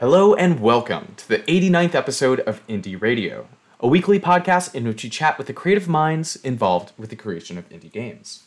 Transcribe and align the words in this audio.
Hello 0.00 0.32
and 0.32 0.60
welcome 0.60 1.12
to 1.18 1.28
the 1.28 1.40
89th 1.40 1.94
episode 1.94 2.40
of 2.40 2.66
Indie 2.66 2.98
Radio, 2.98 3.48
a 3.80 3.86
weekly 3.86 4.18
podcast 4.18 4.74
in 4.74 4.88
which 4.88 5.04
we 5.04 5.10
chat 5.10 5.36
with 5.36 5.46
the 5.46 5.52
creative 5.52 5.88
minds 5.88 6.36
involved 6.36 6.92
with 6.96 7.10
the 7.10 7.16
creation 7.16 7.58
of 7.58 7.68
indie 7.68 7.92
games. 7.92 8.44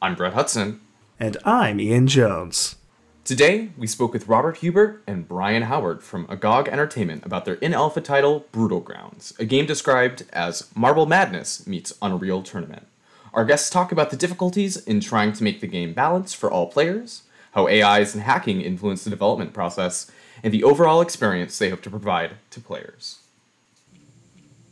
I'm 0.00 0.14
Brett 0.14 0.34
Hudson. 0.34 0.80
And 1.18 1.38
I'm 1.44 1.80
Ian 1.80 2.06
Jones. 2.06 2.76
Today, 3.24 3.70
we 3.76 3.88
spoke 3.88 4.12
with 4.12 4.28
Robert 4.28 4.58
Hubert 4.58 5.02
and 5.08 5.26
Brian 5.26 5.64
Howard 5.64 6.04
from 6.04 6.24
AGOG 6.28 6.68
Entertainment 6.68 7.26
about 7.26 7.46
their 7.46 7.54
in 7.54 7.74
alpha 7.74 8.00
title, 8.00 8.46
Brutal 8.52 8.78
Grounds, 8.78 9.34
a 9.40 9.44
game 9.44 9.66
described 9.66 10.22
as 10.32 10.70
Marble 10.76 11.06
Madness 11.06 11.66
meets 11.66 11.98
Unreal 12.00 12.44
Tournament. 12.44 12.86
Our 13.34 13.44
guests 13.44 13.70
talk 13.70 13.90
about 13.90 14.10
the 14.10 14.16
difficulties 14.16 14.76
in 14.76 15.00
trying 15.00 15.32
to 15.32 15.42
make 15.42 15.60
the 15.60 15.66
game 15.66 15.94
balanced 15.94 16.36
for 16.36 16.48
all 16.48 16.68
players, 16.68 17.24
how 17.54 17.66
AIs 17.66 18.14
and 18.14 18.22
hacking 18.22 18.60
influence 18.60 19.02
the 19.02 19.10
development 19.10 19.52
process, 19.52 20.08
and 20.46 20.54
the 20.54 20.62
overall 20.62 21.00
experience 21.00 21.58
they 21.58 21.70
hope 21.70 21.82
to 21.82 21.90
provide 21.90 22.30
to 22.50 22.60
players. 22.60 23.18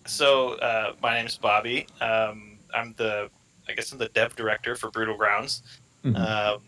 So, 0.07 0.53
uh, 0.61 0.93
my 1.03 1.19
is 1.19 1.37
Bobby. 1.37 1.89
Um, 2.01 2.59
I'm 2.73 2.95
the, 2.97 3.29
I 3.69 3.73
guess, 3.73 3.91
I'm 3.91 3.99
the 3.99 4.09
dev 4.11 4.37
director 4.37 4.77
for 4.77 4.93
Brutal 4.93 5.17
Grounds. 5.17 5.63
Mm-hmm. 6.05 6.15
Uh, 6.17 6.59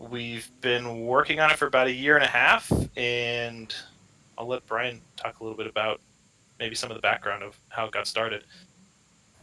we've 0.00 0.50
been 0.60 1.06
working 1.06 1.38
on 1.38 1.52
it 1.52 1.56
for 1.56 1.68
about 1.68 1.86
a 1.86 1.92
year 1.92 2.16
and 2.16 2.24
a 2.24 2.28
half, 2.28 2.72
and 2.96 3.72
I'll 4.36 4.48
let 4.48 4.66
Brian 4.66 5.00
talk 5.16 5.38
a 5.38 5.44
little 5.44 5.56
bit 5.56 5.68
about 5.68 6.00
maybe 6.58 6.74
some 6.74 6.90
of 6.90 6.96
the 6.96 7.02
background 7.02 7.44
of 7.44 7.56
how 7.68 7.84
it 7.84 7.92
got 7.92 8.08
started. 8.08 8.42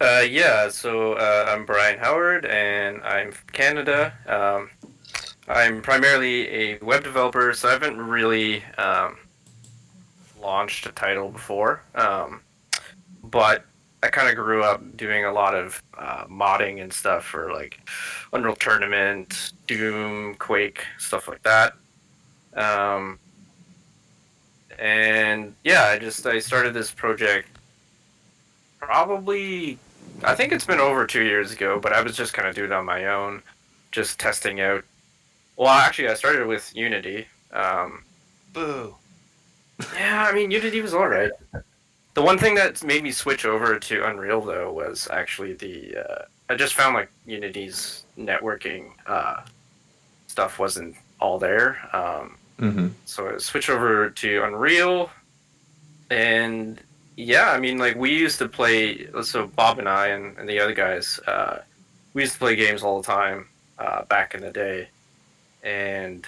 Uh, 0.01 0.25
yeah, 0.29 0.67
so 0.67 1.13
uh, 1.13 1.45
I'm 1.47 1.65
Brian 1.65 1.97
Howard, 1.99 2.45
and 2.45 3.01
I'm 3.03 3.31
from 3.31 3.47
Canada. 3.47 4.13
Um, 4.27 4.69
I'm 5.47 5.81
primarily 5.81 6.47
a 6.49 6.77
web 6.79 7.03
developer, 7.03 7.53
so 7.53 7.69
I 7.69 7.71
haven't 7.71 7.97
really 7.97 8.63
um, 8.77 9.17
launched 10.41 10.85
a 10.85 10.91
title 10.91 11.29
before. 11.29 11.81
Um, 11.95 12.41
but 13.23 13.63
I 14.03 14.09
kind 14.09 14.29
of 14.29 14.35
grew 14.35 14.63
up 14.63 14.97
doing 14.97 15.25
a 15.25 15.31
lot 15.31 15.55
of 15.55 15.81
uh, 15.97 16.25
modding 16.25 16.81
and 16.81 16.91
stuff 16.91 17.25
for 17.25 17.53
like 17.53 17.79
Unreal 18.33 18.55
Tournament, 18.55 19.53
Doom, 19.67 20.35
Quake, 20.35 20.85
stuff 20.97 21.27
like 21.27 21.43
that. 21.43 21.73
Um, 22.53 23.17
and 24.77 25.55
yeah, 25.63 25.85
I 25.85 25.97
just 25.97 26.25
I 26.25 26.39
started 26.39 26.73
this 26.73 26.91
project 26.91 27.47
probably 28.79 29.79
I 30.23 30.35
think 30.35 30.51
it's 30.51 30.65
been 30.65 30.79
over 30.79 31.05
two 31.05 31.23
years 31.23 31.51
ago, 31.51 31.79
but 31.79 31.93
I 31.93 32.01
was 32.01 32.15
just 32.15 32.33
kind 32.33 32.47
of 32.47 32.55
doing 32.55 32.71
it 32.71 32.73
on 32.73 32.85
my 32.85 33.05
own, 33.05 33.43
just 33.91 34.19
testing 34.19 34.61
out 34.61 34.83
well, 35.57 35.69
actually, 35.69 36.07
I 36.07 36.13
started 36.13 36.47
with 36.47 36.71
Unity. 36.75 37.25
Um, 37.51 38.03
Boo. 38.53 38.95
Yeah, 39.95 40.27
I 40.29 40.31
mean, 40.31 40.51
Unity 40.51 40.81
was 40.81 40.93
alright. 40.93 41.31
The 42.13 42.21
one 42.21 42.37
thing 42.37 42.55
that 42.55 42.83
made 42.83 43.03
me 43.03 43.11
switch 43.11 43.45
over 43.45 43.77
to 43.77 44.07
Unreal, 44.07 44.41
though, 44.41 44.71
was 44.71 45.07
actually 45.11 45.53
the. 45.53 45.97
Uh, 45.97 46.25
I 46.49 46.55
just 46.55 46.75
found 46.75 46.93
like 46.93 47.09
Unity's 47.25 48.03
networking 48.17 48.91
uh, 49.07 49.41
stuff 50.27 50.59
wasn't 50.59 50.95
all 51.19 51.39
there. 51.39 51.77
Um, 51.91 52.37
mm-hmm. 52.59 52.87
So 53.05 53.33
I 53.33 53.37
switched 53.37 53.69
over 53.69 54.11
to 54.11 54.43
Unreal, 54.43 55.09
and 56.11 56.79
yeah, 57.15 57.49
I 57.49 57.59
mean, 57.59 57.79
like 57.79 57.95
we 57.95 58.13
used 58.13 58.37
to 58.39 58.47
play. 58.47 59.07
So 59.23 59.47
Bob 59.47 59.79
and 59.79 59.89
I 59.89 60.07
and, 60.07 60.37
and 60.37 60.47
the 60.47 60.59
other 60.59 60.73
guys, 60.73 61.19
uh, 61.25 61.61
we 62.13 62.21
used 62.21 62.33
to 62.33 62.39
play 62.39 62.55
games 62.55 62.83
all 62.83 63.01
the 63.01 63.07
time 63.07 63.47
uh, 63.79 64.05
back 64.05 64.35
in 64.35 64.41
the 64.41 64.51
day 64.51 64.89
and 65.63 66.25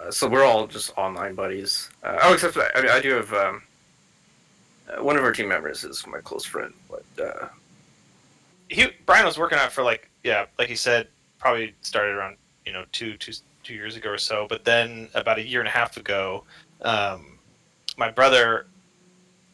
uh, 0.00 0.10
so 0.10 0.28
we're 0.28 0.44
all 0.44 0.66
just 0.66 0.96
online 0.96 1.34
buddies. 1.34 1.90
Uh, 2.02 2.18
oh, 2.22 2.34
except 2.34 2.56
I, 2.56 2.80
mean, 2.80 2.90
I 2.90 3.00
do 3.00 3.14
have 3.14 3.32
um, 3.32 3.62
uh, 4.88 5.02
one 5.02 5.16
of 5.16 5.24
our 5.24 5.32
team 5.32 5.48
members 5.48 5.84
is 5.84 6.06
my 6.06 6.20
close 6.20 6.44
friend, 6.44 6.72
but 6.88 7.24
uh, 7.24 7.48
he 8.68 8.88
Brian 9.06 9.26
was 9.26 9.38
working 9.38 9.58
on 9.58 9.66
it 9.66 9.72
for 9.72 9.82
like 9.82 10.10
yeah, 10.24 10.46
like 10.58 10.68
he 10.68 10.76
said, 10.76 11.08
probably 11.38 11.74
started 11.82 12.14
around 12.14 12.36
you 12.64 12.72
know 12.72 12.84
two 12.92 13.16
two 13.16 13.32
two 13.64 13.74
years 13.74 13.96
ago 13.96 14.10
or 14.10 14.18
so. 14.18 14.46
But 14.48 14.64
then 14.64 15.08
about 15.14 15.38
a 15.38 15.46
year 15.46 15.60
and 15.60 15.68
a 15.68 15.72
half 15.72 15.96
ago, 15.96 16.44
um, 16.82 17.38
my 17.96 18.10
brother 18.10 18.66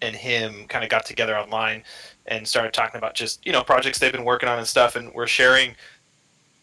and 0.03 0.14
him 0.14 0.66
kind 0.69 0.84
of 0.84 0.91
got 0.91 1.06
together 1.06 1.36
online 1.36 1.82
and 2.26 2.47
started 2.47 2.72
talking 2.72 2.98
about 2.98 3.14
just 3.14 3.44
you 3.47 3.53
know 3.53 3.62
projects 3.62 3.98
they've 3.98 4.12
been 4.12 4.25
working 4.25 4.48
on 4.48 4.59
and 4.59 4.66
stuff, 4.66 4.97
and 4.97 5.12
we're 5.14 5.26
sharing 5.26 5.75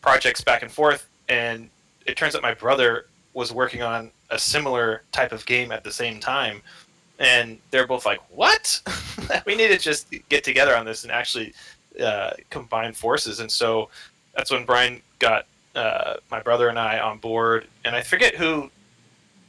projects 0.02 0.42
back 0.42 0.64
and 0.64 0.72
forth 0.72 1.08
and 1.30 1.70
it 2.06 2.18
turns 2.18 2.36
out 2.36 2.42
my 2.42 2.54
brother 2.54 3.06
was 3.34 3.54
working 3.54 3.82
on 3.82 4.12
a 4.30 4.38
similar 4.38 5.04
type 5.12 5.32
of 5.32 5.46
game 5.46 5.72
at 5.72 5.84
the 5.84 5.92
same 5.92 6.20
time 6.20 6.62
and 7.20 7.60
they're 7.70 7.88
both 7.88 8.06
like 8.06 8.20
what? 8.30 8.82
We 9.46 9.56
need 9.56 9.70
to 9.70 9.78
just 9.78 10.14
get 10.28 10.44
together 10.44 10.76
on 10.76 10.86
this 10.86 11.04
and 11.04 11.12
actually 11.12 11.54
uh, 12.02 12.32
combine 12.50 12.92
forces 12.92 13.40
and 13.40 13.50
so 13.50 13.90
that's 14.36 14.52
when 14.52 14.66
brian 14.66 15.02
got 15.20 15.46
uh, 15.76 16.16
my 16.30 16.42
brother 16.42 16.70
and 16.70 16.80
i 16.80 17.00
on 17.00 17.18
board 17.18 17.68
and 17.86 17.96
i 17.96 18.02
forget 18.02 18.36
who 18.36 18.70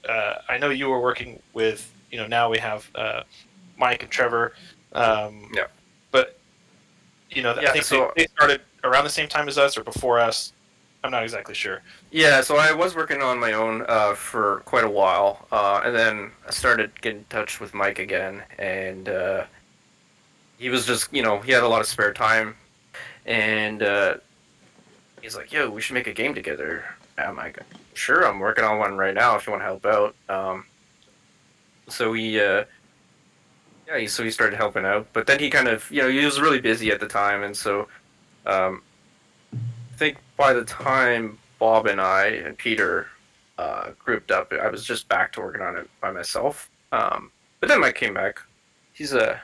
uh, 0.09 0.35
i 0.49 0.59
know 0.59 0.71
you 0.71 0.89
were 0.89 1.01
working 1.01 1.41
with 1.53 1.93
you 2.11 2.19
know 2.19 2.27
now 2.27 2.51
we 2.51 2.59
have 2.59 2.89
uh, 2.95 3.23
mike 3.77 4.03
and 4.03 4.11
trevor 4.11 4.53
um, 4.93 5.51
yeah. 5.55 5.65
but 6.11 6.39
you 7.31 7.43
know 7.43 7.55
yeah, 7.61 7.71
i 7.71 7.73
think 7.73 7.85
so, 7.85 8.13
they, 8.17 8.23
they 8.23 8.29
started 8.29 8.61
around 8.85 9.05
the 9.05 9.11
same 9.11 9.29
time 9.29 9.49
as 9.49 9.59
us 9.59 9.77
or 9.77 9.85
before 9.85 10.21
us 10.21 10.53
I'm 11.05 11.11
not 11.11 11.25
exactly 11.25 11.55
sure. 11.55 11.83
Yeah, 12.13 12.43
so 12.43 12.57
I 12.57 12.73
was 12.73 12.95
working 12.95 13.23
on 13.23 13.41
my 13.41 13.55
own 13.55 13.85
uh, 13.89 14.15
for 14.15 14.63
quite 14.67 14.85
a 14.85 14.91
while, 14.91 15.47
uh, 15.51 15.81
and 15.85 15.95
then 15.95 16.31
I 16.47 16.51
started 16.53 16.93
getting 17.01 17.21
in 17.21 17.25
touch 17.25 17.59
with 17.59 17.75
Mike 17.75 17.99
again, 17.99 18.43
and 18.59 19.09
uh, 19.09 19.45
he 20.59 20.69
was 20.69 20.87
just, 20.87 21.13
you 21.13 21.23
know, 21.23 21.41
he 21.41 21.51
had 21.51 21.65
a 21.65 21.69
lot 21.69 21.81
of 21.81 21.89
spare 21.89 22.13
time, 22.13 22.55
and 23.27 23.83
uh, 23.83 24.15
he's 25.21 25.37
like, 25.37 25.53
"Yo, 25.53 25.69
we 25.71 25.81
should 25.81 25.95
make 25.95 26.07
a 26.07 26.13
game 26.13 26.35
together." 26.35 26.85
I'm 27.19 27.37
like, 27.37 27.59
"Sure, 27.95 28.25
I'm 28.27 28.39
working 28.39 28.65
on 28.65 28.79
one 28.79 28.97
right 28.97 29.15
now. 29.15 29.35
If 29.35 29.47
you 29.47 29.51
want 29.53 29.63
to 29.63 29.67
help 29.67 29.85
out." 29.85 30.15
Um, 30.29 30.65
so 31.89 32.13
we, 32.13 32.41
uh, 32.41 32.65
yeah, 33.89 34.07
so 34.07 34.23
he 34.23 34.31
started 34.31 34.57
helping 34.57 34.85
out, 34.85 35.09
but 35.13 35.27
then 35.27 35.41
he 35.41 35.51
kind 35.51 35.67
of, 35.67 35.91
you 35.91 36.03
know, 36.03 36.09
he 36.09 36.25
was 36.25 36.41
really 36.41 36.61
busy 36.61 36.93
at 36.93 37.01
the 37.01 37.09
time, 37.09 37.43
and 37.43 37.57
so. 37.57 37.89
Um, 38.47 38.83
by 40.37 40.53
the 40.53 40.65
time 40.65 41.39
Bob 41.59 41.87
and 41.87 42.01
I 42.01 42.27
and 42.27 42.57
Peter 42.57 43.09
uh, 43.59 43.91
grouped 43.99 44.31
up, 44.31 44.53
I 44.53 44.69
was 44.69 44.85
just 44.85 45.09
back 45.09 45.33
to 45.33 45.41
working 45.41 45.63
on 45.63 45.77
it 45.77 45.89
by 46.01 46.11
myself. 46.11 46.71
Um, 46.91 47.31
but 47.61 47.69
then 47.69 47.81
Mike 47.81 47.95
came 47.95 48.15
back. 48.15 48.41
He's 48.93 49.13
a 49.13 49.41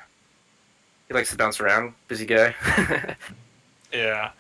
he 1.09 1.15
likes 1.15 1.31
to 1.31 1.37
bounce 1.37 1.61
around, 1.61 1.95
busy 2.07 2.27
guy. 2.27 2.55
yeah, 3.93 4.31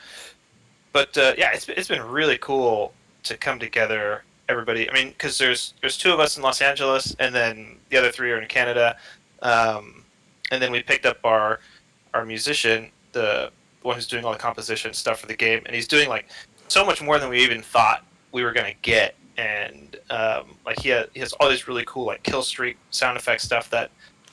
but 0.92 1.16
uh, 1.16 1.32
yeah, 1.38 1.50
it's 1.52 1.68
it's 1.68 1.88
been 1.88 2.02
really 2.02 2.38
cool 2.38 2.92
to 3.24 3.36
come 3.36 3.58
together. 3.58 4.22
Everybody, 4.48 4.88
I 4.90 4.94
mean, 4.94 5.08
because 5.08 5.38
there's 5.38 5.74
there's 5.80 5.96
two 5.96 6.12
of 6.12 6.20
us 6.20 6.36
in 6.36 6.42
Los 6.42 6.60
Angeles, 6.60 7.14
and 7.18 7.34
then 7.34 7.76
the 7.90 7.96
other 7.96 8.10
three 8.10 8.32
are 8.32 8.40
in 8.40 8.48
Canada. 8.48 8.96
Um, 9.42 10.04
and 10.50 10.60
then 10.60 10.72
we 10.72 10.82
picked 10.82 11.06
up 11.06 11.18
our 11.24 11.60
our 12.14 12.24
musician, 12.24 12.90
the 13.12 13.50
one 13.82 13.94
who's 13.94 14.06
doing 14.06 14.24
all 14.24 14.32
the 14.32 14.38
composition 14.38 14.92
stuff 14.92 15.20
for 15.20 15.26
the 15.26 15.36
game, 15.36 15.62
and 15.66 15.74
he's 15.74 15.88
doing 15.88 16.08
like 16.08 16.28
so 16.68 16.84
much 16.84 17.02
more 17.02 17.18
than 17.18 17.28
we 17.28 17.42
even 17.42 17.62
thought 17.62 18.04
we 18.32 18.44
were 18.44 18.52
gonna 18.52 18.74
get. 18.82 19.14
And 19.36 19.96
um, 20.10 20.56
like 20.66 20.80
he, 20.80 20.88
he 21.14 21.20
has 21.20 21.32
all 21.34 21.48
these 21.48 21.68
really 21.68 21.84
cool 21.86 22.06
like 22.06 22.22
kill 22.22 22.42
streak 22.42 22.76
sound 22.90 23.16
effect 23.16 23.40
stuff 23.40 23.70
that 23.70 23.90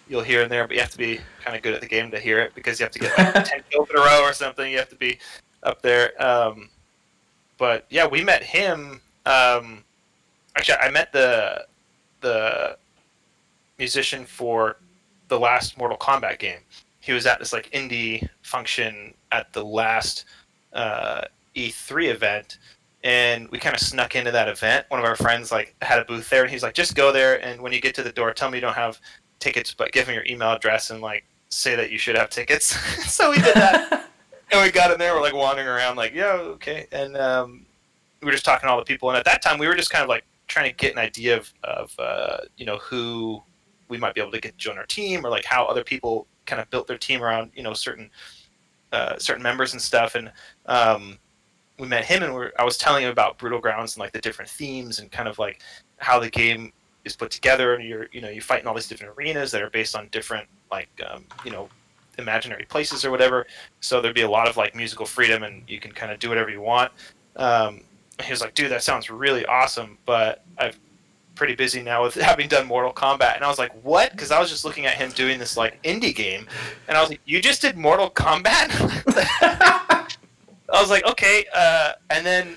you'll 0.08 0.24
hear 0.24 0.42
in 0.42 0.50
there, 0.50 0.68
but 0.68 0.76
you 0.76 0.82
have 0.82 0.92
to 0.92 0.98
be 0.98 1.20
kind 1.44 1.56
of 1.56 1.64
good 1.64 1.74
at 1.74 1.82
the 1.82 1.88
game 1.88 2.12
to 2.12 2.20
hear 2.20 2.40
it 2.40 2.54
because 2.56 2.80
you 2.80 2.84
have 2.84 2.92
to 2.94 3.00
get 3.00 3.18
like 3.18 3.34
ten 3.46 3.62
kills 3.70 3.90
in 3.90 3.98
a 3.98 4.00
row 4.00 4.22
or 4.24 4.34
something. 4.34 4.72
You 4.72 4.78
have 4.78 4.90
to 4.90 4.96
be 4.96 5.20
up 5.64 5.82
there. 5.82 6.12
Um, 6.24 6.70
but 7.58 7.86
yeah, 7.90 8.06
we 8.06 8.24
met 8.24 8.44
him. 8.44 9.02
Um, 9.26 9.84
actually, 10.56 10.78
I 10.78 10.90
met 10.90 11.12
the 11.12 11.66
the 12.22 12.78
musician 13.78 14.26
for 14.26 14.78
the 15.28 15.40
last 15.40 15.78
Mortal 15.78 15.98
Kombat 15.98 16.40
game. 16.40 16.60
He 17.06 17.14
was 17.14 17.28
at 17.28 17.38
this 17.38 17.54
like 17.54 17.70
indie 17.70 18.28
function 18.42 19.14
at 19.32 19.54
the 19.54 19.64
last 19.64 20.26
uh, 20.74 21.22
E3 21.56 22.10
event, 22.10 22.58
and 23.04 23.48
we 23.52 23.60
kind 23.60 23.76
of 23.76 23.80
snuck 23.80 24.16
into 24.16 24.32
that 24.32 24.48
event. 24.48 24.88
One 24.90 25.00
of 25.00 25.06
our 25.06 25.16
friends 25.16 25.52
like 25.52 25.76
had 25.84 26.00
a 26.00 26.06
booth 26.06 26.28
there, 26.32 26.42
and 26.42 26.52
he's 26.52 26.64
like, 26.64 26.74
"Just 26.74 26.96
go 26.96 27.12
there, 27.12 27.40
and 27.46 27.62
when 27.62 27.72
you 27.74 27.80
get 27.80 27.94
to 27.96 28.04
the 28.04 28.12
door, 28.12 28.34
tell 28.34 28.50
me 28.50 28.58
you 28.58 28.62
don't 28.62 28.74
have 28.74 29.00
tickets, 29.38 29.72
but 29.72 29.92
give 29.92 30.08
me 30.08 30.16
your 30.16 30.26
email 30.26 30.52
address 30.52 30.90
and 30.90 31.00
like 31.00 31.26
say 31.50 31.76
that 31.76 31.92
you 31.92 32.00
should 32.00 32.18
have 32.18 32.32
tickets." 32.32 32.66
so 33.14 33.30
we 33.30 33.36
did 33.38 33.54
that, 33.54 34.10
and 34.52 34.64
we 34.64 34.72
got 34.72 34.90
in 34.90 34.98
there. 34.98 35.14
We're 35.14 35.22
like 35.22 35.36
wandering 35.36 35.68
around, 35.68 35.98
like, 35.98 36.16
"Yeah, 36.16 36.34
okay," 36.58 36.88
and 36.92 37.16
um, 37.18 37.68
we 38.22 38.26
were 38.26 38.32
just 38.32 38.46
talking 38.46 38.66
to 38.66 38.72
all 38.72 38.80
the 38.80 38.84
people. 38.84 39.10
And 39.10 39.18
at 39.18 39.26
that 39.26 39.44
time, 39.44 39.60
we 39.60 39.68
were 39.68 39.76
just 39.76 39.92
kind 39.92 40.02
of 40.02 40.10
like 40.10 40.24
trying 40.48 40.72
to 40.72 40.76
get 40.76 40.92
an 40.92 40.98
idea 40.98 41.38
of, 41.38 41.54
of 41.64 41.94
uh, 42.00 42.38
you 42.58 42.66
know 42.66 42.78
who 42.78 43.44
we 43.90 44.00
might 44.00 44.16
be 44.16 44.22
able 44.22 44.32
to 44.32 44.42
get 44.42 44.54
to 44.54 44.58
join 44.58 44.80
our 44.80 44.88
team, 44.88 45.24
or 45.24 45.30
like 45.30 45.46
how 45.46 45.66
other 45.66 45.84
people 45.84 46.26
kind 46.46 46.62
of 46.62 46.70
built 46.70 46.88
their 46.88 46.98
team 46.98 47.22
around 47.22 47.52
you 47.56 47.64
know 47.64 47.74
certain 47.74 48.10
uh, 48.92 49.18
certain 49.18 49.44
members 49.44 49.74
and 49.74 49.82
stuff, 49.82 50.16
and 50.16 50.32
um, 50.68 51.18
we 51.80 51.88
met 51.88 52.06
him, 52.06 52.24
and 52.24 52.52
I 52.58 52.64
was 52.64 52.78
telling 52.78 53.04
him 53.04 53.12
about 53.12 53.38
Brutal 53.38 53.60
Grounds 53.60 53.96
and 53.96 54.00
like 54.00 54.14
the 54.14 54.22
different 54.22 54.50
themes 54.50 55.00
and 55.00 55.12
kind 55.12 55.28
of 55.28 55.38
like 55.40 55.62
how 55.98 56.20
the 56.20 56.30
game 56.30 56.72
is 57.04 57.16
put 57.16 57.32
together, 57.32 57.76
and 57.76 57.88
you're 57.88 58.08
you 58.12 58.22
know 58.22 58.30
you 58.30 58.42
fight 58.42 58.62
in 58.62 58.68
all 58.68 58.74
these 58.74 58.88
different 58.88 59.14
arenas 59.18 59.52
that 59.52 59.62
are 59.62 59.70
based 59.70 59.96
on 59.96 60.08
different 60.12 60.48
like 60.72 60.90
um, 61.10 61.26
you 61.44 61.52
know 61.52 61.70
imaginary 62.18 62.66
places 62.66 63.04
or 63.04 63.12
whatever. 63.12 63.46
So 63.82 64.02
there'd 64.02 64.16
be 64.16 64.22
a 64.22 64.30
lot 64.30 64.48
of 64.48 64.58
like 64.58 64.76
musical 64.76 65.06
freedom, 65.06 65.44
and 65.44 65.64
you 65.68 65.80
can 65.80 65.92
kind 65.92 66.12
of 66.12 66.20
do 66.20 66.30
whatever 66.30 66.50
you 66.50 66.62
want. 66.62 66.92
Um, 67.36 67.82
he 68.24 68.32
was 68.32 68.42
like, 68.42 68.54
dude, 68.54 68.72
that 68.72 68.84
sounds 68.84 69.10
really 69.10 69.46
awesome, 69.46 69.98
but 70.06 70.44
I'm 70.58 70.72
pretty 71.36 71.56
busy 71.56 71.82
now 71.82 72.04
with 72.04 72.16
having 72.30 72.48
done 72.48 72.68
Mortal 72.68 72.94
Kombat. 72.94 73.36
And 73.36 73.44
I 73.44 73.48
was 73.48 73.60
like, 73.60 73.72
what? 73.84 74.12
Because 74.12 74.32
I 74.32 74.40
was 74.40 74.50
just 74.50 74.66
looking 74.66 74.86
at 74.86 74.96
him 74.96 75.12
doing 75.12 75.40
this 75.40 75.58
like 75.58 75.82
indie 75.84 76.16
game, 76.16 76.48
and 76.88 76.98
I 76.98 77.02
was 77.02 77.10
like, 77.10 77.22
you 77.26 77.42
just 77.42 77.62
did 77.62 77.78
Mortal 77.78 78.10
Kombat? 78.10 78.70
I 80.74 80.82
was 80.82 80.90
like, 80.90 81.06
okay. 81.06 81.46
Uh, 81.54 81.94
and 82.10 82.26
then, 82.26 82.56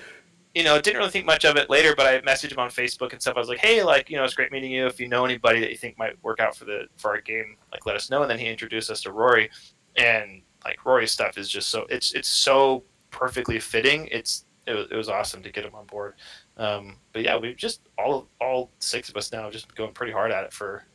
you 0.55 0.63
know, 0.63 0.81
didn't 0.81 0.97
really 0.97 1.11
think 1.11 1.25
much 1.25 1.45
of 1.45 1.55
it 1.57 1.69
later, 1.69 1.93
but 1.95 2.07
I 2.07 2.19
messaged 2.21 2.51
him 2.51 2.59
on 2.59 2.69
Facebook 2.69 3.13
and 3.13 3.21
stuff. 3.21 3.35
I 3.35 3.39
was 3.39 3.49
like, 3.49 3.59
hey, 3.59 3.83
like, 3.83 4.09
you 4.09 4.17
know, 4.17 4.23
it's 4.23 4.33
great 4.33 4.51
meeting 4.51 4.71
you. 4.71 4.87
If 4.87 4.99
you 4.99 5.07
know 5.07 5.23
anybody 5.25 5.59
that 5.59 5.69
you 5.69 5.77
think 5.77 5.97
might 5.97 6.21
work 6.23 6.39
out 6.39 6.55
for 6.55 6.65
the 6.65 6.87
for 6.97 7.11
our 7.11 7.21
game, 7.21 7.57
like, 7.71 7.85
let 7.85 7.95
us 7.95 8.09
know. 8.09 8.21
And 8.21 8.31
then 8.31 8.39
he 8.39 8.47
introduced 8.47 8.89
us 8.89 9.01
to 9.01 9.11
Rory, 9.11 9.49
and 9.95 10.41
like 10.65 10.83
Rory's 10.85 11.11
stuff 11.11 11.37
is 11.37 11.49
just 11.49 11.69
so 11.69 11.85
it's 11.89 12.13
it's 12.13 12.27
so 12.27 12.83
perfectly 13.11 13.59
fitting. 13.59 14.07
It's 14.11 14.45
it 14.67 14.73
it 14.91 14.95
was 14.95 15.09
awesome 15.09 15.43
to 15.43 15.51
get 15.51 15.65
him 15.65 15.75
on 15.75 15.85
board. 15.85 16.15
Um, 16.59 16.97
but 17.13 17.23
yeah, 17.23 17.37
we've 17.37 17.57
just 17.57 17.81
all 17.97 18.27
all 18.39 18.69
six 18.77 19.09
of 19.09 19.17
us 19.17 19.31
now 19.31 19.49
just 19.49 19.73
going 19.73 19.93
pretty 19.93 20.13
hard 20.13 20.31
at 20.31 20.43
it 20.43 20.53
for 20.53 20.85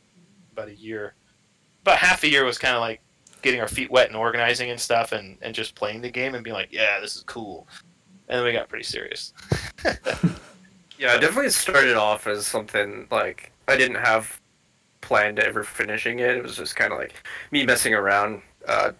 about 0.53 0.69
a 0.69 0.75
year. 0.75 1.15
About 1.81 1.97
half 1.97 2.23
a 2.23 2.29
year 2.29 2.45
was 2.45 2.57
kind 2.57 2.75
of 2.75 2.81
like 2.81 3.01
getting 3.41 3.59
our 3.59 3.67
feet 3.67 3.91
wet 3.91 4.07
and 4.07 4.15
organizing 4.15 4.69
and 4.69 4.79
stuff, 4.79 5.11
and 5.11 5.37
and 5.41 5.53
just 5.53 5.75
playing 5.75 6.01
the 6.01 6.09
game 6.09 6.33
and 6.35 6.43
being 6.43 6.53
like, 6.53 6.71
yeah, 6.71 7.01
this 7.01 7.17
is 7.17 7.23
cool. 7.23 7.67
And 8.29 8.39
then 8.39 8.45
we 8.45 8.53
got 8.53 8.69
pretty 8.69 8.85
serious. 8.85 9.33
Yeah, 10.97 11.15
it 11.15 11.21
definitely 11.21 11.49
started 11.49 11.97
off 11.97 12.27
as 12.27 12.47
something 12.47 13.07
like 13.11 13.51
I 13.67 13.75
didn't 13.75 13.97
have 13.97 14.39
planned 15.01 15.39
ever 15.39 15.63
finishing 15.63 16.19
it. 16.19 16.37
It 16.37 16.43
was 16.43 16.55
just 16.55 16.75
kind 16.75 16.93
of 16.93 16.99
like 16.99 17.13
me 17.51 17.65
messing 17.65 17.93
around, 17.93 18.41
uh, 18.67 18.91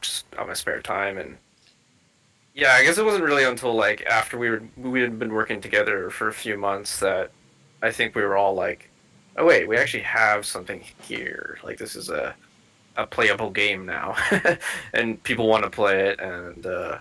just 0.00 0.26
on 0.38 0.48
my 0.48 0.54
spare 0.54 0.82
time, 0.82 1.18
and 1.18 1.38
yeah, 2.54 2.74
I 2.74 2.84
guess 2.84 2.98
it 2.98 3.04
wasn't 3.04 3.24
really 3.24 3.44
until 3.44 3.74
like 3.74 4.02
after 4.06 4.38
we 4.38 4.50
were 4.50 4.62
we 4.76 5.00
had 5.00 5.18
been 5.18 5.32
working 5.32 5.60
together 5.60 6.10
for 6.10 6.28
a 6.28 6.32
few 6.32 6.56
months 6.56 7.00
that 7.00 7.32
I 7.82 7.90
think 7.92 8.14
we 8.14 8.22
were 8.22 8.36
all 8.36 8.54
like, 8.54 8.90
oh 9.36 9.44
wait, 9.46 9.68
we 9.68 9.76
actually 9.76 10.04
have 10.04 10.46
something 10.46 10.82
here. 11.02 11.58
Like 11.64 11.78
this 11.78 11.96
is 11.96 12.10
a 12.10 12.34
a 12.96 13.06
playable 13.06 13.50
game 13.50 13.86
now, 13.86 14.16
and 14.94 15.22
people 15.24 15.48
want 15.48 15.64
to 15.64 15.70
play 15.70 16.08
it, 16.08 16.20
and 16.20 16.64
uh, 16.66 16.98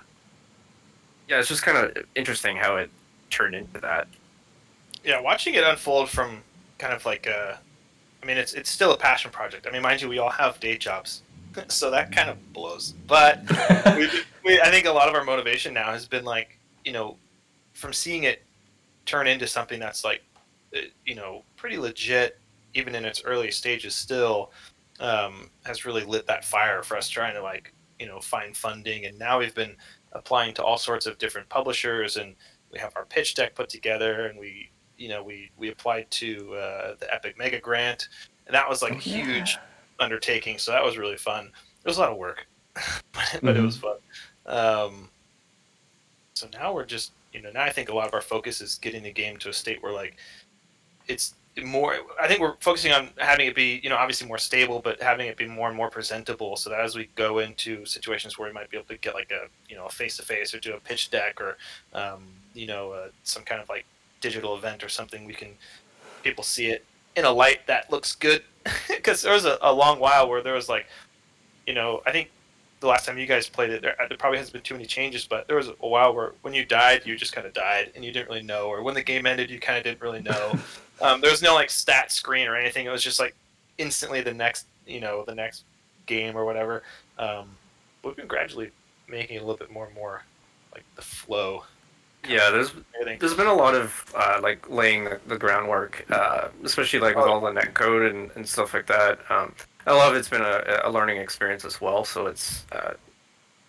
yeah, 1.29 1.39
it's 1.39 1.49
just 1.49 1.63
kind 1.63 1.77
of 1.77 2.05
interesting 2.15 2.57
how 2.57 2.77
it 2.77 2.89
turned 3.29 3.55
into 3.55 3.79
that. 3.81 4.07
yeah, 5.03 5.19
watching 5.19 5.53
it 5.55 5.63
unfold 5.63 6.09
from 6.09 6.43
kind 6.77 6.93
of 6.93 7.05
like 7.05 7.27
I 8.23 8.25
mean, 8.25 8.37
it's 8.37 8.53
it's 8.53 8.69
still 8.69 8.93
a 8.93 8.97
passion 8.97 9.31
project. 9.31 9.67
I 9.67 9.71
mean, 9.71 9.81
mind 9.81 10.01
you, 10.01 10.09
we 10.09 10.19
all 10.19 10.29
have 10.29 10.59
day 10.59 10.77
jobs, 10.77 11.23
so 11.67 11.91
that 11.91 12.11
kind 12.11 12.29
of 12.29 12.53
blows. 12.53 12.93
But 13.07 13.41
we, 13.97 14.09
we, 14.45 14.61
I 14.61 14.69
think 14.69 14.85
a 14.85 14.91
lot 14.91 15.09
of 15.09 15.15
our 15.15 15.23
motivation 15.23 15.73
now 15.73 15.91
has 15.91 16.07
been 16.07 16.25
like, 16.25 16.57
you 16.85 16.91
know, 16.93 17.17
from 17.73 17.93
seeing 17.93 18.23
it 18.23 18.43
turn 19.05 19.27
into 19.27 19.47
something 19.47 19.79
that's 19.79 20.03
like, 20.03 20.23
uh, 20.75 20.81
you 21.05 21.15
know, 21.15 21.43
pretty 21.57 21.77
legit, 21.77 22.39
even 22.73 22.95
in 22.95 23.05
its 23.05 23.23
early 23.23 23.51
stages, 23.51 23.95
still 23.95 24.51
um, 24.99 25.49
has 25.65 25.85
really 25.85 26.03
lit 26.03 26.27
that 26.27 26.45
fire 26.45 26.83
for 26.83 26.97
us 26.97 27.09
trying 27.09 27.33
to 27.33 27.41
like, 27.41 27.73
you 27.99 28.05
know, 28.05 28.19
find 28.19 28.55
funding. 28.55 29.05
And 29.05 29.17
now 29.17 29.39
we've 29.39 29.55
been 29.55 29.75
applying 30.13 30.53
to 30.55 30.63
all 30.63 30.77
sorts 30.77 31.05
of 31.05 31.17
different 31.17 31.49
publishers 31.49 32.17
and 32.17 32.35
we 32.71 32.79
have 32.79 32.93
our 32.95 33.05
pitch 33.05 33.35
deck 33.35 33.55
put 33.55 33.69
together 33.69 34.27
and 34.27 34.39
we 34.39 34.69
you 34.97 35.09
know 35.09 35.23
we 35.23 35.51
we 35.57 35.69
applied 35.69 36.09
to 36.11 36.53
uh, 36.55 36.95
the 36.99 37.13
epic 37.13 37.37
mega 37.37 37.59
grant 37.59 38.09
and 38.47 38.55
that 38.55 38.67
was 38.67 38.81
like 38.81 38.93
Oh, 38.93 38.97
a 38.97 38.99
huge 38.99 39.57
undertaking 39.99 40.57
so 40.57 40.71
that 40.71 40.83
was 40.83 40.97
really 40.97 41.17
fun. 41.17 41.45
It 41.45 41.87
was 41.87 41.97
a 41.97 42.01
lot 42.01 42.11
of 42.11 42.17
work 42.17 42.47
but, 43.13 43.39
but 43.41 43.57
it 43.57 43.61
was 43.61 43.77
fun. 43.77 43.97
Um, 44.45 45.09
so 46.33 46.47
now 46.53 46.73
we're 46.73 46.85
just 46.85 47.11
you 47.31 47.41
know 47.41 47.51
now 47.51 47.63
i 47.63 47.69
think 47.69 47.89
a 47.89 47.95
lot 47.95 48.07
of 48.07 48.13
our 48.13 48.21
focus 48.21 48.61
is 48.61 48.75
getting 48.75 49.03
the 49.03 49.11
game 49.11 49.37
to 49.37 49.49
a 49.49 49.53
state 49.53 49.81
where 49.81 49.93
like 49.93 50.17
it's 51.07 51.35
more 51.63 51.97
i 52.19 52.27
think 52.27 52.39
we're 52.39 52.55
focusing 52.59 52.91
on 52.91 53.09
having 53.17 53.47
it 53.47 53.55
be 53.55 53.79
you 53.83 53.89
know 53.89 53.95
obviously 53.95 54.27
more 54.27 54.39
stable 54.39 54.81
but 54.83 55.01
having 55.01 55.27
it 55.27 55.37
be 55.37 55.47
more 55.47 55.67
and 55.67 55.77
more 55.77 55.89
presentable 55.89 56.55
so 56.55 56.69
that 56.69 56.79
as 56.79 56.95
we 56.95 57.09
go 57.15 57.39
into 57.39 57.85
situations 57.85 58.37
where 58.37 58.49
we 58.49 58.53
might 58.53 58.69
be 58.69 58.77
able 58.77 58.87
to 58.87 58.97
get 58.97 59.13
like 59.13 59.31
a 59.31 59.47
you 59.69 59.75
know 59.75 59.85
a 59.85 59.89
face 59.89 60.17
to 60.17 60.23
face 60.23 60.53
or 60.53 60.59
do 60.59 60.73
a 60.73 60.79
pitch 60.79 61.11
deck 61.11 61.39
or 61.39 61.57
um, 61.93 62.23
you 62.55 62.65
know 62.65 62.91
uh, 62.91 63.07
some 63.23 63.43
kind 63.43 63.61
of 63.61 63.69
like 63.69 63.85
digital 64.19 64.55
event 64.55 64.83
or 64.83 64.89
something 64.89 65.25
we 65.25 65.33
can 65.33 65.49
people 66.23 66.43
see 66.43 66.67
it 66.67 66.83
in 67.15 67.25
a 67.25 67.31
light 67.31 67.65
that 67.67 67.91
looks 67.91 68.15
good 68.15 68.43
because 68.87 69.21
there 69.21 69.33
was 69.33 69.45
a, 69.45 69.57
a 69.61 69.73
long 69.73 69.99
while 69.99 70.29
where 70.29 70.41
there 70.41 70.53
was 70.53 70.69
like 70.69 70.87
you 71.67 71.73
know 71.73 72.01
i 72.05 72.11
think 72.11 72.29
the 72.79 72.87
last 72.87 73.05
time 73.05 73.17
you 73.17 73.25
guys 73.25 73.47
played 73.47 73.69
it 73.69 73.81
there, 73.81 73.95
there 74.09 74.17
probably 74.17 74.37
hasn't 74.37 74.51
been 74.51 74.61
too 74.61 74.73
many 74.73 74.85
changes 74.85 75.25
but 75.25 75.47
there 75.47 75.55
was 75.55 75.69
a 75.69 75.87
while 75.87 76.13
where 76.13 76.33
when 76.41 76.53
you 76.53 76.65
died 76.65 77.01
you 77.05 77.15
just 77.15 77.31
kind 77.31 77.47
of 77.47 77.53
died 77.53 77.91
and 77.95 78.03
you 78.03 78.11
didn't 78.11 78.27
really 78.27 78.43
know 78.43 78.67
or 78.67 78.83
when 78.83 78.93
the 78.93 79.01
game 79.01 79.25
ended 79.25 79.49
you 79.49 79.59
kind 79.59 79.77
of 79.77 79.83
didn't 79.83 80.01
really 80.01 80.21
know. 80.21 80.53
Um, 81.01 81.21
there 81.21 81.31
was 81.31 81.41
no 81.41 81.55
like 81.55 81.69
stat 81.69 82.11
screen 82.11 82.47
or 82.47 82.55
anything. 82.55 82.85
It 82.85 82.89
was 82.89 83.03
just 83.03 83.19
like 83.19 83.35
instantly 83.77 84.21
the 84.21 84.33
next 84.33 84.67
you 84.85 84.99
know 84.99 85.23
the 85.25 85.35
next 85.35 85.63
game 86.05 86.37
or 86.37 86.45
whatever. 86.45 86.83
Um, 87.17 87.49
we've 88.03 88.15
been 88.15 88.27
gradually 88.27 88.71
making 89.07 89.37
it 89.37 89.39
a 89.39 89.41
little 89.41 89.57
bit 89.57 89.71
more 89.71 89.87
and 89.87 89.95
more 89.95 90.23
like 90.71 90.83
the 90.95 91.01
flow 91.01 91.63
Yeah, 92.27 92.49
there's 92.49 92.71
there's 93.19 93.33
been 93.33 93.47
a 93.47 93.53
lot 93.53 93.75
of 93.75 94.05
uh, 94.15 94.39
like 94.41 94.69
laying 94.69 95.03
the, 95.05 95.19
the 95.27 95.37
groundwork, 95.37 96.05
uh, 96.09 96.49
especially 96.63 96.99
like 96.99 97.15
with 97.15 97.25
all 97.25 97.41
the 97.41 97.51
net 97.51 97.73
code 97.73 98.13
and, 98.13 98.31
and 98.35 98.47
stuff 98.47 98.73
like 98.73 98.87
that. 98.87 99.19
Um, 99.29 99.53
a 99.85 99.93
lot 99.93 100.11
of 100.11 100.17
it's 100.17 100.29
been 100.29 100.41
a, 100.41 100.81
a 100.85 100.89
learning 100.89 101.17
experience 101.17 101.65
as 101.65 101.81
well. 101.81 102.05
So 102.05 102.27
it's 102.27 102.65
uh, 102.71 102.93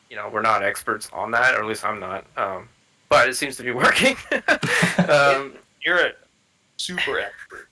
you 0.08 0.16
know 0.16 0.28
we're 0.32 0.42
not 0.42 0.62
experts 0.62 1.10
on 1.12 1.30
that, 1.32 1.54
or 1.54 1.60
at 1.60 1.66
least 1.66 1.84
I'm 1.84 1.98
not. 1.98 2.24
Um, 2.36 2.68
but 3.08 3.28
it 3.28 3.34
seems 3.34 3.56
to 3.56 3.62
be 3.62 3.70
working. 3.72 4.16
um, 5.08 5.54
you're 5.84 5.98
a 5.98 6.12
super 6.76 7.18
expert 7.18 7.68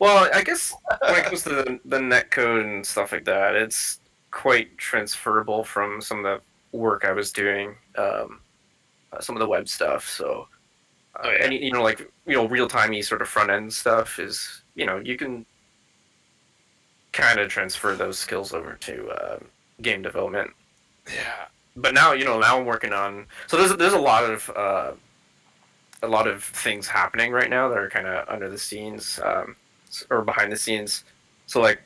well, 0.00 0.30
I 0.34 0.42
guess 0.42 0.74
when 1.02 1.14
it 1.14 1.24
comes 1.24 1.42
to 1.44 1.50
the, 1.50 1.80
the 1.84 2.00
net 2.00 2.30
code 2.30 2.64
and 2.64 2.84
stuff 2.84 3.12
like 3.12 3.26
that, 3.26 3.54
it's 3.54 4.00
quite 4.30 4.76
transferable 4.78 5.62
from 5.62 6.00
some 6.00 6.24
of 6.24 6.24
the 6.24 6.76
work 6.76 7.04
I 7.04 7.12
was 7.12 7.30
doing, 7.30 7.76
um, 7.96 8.40
uh, 9.12 9.20
some 9.20 9.36
of 9.36 9.40
the 9.40 9.48
web 9.48 9.68
stuff. 9.68 10.08
So, 10.08 10.48
uh, 11.16 11.20
Oh, 11.24 11.30
yeah. 11.30 11.38
any 11.44 11.64
you 11.64 11.72
know, 11.72 11.82
like 11.82 12.00
you 12.26 12.34
know, 12.36 12.46
real 12.48 12.68
timey 12.68 13.02
sort 13.02 13.22
of 13.22 13.28
front 13.28 13.50
end 13.50 13.72
stuff 13.72 14.18
is 14.18 14.62
you 14.74 14.86
know 14.86 14.98
you 14.98 15.16
can 15.16 15.44
kind 17.12 17.40
of 17.40 17.48
transfer 17.48 17.94
those 17.96 18.18
skills 18.18 18.52
over 18.52 18.74
to 18.74 19.08
uh, 19.08 19.38
game 19.82 20.02
development. 20.02 20.50
yeah 21.12 21.46
But 21.76 21.94
now 21.94 22.12
you 22.12 22.24
know 22.24 22.38
now 22.38 22.58
I'm 22.58 22.66
working 22.66 22.92
on 22.92 23.26
so 23.46 23.56
there's 23.56 23.76
there's 23.76 23.92
a 23.94 23.98
lot 23.98 24.24
of 24.24 24.50
uh, 24.54 24.92
a 26.02 26.08
lot 26.08 26.26
of 26.26 26.42
things 26.44 26.86
happening 26.86 27.32
right 27.32 27.50
now 27.50 27.68
that 27.68 27.76
are 27.78 27.90
kind 27.90 28.06
of 28.06 28.28
under 28.28 28.48
the 28.48 28.58
scenes 28.58 29.18
um, 29.24 29.56
or 30.08 30.22
behind 30.22 30.50
the 30.50 30.56
scenes. 30.56 31.04
So 31.46 31.60
like 31.60 31.80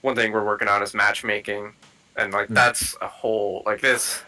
one 0.00 0.16
thing 0.16 0.32
we're 0.32 0.44
working 0.44 0.66
on 0.68 0.82
is 0.82 0.94
matchmaking, 0.94 1.72
and 2.16 2.32
like 2.32 2.48
Hmm. 2.48 2.54
that's 2.54 2.96
a 3.00 3.06
whole 3.06 3.62
like 3.66 3.80
this. 3.80 4.22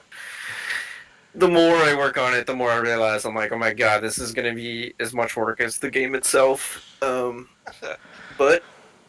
The 1.36 1.48
more 1.48 1.76
I 1.76 1.94
work 1.96 2.16
on 2.16 2.32
it, 2.34 2.46
the 2.46 2.54
more 2.54 2.70
I 2.70 2.76
realize 2.76 3.24
I'm 3.24 3.34
like, 3.34 3.50
oh 3.50 3.58
my 3.58 3.72
god, 3.72 4.02
this 4.02 4.18
is 4.18 4.32
gonna 4.32 4.54
be 4.54 4.94
as 5.00 5.12
much 5.12 5.36
work 5.36 5.60
as 5.60 5.78
the 5.78 5.90
game 5.90 6.14
itself. 6.14 6.96
Um, 7.02 7.48
but 8.38 8.62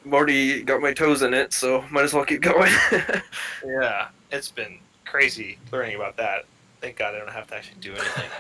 I've 0.06 0.14
already 0.14 0.64
got 0.64 0.82
my 0.82 0.94
toes 0.94 1.22
in 1.22 1.34
it, 1.34 1.54
so 1.54 1.84
might 1.92 2.04
as 2.04 2.14
well 2.14 2.26
keep 2.26 2.42
going. 2.42 2.72
Yeah, 3.66 4.10
it's 4.32 4.52
been 4.52 4.80
crazy 5.06 5.58
learning 5.72 5.96
about 5.96 6.18
that. 6.18 6.46
Thank 6.82 6.98
God 6.98 7.16
I 7.16 7.20
don't 7.20 7.32
have 7.32 7.48
to 7.48 7.56
actually 7.56 7.80
do 7.80 7.92
anything. 7.94 8.30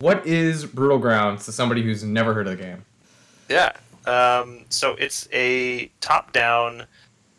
What 0.00 0.26
is 0.26 0.66
Brutal 0.66 0.98
Grounds 0.98 1.44
to 1.46 1.52
somebody 1.52 1.80
who's 1.80 2.02
never 2.02 2.34
heard 2.34 2.48
of 2.48 2.58
the 2.58 2.62
game? 2.62 2.84
yeah. 3.48 3.72
Um, 4.06 4.66
so 4.68 4.96
it's 4.96 5.28
a 5.32 5.86
top-down 6.00 6.84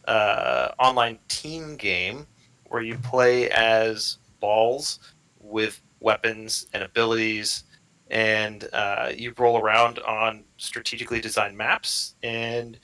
uh, 0.07 0.69
online 0.79 1.19
team 1.27 1.75
game 1.75 2.25
where 2.69 2.81
you 2.81 2.97
play 2.97 3.50
as 3.51 4.17
balls 4.39 5.00
with 5.55 5.81
weapons 6.01 6.67
and 6.74 6.83
abilities, 6.83 7.63
and 8.12 8.67
uh, 8.74 9.09
you 9.15 9.33
roll 9.38 9.57
around 9.57 10.00
on 10.00 10.43
strategically 10.57 11.21
designed 11.21 11.57
maps. 11.57 12.15
And 12.24 12.77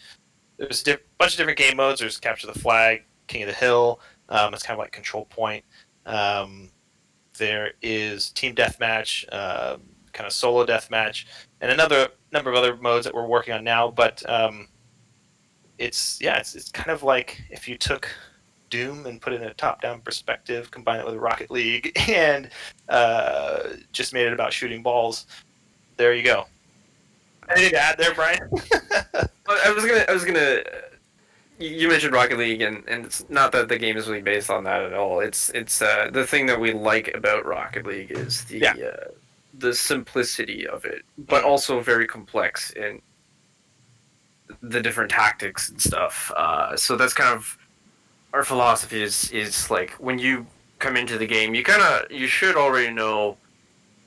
there's 0.55 0.81
a 0.81 0.85
diff- 0.85 1.01
bunch 1.19 1.33
of 1.33 1.37
different 1.37 1.59
game 1.59 1.75
modes. 1.75 1.99
There's 1.99 2.17
capture 2.17 2.47
the 2.47 2.57
flag, 2.57 3.03
king 3.27 3.43
of 3.43 3.49
the 3.49 3.53
hill. 3.53 3.99
Um, 4.29 4.53
it's 4.53 4.63
kind 4.63 4.75
of 4.75 4.79
like 4.79 4.93
control 4.93 5.25
point. 5.25 5.65
Um, 6.05 6.71
there 7.37 7.73
is 7.81 8.31
team 8.31 8.55
deathmatch, 8.55 9.25
uh, 9.33 9.75
kind 10.13 10.25
of 10.25 10.31
solo 10.31 10.65
deathmatch, 10.65 11.25
and 11.59 11.71
another 11.71 12.07
number 12.31 12.49
of 12.49 12.55
other 12.55 12.77
modes 12.77 13.03
that 13.03 13.13
we're 13.13 13.27
working 13.27 13.53
on 13.53 13.65
now. 13.65 13.91
But 13.91 14.27
um, 14.29 14.69
it's 15.77 16.21
yeah, 16.21 16.37
it's, 16.37 16.55
it's 16.55 16.71
kind 16.71 16.89
of 16.89 17.03
like 17.03 17.41
if 17.49 17.67
you 17.67 17.77
took 17.77 18.09
Doom 18.71 19.05
and 19.05 19.21
put 19.21 19.33
it 19.33 19.41
in 19.43 19.47
a 19.47 19.53
top-down 19.53 20.01
perspective, 20.01 20.71
combine 20.71 20.99
it 20.99 21.05
with 21.05 21.15
Rocket 21.17 21.51
League, 21.51 21.91
and 22.09 22.49
uh, 22.89 23.59
just 23.91 24.13
made 24.13 24.25
it 24.25 24.33
about 24.33 24.51
shooting 24.51 24.81
balls. 24.81 25.27
There 25.97 26.15
you 26.15 26.23
go. 26.23 26.47
Anything 27.49 27.71
to 27.71 27.77
add 27.77 27.97
there, 27.99 28.15
Brian? 28.15 28.39
I 29.47 29.71
was 29.71 29.85
gonna. 29.85 30.05
I 30.09 30.13
was 30.13 30.25
gonna. 30.25 30.63
You 31.59 31.89
mentioned 31.89 32.13
Rocket 32.13 32.39
League, 32.39 32.61
and, 32.61 32.83
and 32.87 33.05
it's 33.05 33.23
not 33.29 33.51
that 33.51 33.69
the 33.69 33.77
game 33.77 33.95
is 33.95 34.07
really 34.07 34.21
based 34.23 34.49
on 34.49 34.63
that 34.63 34.81
at 34.81 34.93
all. 34.93 35.19
It's 35.19 35.49
it's 35.51 35.81
uh, 35.81 36.09
the 36.11 36.25
thing 36.25 36.47
that 36.47 36.59
we 36.59 36.73
like 36.73 37.13
about 37.13 37.45
Rocket 37.45 37.85
League 37.85 38.09
is 38.11 38.45
the 38.45 38.59
Yeah. 38.59 38.73
uh, 38.73 39.11
the 39.59 39.73
simplicity 39.73 40.65
of 40.65 40.85
it, 40.85 41.03
but 41.17 41.43
also 41.43 41.81
very 41.81 42.07
complex 42.07 42.71
in 42.71 43.01
the 44.63 44.81
different 44.81 45.11
tactics 45.11 45.69
and 45.69 45.79
stuff. 45.81 46.31
Uh, 46.35 46.75
so 46.75 46.95
that's 46.95 47.13
kind 47.13 47.35
of 47.35 47.57
our 48.33 48.43
philosophy 48.43 49.01
is 49.01 49.29
is 49.31 49.69
like 49.69 49.91
when 49.91 50.17
you 50.19 50.45
come 50.79 50.95
into 50.97 51.17
the 51.17 51.27
game, 51.27 51.53
you 51.53 51.63
kind 51.63 51.81
of 51.81 52.11
you 52.11 52.27
should 52.27 52.55
already 52.55 52.91
know 52.93 53.37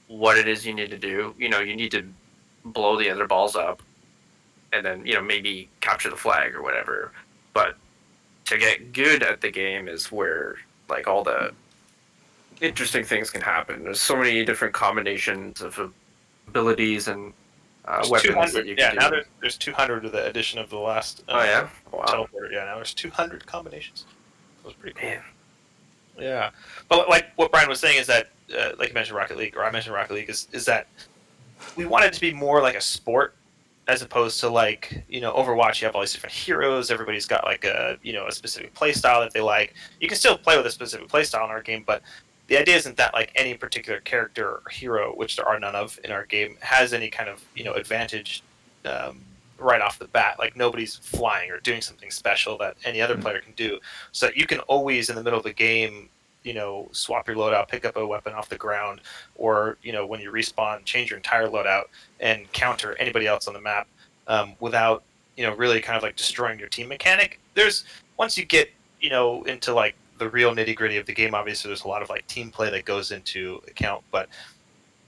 what 0.09 0.37
it 0.39 0.49
is 0.49 0.67
you 0.67 0.75
need 0.75 0.91
to 0.91 0.99
do. 0.99 1.35
You 1.39 1.49
know, 1.49 1.61
you 1.61 1.77
need 1.77 1.91
to 1.93 2.07
blow 2.65 2.99
the 2.99 3.11
other 3.11 3.27
balls 3.27 3.57
up 3.57 3.83
and 4.73 4.85
then 4.85 5.07
you 5.07 5.15
know 5.15 5.23
maybe 5.23 5.69
capture 5.81 6.11
the 6.11 6.17
flag 6.17 6.55
or 6.55 6.63
whatever. 6.63 7.13
But 7.53 7.77
to 8.47 8.59
get 8.59 8.93
good 8.93 9.23
at 9.23 9.41
the 9.41 9.51
game 9.51 9.89
is 9.89 10.11
where 10.11 10.57
like 10.89 11.07
all 11.07 11.23
the 11.25 11.53
interesting 12.61 13.05
things 13.05 13.31
can 13.31 13.41
happen. 13.41 13.85
There's 13.85 14.01
so 14.01 14.17
many 14.17 14.45
different 14.45 14.75
combinations 14.75 15.61
of 15.61 15.93
abilities 16.49 17.09
and 17.09 17.33
uh, 17.87 18.07
weapons 18.11 18.53
that 18.53 18.65
200. 18.65 18.67
you 18.67 18.75
Yeah, 18.79 18.91
can 18.91 18.99
now 18.99 19.09
do. 19.11 19.17
there's, 19.17 19.27
there's 19.41 19.59
200 19.59 20.03
with 20.05 20.13
the 20.13 20.27
addition 20.27 20.59
of 20.59 20.71
the 20.71 20.79
last. 20.79 21.23
uh, 21.29 21.33
Oh 21.33 21.45
yeah, 21.45 21.69
wow. 21.93 22.27
Yeah, 22.51 22.65
now 22.65 22.77
there's 22.77 22.95
200 22.95 23.47
combinations. 23.47 24.07
Was 24.65 24.75
pretty 24.75 24.99
cool. 24.99 25.11
Man. 25.11 25.23
Yeah, 26.19 26.51
but 26.89 27.09
like 27.09 27.27
what 27.37 27.51
Brian 27.51 27.69
was 27.69 27.81
saying 27.81 27.99
is 27.99 28.07
that, 28.07 28.29
uh, 28.57 28.71
like 28.79 28.89
you 28.89 28.95
mentioned 28.95 29.17
Rocket 29.17 29.37
League, 29.37 29.57
or 29.57 29.65
I 29.65 29.71
mentioned 29.71 29.95
Rocket 29.95 30.15
League, 30.15 30.31
is 30.31 30.49
is 30.53 30.65
that 30.67 30.87
we 31.77 31.87
wanted 31.87 32.13
to 32.13 32.21
be 32.21 32.33
more 32.33 32.63
like 32.63 32.77
a 32.77 32.81
sport 32.81 33.35
as 33.87 34.01
opposed 34.01 34.41
to 34.41 34.49
like 34.49 35.05
you 35.09 35.21
know 35.21 35.33
Overwatch. 35.33 35.81
You 35.81 35.87
have 35.87 35.95
all 35.95 36.03
these 36.03 36.13
different 36.13 36.35
heroes. 36.35 36.91
Everybody's 36.91 37.27
got 37.27 37.45
like 37.45 37.65
a 37.65 37.99
you 38.03 38.13
know 38.13 38.27
a 38.27 38.33
specific 38.33 38.75
play 38.75 38.93
style 38.93 39.21
that 39.21 39.33
they 39.33 39.41
like. 39.41 39.75
You 40.01 40.09
can 40.09 40.17
still 40.17 40.39
play 40.39 40.57
with 40.57 40.67
a 40.67 40.71
specific 40.71 41.09
play 41.09 41.25
style 41.25 41.45
in 41.45 41.51
our 41.51 41.63
game, 41.63 41.83
but 41.87 42.03
the 42.47 42.59
idea 42.59 42.77
isn't 42.77 42.97
that 42.97 43.15
like 43.15 43.33
any 43.35 43.55
particular 43.55 44.01
character 44.01 44.49
or 44.49 44.63
hero, 44.71 45.15
which 45.15 45.37
there 45.37 45.47
are 45.47 45.59
none 45.59 45.75
of 45.75 45.99
in 46.05 46.11
our 46.11 46.27
game, 46.27 46.57
has 46.61 46.93
any 46.93 47.11
kind 47.11 47.29
of 47.29 47.45
you 47.55 47.65
know 47.65 47.75
advantage 47.75 48.43
um, 48.85 49.21
right 49.65 49.81
off 49.81 49.99
the 49.99 50.09
bat. 50.09 50.39
Like 50.39 50.57
nobody's 50.57 50.97
flying 50.97 51.51
or 51.51 51.59
doing 51.61 51.81
something 51.81 52.11
special 52.11 52.57
that 52.59 52.77
any 52.85 53.01
other 53.01 53.17
Mhm. 53.17 53.23
player 53.23 53.41
can 53.41 53.53
do. 53.55 53.81
So 54.13 54.31
you 54.35 54.47
can 54.47 54.61
always 54.61 55.09
in 55.09 55.17
the 55.17 55.23
middle 55.23 55.39
of 55.39 55.45
the 55.45 55.53
game, 55.53 56.11
you 56.43 56.53
know, 56.53 56.89
swap 56.93 57.27
your 57.27 57.37
loadout, 57.37 57.69
pick 57.69 57.85
up 57.85 57.97
a 57.97 58.07
weapon 58.07 58.35
off 58.35 58.49
the 58.49 58.59
ground, 58.59 59.01
or 59.35 59.79
you 59.83 59.93
know 59.93 60.07
when 60.07 60.21
you 60.21 60.31
respawn, 60.31 60.85
change 60.85 61.11
your 61.11 61.17
entire 61.17 61.49
loadout 61.49 61.85
and 62.21 62.53
counter 62.53 62.95
anybody 62.99 63.27
else 63.27 63.49
on 63.49 63.55
the 63.55 63.61
map 63.61 63.89
um, 64.27 64.55
without 64.61 65.03
you 65.37 65.45
know 65.45 65.55
really 65.55 65.81
kind 65.81 65.97
of 65.97 66.03
like 66.03 66.17
destroying 66.17 66.59
your 66.59 66.69
team 66.69 66.89
mechanic. 66.89 67.41
There's 67.55 67.85
once 68.19 68.37
you 68.37 68.45
get 68.45 68.71
you 69.01 69.11
know 69.11 69.43
into 69.45 69.73
like 69.73 69.95
the 70.19 70.29
real 70.29 70.55
nitty 70.55 70.77
gritty 70.77 70.99
of 70.99 71.07
the 71.07 71.15
game. 71.15 71.35
Obviously, 71.35 71.69
there's 71.71 71.85
a 71.85 71.89
lot 71.89 72.03
of 72.03 72.11
like 72.11 72.27
team 72.27 72.51
play 72.51 72.71
that 72.71 72.85
goes 72.85 73.11
into 73.11 73.63
account, 73.67 74.05
but 74.11 74.29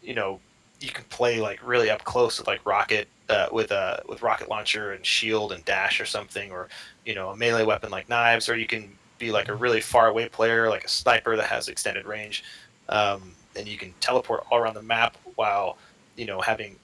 you 0.02 0.14
know 0.14 0.40
you 0.80 0.90
can 0.90 1.04
play 1.04 1.40
like 1.40 1.66
really 1.66 1.90
up 1.90 2.04
close 2.04 2.38
with 2.38 2.47
like 2.47 2.64
rocket 2.66 3.09
uh, 3.28 3.49
with 3.50 3.73
uh, 3.73 3.99
with 4.09 4.23
rocket 4.23 4.49
launcher 4.49 4.92
and 4.92 5.04
shield 5.04 5.52
and 5.52 5.64
dash 5.64 6.00
or 6.00 6.06
something, 6.06 6.50
or 6.50 6.68
you 7.04 7.14
know 7.14 7.30
a 7.30 7.37
melee 7.37 7.64
weapon 7.64 7.90
like 7.90 8.09
knives, 8.09 8.49
or 8.49 8.56
you 8.56 8.66
can 8.66 8.90
be 9.18 9.30
like 9.30 9.49
a 9.49 9.54
really 9.54 9.80
far 9.80 10.09
away 10.09 10.28
player 10.28 10.68
like 10.68 10.85
a 10.85 10.88
sniper 10.88 11.37
that 11.37 11.47
has 11.47 11.68
extended 11.68 12.04
range, 12.04 12.45
um, 12.88 13.35
and 13.56 13.66
you 13.66 13.78
can 13.78 13.92
teleport 14.00 14.45
all 14.50 14.59
around 14.59 14.75
the 14.75 14.83
map 14.83 15.16
while 15.35 15.78
you 16.16 16.26
know 16.26 16.40
having 16.40 16.76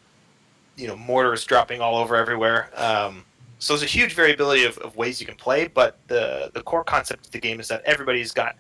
you 0.77 0.87
know 0.89 0.97
mortars 0.97 1.45
dropping 1.45 1.81
all 1.81 1.97
over 1.97 2.17
everywhere. 2.17 2.71
Um, 2.75 3.25
so 3.59 3.75
there's 3.75 3.85
a 3.85 3.87
huge 3.87 4.15
variability 4.15 4.65
of, 4.65 4.77
of 4.79 4.97
ways 4.97 5.21
you 5.21 5.27
can 5.27 5.37
play, 5.37 5.69
but 5.69 5.99
the 6.09 6.51
the 6.55 6.63
core 6.63 6.85
concept 6.85 7.27
of 7.27 7.33
the 7.33 7.41
game 7.41 7.61
is 7.61 7.69
that 7.69 7.83
everybody's 7.85 8.33
got 8.33 8.57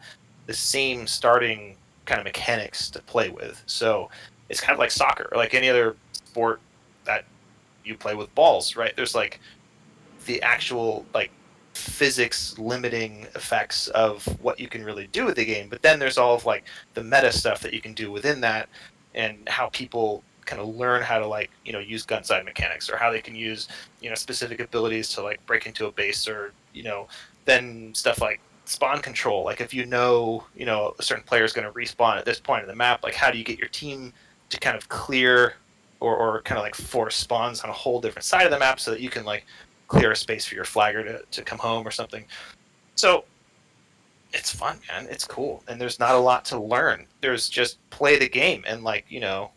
the 0.46 0.54
same 0.54 1.06
starting 1.06 1.76
kind 2.04 2.20
of 2.20 2.24
mechanics 2.24 2.90
to 2.90 3.00
play 3.02 3.28
with. 3.28 3.62
So 3.66 4.10
it's 4.48 4.60
kind 4.60 4.72
of 4.72 4.78
like 4.78 4.90
soccer 4.90 5.28
or 5.32 5.38
like 5.38 5.54
any 5.54 5.68
other 5.68 5.96
sport 6.12 6.60
that 7.04 7.24
you 7.84 7.96
play 7.96 8.14
with 8.14 8.34
balls, 8.34 8.76
right? 8.76 8.94
There's 8.96 9.14
like 9.14 9.40
the 10.26 10.40
actual 10.42 11.04
like 11.14 11.30
physics 11.74 12.58
limiting 12.58 13.26
effects 13.34 13.88
of 13.88 14.24
what 14.42 14.60
you 14.60 14.68
can 14.68 14.84
really 14.84 15.06
do 15.08 15.24
with 15.24 15.36
the 15.36 15.44
game, 15.44 15.68
but 15.68 15.82
then 15.82 15.98
there's 15.98 16.18
all 16.18 16.34
of 16.34 16.44
like 16.44 16.64
the 16.94 17.02
meta 17.02 17.32
stuff 17.32 17.60
that 17.60 17.72
you 17.72 17.80
can 17.80 17.94
do 17.94 18.10
within 18.12 18.40
that 18.40 18.68
and 19.14 19.48
how 19.48 19.68
people 19.70 20.22
kind 20.44 20.60
of 20.60 20.68
learn 20.68 21.02
how 21.02 21.18
to 21.18 21.26
like, 21.26 21.50
you 21.64 21.72
know, 21.72 21.78
use 21.78 22.04
gun 22.04 22.24
side 22.24 22.44
mechanics 22.44 22.90
or 22.90 22.96
how 22.96 23.10
they 23.10 23.20
can 23.20 23.34
use, 23.34 23.68
you 24.00 24.08
know, 24.08 24.14
specific 24.14 24.60
abilities 24.60 25.08
to 25.08 25.22
like 25.22 25.44
break 25.46 25.66
into 25.66 25.86
a 25.86 25.92
base 25.92 26.28
or, 26.28 26.52
you 26.72 26.82
know, 26.82 27.08
then 27.44 27.92
stuff 27.94 28.20
like 28.20 28.40
spawn 28.64 29.00
control. 29.00 29.44
Like 29.44 29.60
if 29.60 29.72
you 29.72 29.86
know, 29.86 30.44
you 30.54 30.66
know, 30.66 30.94
a 30.98 31.02
certain 31.02 31.24
player 31.24 31.44
is 31.44 31.52
going 31.52 31.66
to 31.66 31.72
respawn 31.72 32.16
at 32.16 32.24
this 32.24 32.40
point 32.40 32.62
in 32.62 32.68
the 32.68 32.76
map, 32.76 33.02
like 33.02 33.14
how 33.14 33.30
do 33.30 33.38
you 33.38 33.44
get 33.44 33.58
your 33.58 33.68
team 33.68 34.12
to 34.52 34.60
kind 34.60 34.76
of 34.76 34.88
clear 34.88 35.54
or, 36.00 36.16
or 36.16 36.42
kind 36.42 36.58
of 36.58 36.62
like 36.62 36.74
force 36.74 37.16
spawns 37.16 37.62
on 37.62 37.70
a 37.70 37.72
whole 37.72 38.00
different 38.00 38.24
side 38.24 38.44
of 38.44 38.50
the 38.50 38.58
map 38.58 38.78
so 38.78 38.90
that 38.90 39.00
you 39.00 39.08
can 39.10 39.24
like 39.24 39.46
clear 39.88 40.12
a 40.12 40.16
space 40.16 40.46
for 40.46 40.54
your 40.54 40.64
flagger 40.64 41.02
to, 41.02 41.22
to 41.30 41.42
come 41.42 41.58
home 41.58 41.86
or 41.86 41.90
something. 41.90 42.24
So 42.94 43.24
it's 44.32 44.54
fun, 44.54 44.78
man. 44.88 45.06
It's 45.10 45.26
cool. 45.26 45.62
And 45.68 45.80
there's 45.80 45.98
not 45.98 46.14
a 46.14 46.18
lot 46.18 46.44
to 46.46 46.58
learn. 46.58 47.06
There's 47.20 47.48
just 47.48 47.78
play 47.90 48.18
the 48.18 48.28
game 48.28 48.62
and 48.66 48.84
like, 48.84 49.04
you 49.08 49.20
know, 49.20 49.50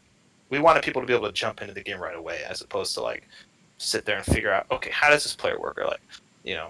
we 0.49 0.59
wanted 0.59 0.83
people 0.83 1.01
to 1.01 1.07
be 1.07 1.13
able 1.13 1.27
to 1.27 1.33
jump 1.33 1.61
into 1.61 1.73
the 1.73 1.81
game 1.81 1.99
right 1.99 2.15
away 2.15 2.41
as 2.47 2.61
opposed 2.61 2.93
to 2.93 3.01
like 3.01 3.27
sit 3.77 4.05
there 4.05 4.17
and 4.17 4.25
figure 4.25 4.51
out, 4.51 4.65
okay, 4.71 4.91
how 4.91 5.09
does 5.09 5.23
this 5.23 5.35
player 5.35 5.59
work? 5.59 5.77
Or 5.77 5.85
like, 5.85 6.01
you 6.43 6.55
know, 6.55 6.69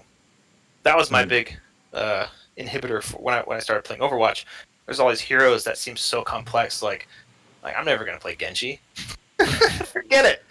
that 0.82 0.96
was 0.96 1.10
my 1.10 1.24
Mm. 1.24 1.28
big 1.28 1.58
uh, 1.92 2.26
inhibitor 2.58 3.02
for 3.02 3.18
when 3.18 3.34
I 3.34 3.42
when 3.42 3.56
I 3.56 3.60
started 3.60 3.84
playing 3.84 4.02
Overwatch. 4.02 4.44
There's 4.86 5.00
all 5.00 5.08
these 5.10 5.20
heroes 5.20 5.64
that 5.64 5.76
seem 5.76 5.96
so 5.96 6.22
complex. 6.22 6.82
Like, 6.82 7.08
like 7.66 7.76
I'm 7.76 7.84
never 7.84 8.04
gonna 8.04 8.18
play 8.18 8.36
Genji. 8.36 8.80
Forget 9.86 10.24
it. 10.24 10.44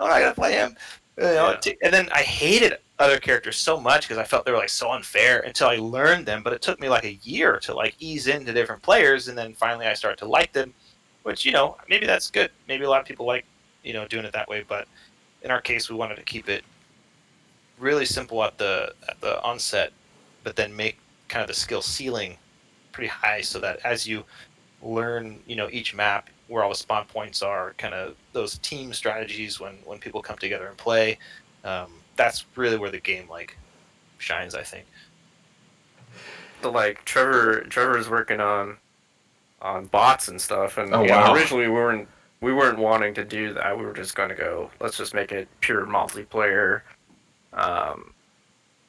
I'm 0.00 0.08
not 0.08 0.18
gonna 0.18 0.34
play 0.34 0.52
him. 0.54 0.76
You 1.16 1.24
know, 1.24 1.56
Yeah. 1.64 1.72
and 1.82 1.94
then 1.94 2.08
I 2.12 2.22
hated 2.22 2.78
other 2.98 3.18
characters 3.18 3.56
so 3.56 3.78
much 3.80 4.02
because 4.02 4.18
I 4.18 4.24
felt 4.24 4.44
they 4.44 4.50
were 4.52 4.58
like 4.58 4.68
so 4.68 4.90
unfair 4.92 5.40
until 5.40 5.68
I 5.68 5.76
learned 5.76 6.26
them. 6.26 6.42
But 6.42 6.52
it 6.52 6.60
took 6.62 6.80
me 6.80 6.88
like 6.88 7.04
a 7.04 7.14
year 7.22 7.58
to 7.60 7.74
like 7.74 7.94
ease 8.00 8.26
into 8.26 8.52
different 8.52 8.82
players, 8.82 9.28
and 9.28 9.38
then 9.38 9.54
finally 9.54 9.86
I 9.86 9.94
started 9.94 10.18
to 10.18 10.26
like 10.26 10.52
them. 10.52 10.74
Which 11.22 11.44
you 11.44 11.52
know 11.52 11.76
maybe 11.88 12.04
that's 12.06 12.30
good. 12.30 12.50
Maybe 12.68 12.84
a 12.84 12.90
lot 12.90 13.00
of 13.00 13.06
people 13.06 13.26
like 13.26 13.44
you 13.84 13.92
know 13.92 14.06
doing 14.08 14.24
it 14.24 14.32
that 14.32 14.48
way. 14.48 14.64
But 14.66 14.88
in 15.42 15.50
our 15.50 15.60
case, 15.60 15.88
we 15.88 15.96
wanted 15.96 16.16
to 16.16 16.22
keep 16.24 16.48
it 16.48 16.64
really 17.78 18.04
simple 18.06 18.42
at 18.42 18.58
the 18.58 18.92
at 19.08 19.20
the 19.20 19.40
onset, 19.42 19.92
but 20.42 20.56
then 20.56 20.74
make 20.74 20.98
kind 21.28 21.42
of 21.42 21.48
the 21.48 21.54
skill 21.54 21.82
ceiling 21.82 22.36
pretty 22.92 23.08
high 23.08 23.40
so 23.40 23.58
that 23.60 23.78
as 23.84 24.06
you 24.06 24.24
learn 24.82 25.38
you 25.46 25.56
know 25.56 25.68
each 25.70 25.94
map 25.94 26.28
where 26.48 26.62
all 26.62 26.70
the 26.70 26.74
spawn 26.74 27.04
points 27.06 27.42
are 27.42 27.74
kind 27.78 27.94
of 27.94 28.14
those 28.32 28.58
team 28.58 28.92
strategies 28.92 29.58
when 29.60 29.74
when 29.84 29.98
people 29.98 30.22
come 30.22 30.36
together 30.38 30.66
and 30.68 30.76
play 30.76 31.18
um, 31.64 31.92
that's 32.16 32.44
really 32.56 32.76
where 32.78 32.90
the 32.90 33.00
game 33.00 33.28
like 33.28 33.56
shines 34.18 34.54
i 34.54 34.62
think 34.62 34.86
So, 36.62 36.70
like 36.70 37.04
Trevor, 37.04 37.60
Trevor's 37.68 38.08
working 38.08 38.40
on 38.40 38.78
on 39.62 39.86
bots 39.86 40.28
and 40.28 40.40
stuff, 40.40 40.78
and 40.78 40.94
Oh, 40.94 41.02
you 41.02 41.08
know, 41.08 41.32
originally 41.34 41.66
we 41.66 41.72
weren't 41.72 42.08
we 42.40 42.52
weren't 42.52 42.78
wanting 42.78 43.14
to 43.14 43.24
do 43.24 43.52
that. 43.54 43.76
We 43.76 43.84
were 43.84 43.92
just 43.92 44.14
going 44.14 44.28
to 44.28 44.34
go. 44.34 44.70
Let's 44.80 44.96
just 44.96 45.14
make 45.14 45.32
it 45.32 45.48
pure 45.60 45.86
multiplayer. 45.86 46.82
Um, 47.52 48.12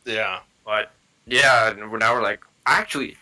yeah 0.05 0.39
but 0.67 0.91
yeah, 1.25 1.71
and 1.71 1.79
now 1.79 2.13
we're 2.13 2.21
like 2.21 2.41
actually. 2.65 3.17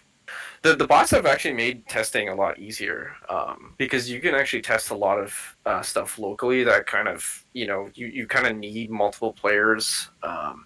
The, 0.65 0.75
the 0.75 0.87
bots 0.87 1.11
have 1.11 1.27
actually 1.27 1.53
made 1.53 1.87
testing 1.87 2.29
a 2.29 2.33
lot 2.33 2.57
easier 2.57 3.11
um, 3.29 3.75
because 3.77 4.09
you 4.09 4.19
can 4.19 4.33
actually 4.33 4.63
test 4.63 4.89
a 4.89 4.95
lot 4.95 5.19
of 5.19 5.55
uh, 5.67 5.83
stuff 5.83 6.17
locally 6.17 6.63
that 6.63 6.87
kind 6.87 7.07
of 7.07 7.45
you 7.53 7.67
know 7.67 7.87
you, 7.93 8.07
you 8.07 8.25
kind 8.25 8.47
of 8.47 8.57
need 8.57 8.89
multiple 8.89 9.31
players 9.31 10.09
um, 10.23 10.65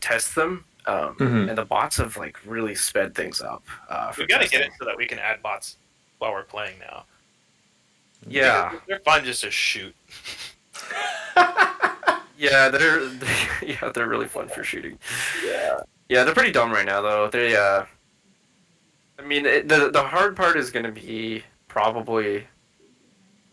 test 0.00 0.34
them 0.34 0.64
um, 0.86 1.14
Mhm. 1.20 1.48
and 1.50 1.56
the 1.56 1.64
bots 1.64 1.98
have 1.98 2.16
like 2.16 2.36
really 2.44 2.74
sped 2.74 3.14
things 3.14 3.40
up. 3.40 3.62
Uh, 3.88 4.12
we've 4.18 4.26
got 4.26 4.42
to 4.42 4.48
get 4.48 4.60
it 4.62 4.72
so 4.78 4.84
that 4.84 4.96
we 4.96 5.06
can 5.06 5.20
add 5.20 5.40
bots 5.40 5.76
while 6.18 6.32
we're 6.32 6.42
playing 6.42 6.76
now 6.80 7.04
Yeah, 8.26 8.70
Because 8.70 8.86
they're 8.88 8.98
fun 9.00 9.24
just 9.24 9.42
to 9.42 9.52
shoot 9.52 9.94
yeah, 12.36 12.68
they're 12.70 13.08
yeah 13.62 13.88
they're 13.94 14.08
really 14.08 14.26
fun 14.26 14.48
for 14.48 14.64
shooting. 14.64 14.98
Yeah, 15.46 15.76
yeah, 16.08 16.24
they're 16.24 16.34
pretty 16.34 16.50
dumb 16.50 16.72
right 16.72 16.84
now 16.84 17.00
though. 17.00 17.28
They 17.28 17.54
uh, 17.54 17.84
I 19.18 19.22
mean 19.22 19.46
it, 19.46 19.68
the 19.68 19.90
the 19.90 20.02
hard 20.02 20.36
part 20.36 20.56
is 20.56 20.70
gonna 20.70 20.92
be 20.92 21.42
probably 21.68 22.46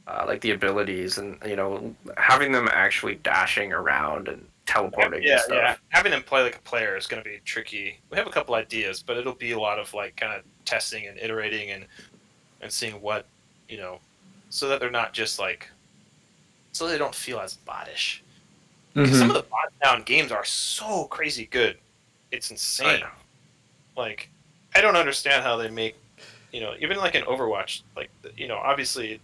uh, 0.07 0.25
like 0.27 0.41
the 0.41 0.51
abilities 0.51 1.17
and 1.17 1.37
you 1.45 1.55
know 1.55 1.95
having 2.17 2.51
them 2.51 2.67
actually 2.71 3.15
dashing 3.15 3.71
around 3.71 4.27
and 4.27 4.45
teleporting 4.65 5.23
yeah 5.23 5.33
and 5.33 5.41
stuff. 5.41 5.55
yeah 5.55 5.75
having 5.89 6.11
them 6.11 6.23
play 6.23 6.43
like 6.43 6.55
a 6.55 6.61
player 6.61 6.95
is 6.95 7.07
going 7.07 7.21
to 7.21 7.27
be 7.27 7.39
tricky 7.45 7.99
we 8.09 8.17
have 8.17 8.27
a 8.27 8.29
couple 8.29 8.53
ideas 8.55 9.03
but 9.05 9.17
it'll 9.17 9.33
be 9.33 9.51
a 9.51 9.59
lot 9.59 9.79
of 9.79 9.93
like 9.93 10.15
kind 10.15 10.33
of 10.33 10.43
testing 10.65 11.07
and 11.07 11.17
iterating 11.17 11.71
and 11.71 11.85
and 12.61 12.71
seeing 12.71 12.93
what 13.01 13.25
you 13.69 13.77
know 13.77 13.99
so 14.49 14.67
that 14.67 14.79
they're 14.79 14.91
not 14.91 15.13
just 15.13 15.39
like 15.39 15.67
so 16.71 16.87
they 16.87 16.97
don't 16.97 17.15
feel 17.15 17.39
as 17.39 17.57
bottish. 17.67 18.21
Because 18.93 19.19
some 19.19 19.29
of 19.29 19.35
the 19.35 19.43
bot 19.43 19.71
down 19.81 20.03
games 20.03 20.31
are 20.31 20.43
so 20.43 21.05
crazy 21.05 21.47
good, 21.49 21.77
it's 22.31 22.51
insane. 22.51 23.03
Like, 23.95 24.29
I 24.75 24.81
don't 24.81 24.95
understand 24.95 25.43
how 25.43 25.57
they 25.57 25.69
make, 25.69 25.95
you 26.51 26.61
know, 26.61 26.73
even 26.79 26.97
like 26.97 27.15
in 27.15 27.23
Overwatch, 27.23 27.83
like 27.95 28.09
you 28.35 28.47
know, 28.47 28.57
obviously, 28.57 29.19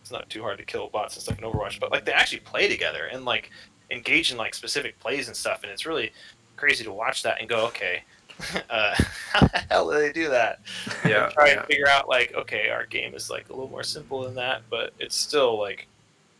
it's 0.00 0.10
not 0.10 0.28
too 0.30 0.42
hard 0.42 0.58
to 0.58 0.64
kill 0.64 0.88
bots 0.88 1.16
and 1.16 1.22
stuff 1.22 1.38
in 1.38 1.44
Overwatch, 1.44 1.80
but 1.80 1.90
like 1.90 2.04
they 2.04 2.12
actually 2.12 2.40
play 2.40 2.68
together 2.68 3.06
and 3.06 3.24
like 3.24 3.50
engage 3.90 4.30
in 4.30 4.38
like 4.38 4.54
specific 4.54 4.98
plays 5.00 5.28
and 5.28 5.36
stuff, 5.36 5.62
and 5.62 5.72
it's 5.72 5.86
really 5.86 6.12
crazy 6.56 6.84
to 6.84 6.92
watch 6.92 7.22
that 7.22 7.40
and 7.40 7.48
go, 7.48 7.66
okay, 7.66 8.02
uh, 8.70 8.94
how 9.32 9.46
the 9.46 9.64
hell 9.70 9.90
do 9.90 9.98
they 9.98 10.12
do 10.12 10.28
that? 10.28 10.60
Yeah, 11.04 11.28
try 11.30 11.48
yeah. 11.48 11.58
and 11.58 11.66
figure 11.66 11.88
out 11.88 12.08
like 12.08 12.34
okay 12.34 12.68
our 12.70 12.86
game 12.86 13.14
is 13.14 13.30
like 13.30 13.48
a 13.48 13.52
little 13.52 13.68
more 13.68 13.82
simple 13.82 14.22
than 14.22 14.34
that 14.34 14.62
but 14.70 14.92
it's 14.98 15.16
still 15.16 15.58
like 15.58 15.86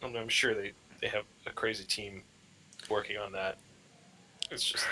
i'm, 0.03 0.15
I'm 0.17 0.29
sure 0.29 0.55
they 0.55 0.73
they 1.01 1.09
have 1.09 1.25
a 1.47 1.51
crazy 1.51 1.85
team 1.85 2.23
working 2.89 3.17
on 3.17 3.33
that 3.33 3.57
it's 4.51 4.65
just 4.65 4.85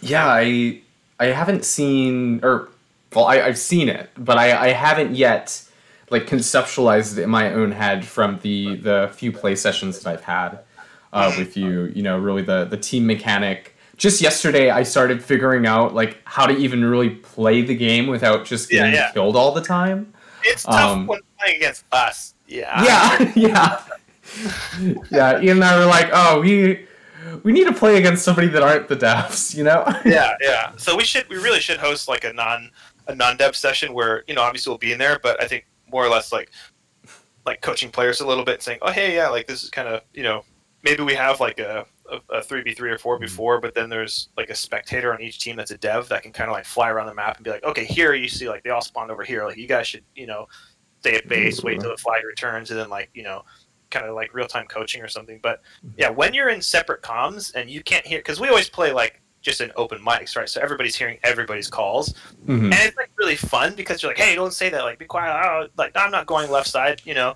Yeah, 0.00 0.26
I 0.26 0.80
I 1.22 1.26
haven't 1.32 1.64
seen 1.64 2.40
or 2.42 2.68
well, 3.14 3.26
I, 3.26 3.42
I've 3.42 3.58
seen 3.58 3.88
it, 3.88 4.10
but 4.16 4.38
I, 4.38 4.46
I 4.66 4.68
haven't 4.72 5.14
yet 5.14 5.62
like 6.10 6.26
conceptualized 6.26 7.18
it 7.18 7.22
in 7.22 7.30
my 7.30 7.52
own 7.52 7.72
head 7.72 8.04
from 8.04 8.38
the 8.42 8.76
the 8.76 9.10
few 9.14 9.32
play 9.32 9.54
sessions 9.54 10.00
that 10.00 10.10
I've 10.12 10.24
had 10.24 10.60
uh, 11.12 11.32
with 11.38 11.56
you. 11.56 11.92
You 11.94 12.02
know, 12.02 12.18
really 12.18 12.42
the 12.42 12.64
the 12.64 12.76
team 12.78 13.06
mechanic. 13.06 13.76
Just 13.96 14.20
yesterday, 14.20 14.70
I 14.70 14.82
started 14.82 15.22
figuring 15.22 15.66
out 15.66 15.94
like 15.94 16.20
how 16.24 16.46
to 16.46 16.56
even 16.56 16.84
really 16.84 17.10
play 17.10 17.62
the 17.62 17.76
game 17.76 18.06
without 18.08 18.44
just 18.44 18.70
Yeah, 18.72 18.78
getting 18.80 18.94
yeah. 18.94 19.12
killed 19.12 19.36
all 19.36 19.52
the 19.52 19.60
time. 19.62 20.12
it's 20.44 20.64
tough 20.64 20.90
Um, 20.90 21.06
when 21.06 21.20
playing 21.38 21.56
against 21.58 21.84
us 21.92 22.34
yeah 22.48 22.82
yeah, 22.84 23.32
yeah, 23.36 23.82
yeah. 25.10 25.40
Ian 25.40 25.58
and 25.58 25.64
I 25.64 25.78
were 25.78 25.86
like, 25.86 26.10
oh, 26.12 26.40
we 26.40 26.86
we 27.42 27.52
need 27.52 27.66
to 27.66 27.72
play 27.72 27.96
against 27.98 28.24
somebody 28.24 28.48
that 28.48 28.62
aren't 28.62 28.88
the 28.88 28.96
devs, 28.96 29.54
you 29.54 29.64
know? 29.64 29.84
yeah 30.04 30.34
yeah. 30.40 30.72
So 30.76 30.96
we 30.96 31.04
should 31.04 31.28
we 31.28 31.36
really 31.36 31.60
should 31.60 31.78
host 31.78 32.08
like 32.08 32.24
a 32.24 32.32
non 32.32 32.70
a 33.08 33.14
non-dev 33.14 33.56
session 33.56 33.92
where 33.92 34.24
you 34.26 34.34
know 34.34 34.42
obviously 34.42 34.70
we'll 34.70 34.78
be 34.78 34.92
in 34.92 34.98
there 34.98 35.18
but 35.22 35.42
i 35.42 35.46
think 35.46 35.66
more 35.90 36.04
or 36.04 36.08
less 36.08 36.32
like 36.32 36.50
like 37.44 37.60
coaching 37.60 37.90
players 37.90 38.20
a 38.20 38.26
little 38.26 38.44
bit 38.44 38.62
saying 38.62 38.78
oh 38.82 38.90
hey 38.90 39.14
yeah 39.14 39.28
like 39.28 39.46
this 39.46 39.62
is 39.62 39.70
kind 39.70 39.88
of 39.88 40.02
you 40.14 40.22
know 40.22 40.44
maybe 40.84 41.02
we 41.02 41.14
have 41.14 41.40
like 41.40 41.58
a 41.58 41.84
a, 42.10 42.16
a 42.38 42.40
3v3 42.40 42.80
or 42.80 43.18
4v4 43.18 43.18
mm-hmm. 43.18 43.60
but 43.60 43.74
then 43.74 43.88
there's 43.88 44.28
like 44.36 44.50
a 44.50 44.54
spectator 44.54 45.12
on 45.12 45.20
each 45.20 45.38
team 45.38 45.56
that's 45.56 45.70
a 45.70 45.78
dev 45.78 46.08
that 46.08 46.22
can 46.22 46.32
kind 46.32 46.50
of 46.50 46.54
like 46.54 46.64
fly 46.64 46.90
around 46.90 47.06
the 47.06 47.14
map 47.14 47.36
and 47.36 47.44
be 47.44 47.50
like 47.50 47.64
okay 47.64 47.84
here 47.84 48.14
you 48.14 48.28
see 48.28 48.48
like 48.48 48.62
they 48.62 48.70
all 48.70 48.82
spawned 48.82 49.10
over 49.10 49.22
here. 49.22 49.44
Like 49.44 49.56
you 49.56 49.66
guys 49.66 49.86
should 49.86 50.04
you 50.14 50.26
know 50.26 50.46
stay 51.00 51.16
at 51.16 51.28
base 51.28 51.62
wait 51.62 51.74
mm-hmm. 51.74 51.82
till 51.82 51.90
the 51.90 51.96
flag 51.96 52.24
returns 52.24 52.70
and 52.70 52.78
then 52.78 52.90
like 52.90 53.10
you 53.14 53.22
know 53.22 53.44
kind 53.92 54.06
of 54.06 54.14
like 54.16 54.34
real-time 54.34 54.66
coaching 54.66 55.00
or 55.02 55.08
something 55.08 55.38
but 55.42 55.62
yeah 55.96 56.08
when 56.10 56.34
you're 56.34 56.48
in 56.48 56.60
separate 56.60 57.00
comms 57.02 57.54
and 57.54 57.70
you 57.70 57.80
can't 57.82 58.04
hear 58.06 58.18
because 58.18 58.40
we 58.40 58.48
always 58.48 58.68
play 58.68 58.90
like 58.92 59.20
just 59.42 59.60
in 59.60 59.70
open 59.76 59.98
mics 60.00 60.36
right 60.36 60.48
so 60.48 60.60
everybody's 60.60 60.96
hearing 60.96 61.18
everybody's 61.24 61.68
calls 61.68 62.14
Mhm. 62.46 62.64
and 62.64 62.74
it's 62.74 62.96
like 62.96 63.10
really 63.18 63.36
fun 63.36 63.74
because 63.76 64.02
you're 64.02 64.10
like, 64.10 64.18
hey, 64.18 64.34
don't 64.34 64.52
say 64.52 64.68
that. 64.68 64.82
Like, 64.82 64.98
be 64.98 65.04
quiet. 65.04 65.32
Oh, 65.46 65.68
like, 65.76 65.92
I'm 65.96 66.10
not 66.10 66.26
going 66.26 66.50
left 66.50 66.66
side, 66.68 67.00
you 67.04 67.14
know. 67.14 67.34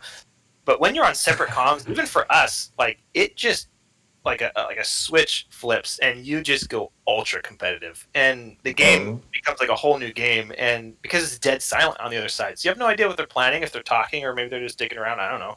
But 0.65 0.81
when 0.81 0.95
you're 0.97 1.05
on 1.05 1.15
separate 1.15 1.51
comms, 1.51 1.89
even 1.89 2.07
for 2.07 2.31
us, 2.33 2.71
like 2.79 2.99
it 3.15 3.37
just 3.37 3.69
like 4.25 4.41
a 4.41 4.51
like 4.57 4.79
a 4.79 4.85
switch 4.85 5.47
flips, 5.51 6.01
and 6.01 6.27
you 6.27 6.43
just 6.43 6.69
go 6.69 6.91
ultra 7.07 7.41
competitive, 7.43 8.05
and 8.15 8.57
the 8.65 8.73
game 8.73 9.09
Oh. 9.09 9.21
becomes 9.33 9.61
like 9.61 9.69
a 9.69 9.77
whole 9.77 9.97
new 9.99 10.13
game. 10.13 10.53
And 10.59 11.01
because 11.03 11.23
it's 11.25 11.39
dead 11.39 11.63
silent 11.63 12.01
on 12.01 12.11
the 12.11 12.17
other 12.17 12.29
side, 12.29 12.59
so 12.59 12.67
you 12.69 12.71
have 12.71 12.79
no 12.79 12.87
idea 12.87 13.07
what 13.07 13.17
they're 13.17 13.27
planning, 13.29 13.63
if 13.63 13.71
they're 13.71 13.83
talking, 13.83 14.25
or 14.25 14.35
maybe 14.35 14.49
they're 14.49 14.61
just 14.67 14.79
dicking 14.79 14.97
around. 14.99 15.21
I 15.21 15.29
don't 15.31 15.41
know. 15.41 15.57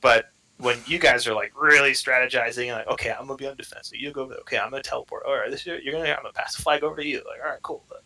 But 0.00 0.30
when 0.58 0.78
you 0.86 0.98
guys 0.98 1.26
are 1.26 1.34
like 1.34 1.52
really 1.60 1.92
strategizing 1.92 2.72
like, 2.72 2.86
okay, 2.88 3.10
I'm 3.10 3.26
gonna 3.26 3.36
be 3.36 3.46
on 3.46 3.56
defense, 3.56 3.92
you 3.94 4.10
go 4.10 4.22
over 4.22 4.34
there. 4.34 4.40
Okay, 4.40 4.58
I'm 4.58 4.70
gonna 4.70 4.82
teleport. 4.82 5.24
All 5.26 5.36
right, 5.36 5.50
this 5.50 5.64
year 5.66 5.78
you're 5.80 5.92
gonna 5.92 6.10
I'm 6.10 6.22
gonna 6.22 6.32
pass 6.32 6.56
the 6.56 6.62
flag 6.62 6.82
over 6.82 6.96
to 6.96 7.06
you. 7.06 7.18
Like, 7.26 7.40
all 7.42 7.50
right, 7.50 7.62
cool. 7.62 7.84
But 7.88 8.02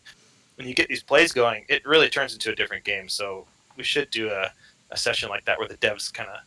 when 0.55 0.67
you 0.67 0.73
get 0.73 0.87
these 0.87 1.03
plays 1.03 1.31
going, 1.31 1.65
it 1.67 1.85
really 1.85 2.09
turns 2.09 2.33
into 2.33 2.51
a 2.51 2.55
different 2.55 2.83
game. 2.83 3.09
So 3.09 3.47
we 3.75 3.83
should 3.83 4.09
do 4.11 4.29
a, 4.29 4.51
a 4.91 4.97
session 4.97 5.29
like 5.29 5.45
that 5.45 5.57
where 5.57 5.67
the 5.67 5.77
devs 5.77 6.13
kind 6.13 6.29
of 6.29 6.37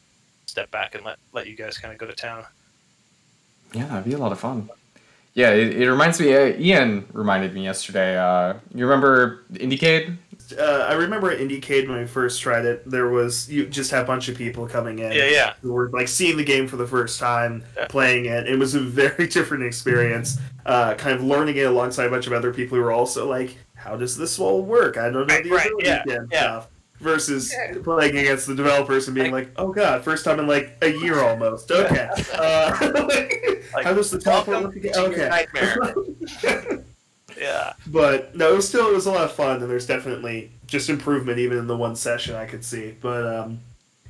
step 0.47 0.71
back 0.71 0.95
and 0.95 1.05
let 1.05 1.19
let 1.33 1.47
you 1.47 1.57
guys 1.57 1.77
kind 1.79 1.93
of 1.93 1.99
go 1.99 2.07
to 2.07 2.15
town. 2.15 2.45
Yeah, 3.75 3.87
that'd 3.87 4.05
be 4.05 4.13
a 4.13 4.19
lot 4.19 4.33
of 4.33 4.39
fun. 4.39 4.71
Yeah, 5.35 5.51
it, 5.51 5.83
it 5.83 5.91
reminds 5.91 6.19
me. 6.19 6.35
Uh, 6.35 6.57
Ian 6.57 7.07
reminded 7.13 7.53
me 7.53 7.65
yesterday. 7.65 8.17
Uh, 8.17 8.55
you 8.75 8.87
remember 8.87 9.45
IndieCade? 9.53 10.17
Uh, 10.53 10.87
I 10.89 10.95
remember 10.95 11.31
at 11.31 11.39
IndieCade 11.39 11.89
when 11.89 11.99
I 11.99 12.05
first 12.07 12.41
tried 12.41 12.65
it, 12.65 12.89
there 12.89 13.09
was 13.09 13.49
you 13.51 13.67
just 13.67 13.91
had 13.91 14.03
a 14.03 14.07
bunch 14.07 14.29
of 14.29 14.37
people 14.37 14.67
coming 14.67 14.99
in 14.99 15.13
Yeah, 15.13 15.27
yeah. 15.29 15.53
who 15.63 15.73
were 15.73 15.91
like 15.91 16.09
seeing 16.09 16.37
the 16.37 16.45
game 16.45 16.67
for 16.69 16.77
the 16.77 16.87
first 16.87 17.19
time, 17.19 17.65
Yeah. 17.77 17.87
playing 17.89 18.27
it. 18.27 18.47
It 18.47 18.59
was 18.59 18.75
a 18.75 18.81
very 18.81 19.27
different 19.37 19.65
experience. 19.65 20.39
Uh, 20.65 20.95
kind 20.95 21.15
of 21.15 21.23
learning 21.25 21.57
it 21.57 21.63
alongside 21.67 22.07
a 22.07 22.11
bunch 22.11 22.27
of 22.27 22.33
other 22.33 22.53
people 22.53 22.77
who 22.77 22.83
were 22.85 22.93
also 22.93 23.29
like, 23.29 23.57
"How 23.75 23.97
does 23.97 24.17
this 24.17 24.39
all 24.39 24.63
work? 24.63 24.97
I 24.97 25.05
don't 25.11 25.27
know 25.27 25.35
Right, 25.35 25.45
the 25.45 25.51
right, 25.51 25.67
ability 25.67 25.87
yeah, 25.89 26.03
yeah. 26.07 26.39
stuff." 26.61 26.69
Versus 26.99 27.53
Yeah. 27.53 27.75
playing 27.85 28.17
against 28.17 28.47
the 28.47 28.55
developers 28.55 29.07
and 29.07 29.15
being 29.15 29.31
like, 29.31 29.51
"Oh 29.57 29.71
god, 29.73 30.03
first 30.03 30.25
time 30.25 30.41
in 30.41 30.47
like 30.47 30.77
a 30.83 30.89
year 30.91 31.21
almost." 31.21 31.71
Okay, 31.71 32.09
uh, 32.35 32.77
Like, 33.75 33.85
how 33.85 33.93
does 33.93 34.11
the 34.11 34.19
teleport 34.19 34.63
welcome 34.63 34.63
look 34.65 34.77
again? 34.77 34.93
to 34.95 35.01
your 35.01 35.11
Okay, 35.11 35.29
nightmare. 35.29 36.83
Yeah, 37.39 37.75
but 37.89 38.35
no, 38.35 38.53
it 38.53 38.57
was 38.57 38.69
still 38.69 38.89
it 38.89 38.95
was 38.95 39.07
a 39.07 39.11
lot 39.13 39.25
of 39.25 39.33
fun, 39.33 39.61
and 39.63 39.71
there's 39.71 39.87
definitely 39.87 40.51
just 40.67 40.89
improvement 40.89 41.39
even 41.39 41.59
in 41.59 41.67
the 41.67 41.77
one 41.77 41.95
session 41.97 42.35
I 42.35 42.47
could 42.47 42.65
see. 42.65 42.95
But 43.01 43.27
um, 43.27 43.61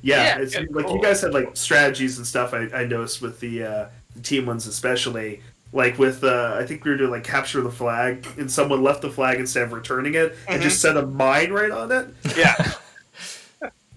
yeah, 0.01 0.37
Yeah, 0.37 0.39
it's 0.43 0.55
like 0.55 0.85
cool. 0.85 0.95
you 0.95 1.01
guys 1.01 1.21
had 1.21 1.33
like 1.33 1.49
strategies 1.55 2.17
and 2.17 2.25
stuff. 2.25 2.53
I, 2.53 2.69
I 2.73 2.85
noticed 2.85 3.21
with 3.21 3.39
the, 3.39 3.63
uh, 3.63 3.89
the 4.15 4.21
team 4.21 4.45
ones 4.45 4.65
especially. 4.67 5.41
Like 5.73 5.99
with 5.99 6.23
uh, 6.23 6.55
I 6.57 6.65
think 6.65 6.85
we 6.85 6.91
were 6.91 6.97
doing 6.97 7.11
like 7.11 7.25
capture 7.25 7.59
the 7.61 7.71
flag, 7.71 8.25
and 8.37 8.49
someone 8.49 8.81
left 8.81 9.01
the 9.01 9.09
flag 9.09 9.39
instead 9.39 9.63
of 9.63 9.73
returning 9.73 10.13
it, 10.15 10.35
and 10.47 10.61
Mhm. 10.61 10.63
just 10.63 10.81
set 10.81 10.95
a 10.95 11.05
mine 11.05 11.51
right 11.51 11.71
on 11.71 11.91
it. 11.91 12.07
yeah. 12.37 12.73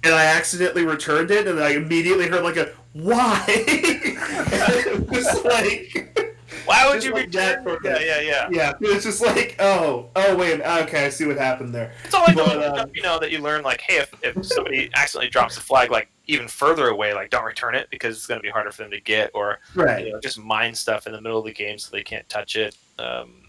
And 0.03 0.15
I 0.15 0.25
accidentally 0.25 0.87
returned 0.87 1.31
it, 1.31 1.47
and 1.47 1.61
I 1.61 1.73
immediately 1.73 2.27
heard 2.27 2.43
like 2.43 2.57
a 2.57 2.71
why. 2.95 3.45
it 3.49 5.09
was 5.11 5.45
like. 5.45 6.30
Why 6.71 6.87
would 6.87 6.95
Just 6.95 7.07
you 7.07 7.13
like 7.15 7.27
return? 7.27 7.65
that 7.65 7.65
for 7.65 7.79
Yeah, 7.85 7.99
yeah, 7.99 8.21
yeah. 8.21 8.49
Yeah, 8.51 8.73
it's 8.81 9.05
just 9.05 9.21
like, 9.21 9.57
oh, 9.59 10.09
oh, 10.15 10.37
wait, 10.37 10.61
okay, 10.61 11.07
I 11.07 11.09
see 11.09 11.27
what 11.27 11.37
happened 11.37 11.75
there. 11.75 11.93
It's 12.05 12.15
all 12.15 12.23
like 12.23 12.37
the 12.37 12.45
But, 12.45 12.57
little 12.59 12.79
um, 12.79 12.91
you 12.95 13.03
know, 13.03 13.19
that 13.19 13.31
you 13.33 13.41
learn. 13.41 13.63
Like, 13.63 13.81
hey, 13.81 13.97
if, 13.99 14.15
if 14.23 14.45
somebody 14.47 14.89
accidentally 14.95 15.31
drops 15.31 15.57
a 15.57 15.61
flag, 15.61 15.91
like 15.91 16.09
even 16.27 16.47
further 16.47 16.89
away, 16.89 17.13
like 17.13 17.31
don't 17.31 17.45
return 17.45 17.75
it 17.75 17.89
because 17.91 18.17
it's 18.17 18.27
going 18.27 18.39
to 18.39 18.43
be 18.43 18.51
harder 18.51 18.71
for 18.71 18.83
them 18.83 18.91
to 18.93 19.01
get, 19.01 19.31
or 19.35 19.59
Right. 19.75 20.07
you 20.07 20.13
know, 20.13 20.21
just 20.21 20.39
mine 20.39 20.75
stuff 20.75 21.07
in 21.07 21.13
the 21.13 21.21
middle 21.21 21.39
of 21.41 21.45
the 21.45 21.53
game 21.53 21.77
so 21.79 21.91
they 21.91 22.05
can't 22.05 22.29
touch 22.29 22.55
it. 22.57 22.77
Um, 22.99 23.49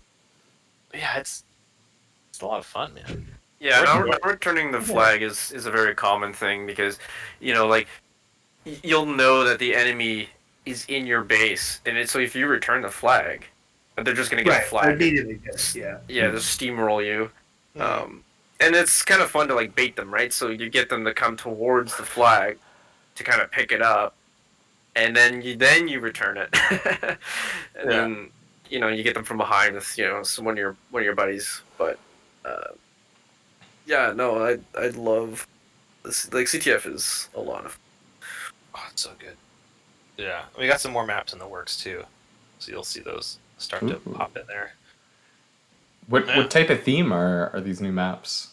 but 0.89 0.99
yeah, 0.99 1.17
it's 1.17 1.43
it's 2.29 2.41
a 2.41 2.45
lot 2.47 2.57
of 2.59 2.65
fun, 2.65 2.93
man. 2.95 3.27
Yeah, 3.59 3.83
no, 3.83 4.17
returning 4.27 4.71
the 4.71 4.81
flag 4.81 5.21
is, 5.21 5.51
is 5.51 5.67
a 5.67 5.71
very 5.71 5.93
common 5.93 6.33
thing 6.33 6.65
because, 6.65 6.97
you 7.39 7.53
know, 7.53 7.67
like, 7.67 7.87
you'll 8.65 9.05
know 9.05 9.43
that 9.43 9.59
the 9.59 9.75
enemy 9.75 10.29
is 10.65 10.85
in 10.87 11.05
your 11.07 11.23
base, 11.23 11.81
and 11.85 11.97
it's, 11.97 12.11
so 12.11 12.19
if 12.19 12.35
you 12.35 12.47
return 12.47 12.81
the 12.81 12.89
flag, 12.89 13.45
they're 13.97 14.13
just 14.13 14.29
gonna 14.31 14.43
get 14.43 14.51
Right. 14.51 14.63
a 14.63 14.65
flag. 14.65 14.95
Immediately, 15.01 15.39
yes, 15.45 15.75
yeah. 15.75 15.97
Yeah, 16.07 16.31
just 16.31 16.59
steamroll 16.59 17.05
you. 17.05 17.31
Hmm. 17.75 17.81
Um, 17.81 18.23
and 18.59 18.75
it's 18.75 19.01
kind 19.03 19.21
of 19.21 19.29
fun 19.31 19.47
to 19.47 19.55
like 19.55 19.75
bait 19.75 19.95
them, 19.95 20.13
right? 20.13 20.31
So 20.31 20.49
you 20.49 20.69
get 20.69 20.89
them 20.89 21.03
to 21.05 21.13
come 21.13 21.35
towards 21.35 21.97
the 21.97 22.03
flag 22.03 22.57
to 23.15 23.23
kind 23.23 23.41
of 23.41 23.49
pick 23.51 23.71
it 23.71 23.81
up, 23.81 24.15
and 24.95 25.15
then 25.15 25.41
you 25.41 25.55
then 25.55 25.87
you 25.87 25.99
return 25.99 26.37
it, 26.37 26.49
and 26.71 27.17
Yeah. 27.75 27.83
then 27.85 28.29
you 28.69 28.79
know 28.79 28.87
you 28.87 29.03
get 29.03 29.13
them 29.15 29.23
from 29.23 29.37
behind 29.37 29.75
with 29.75 29.97
you 29.97 30.05
know 30.05 30.23
some 30.23 30.45
one 30.45 30.53
of 30.53 30.57
your 30.59 30.75
one 30.91 31.01
of 31.01 31.05
your 31.05 31.15
buddies. 31.15 31.61
But 31.77 31.97
uh, 32.45 32.69
yeah, 33.85 34.13
no, 34.15 34.43
I 34.45 34.57
I 34.79 34.87
love 34.89 35.47
this. 36.03 36.31
Like 36.33 36.45
CTF 36.45 36.85
is 36.93 37.29
a 37.35 37.41
lot 37.41 37.65
of 37.65 37.77
Oh, 38.75 38.85
it's 38.91 39.01
so 39.01 39.11
good. 39.19 39.35
Yeah, 40.21 40.43
we 40.57 40.67
got 40.67 40.79
some 40.79 40.91
more 40.91 41.05
maps 41.05 41.33
in 41.33 41.39
the 41.39 41.47
works 41.47 41.75
too, 41.81 42.03
so 42.59 42.71
you'll 42.71 42.83
see 42.83 42.99
those 43.01 43.39
start 43.57 43.87
to 43.87 43.95
pop 43.95 44.37
in 44.37 44.45
there. 44.47 44.73
What 46.07 46.27
Yeah. 46.27 46.37
what 46.37 46.51
type 46.51 46.69
of 46.69 46.83
theme 46.83 47.11
are 47.11 47.49
are 47.53 47.61
these 47.61 47.81
new 47.81 47.91
maps? 47.91 48.49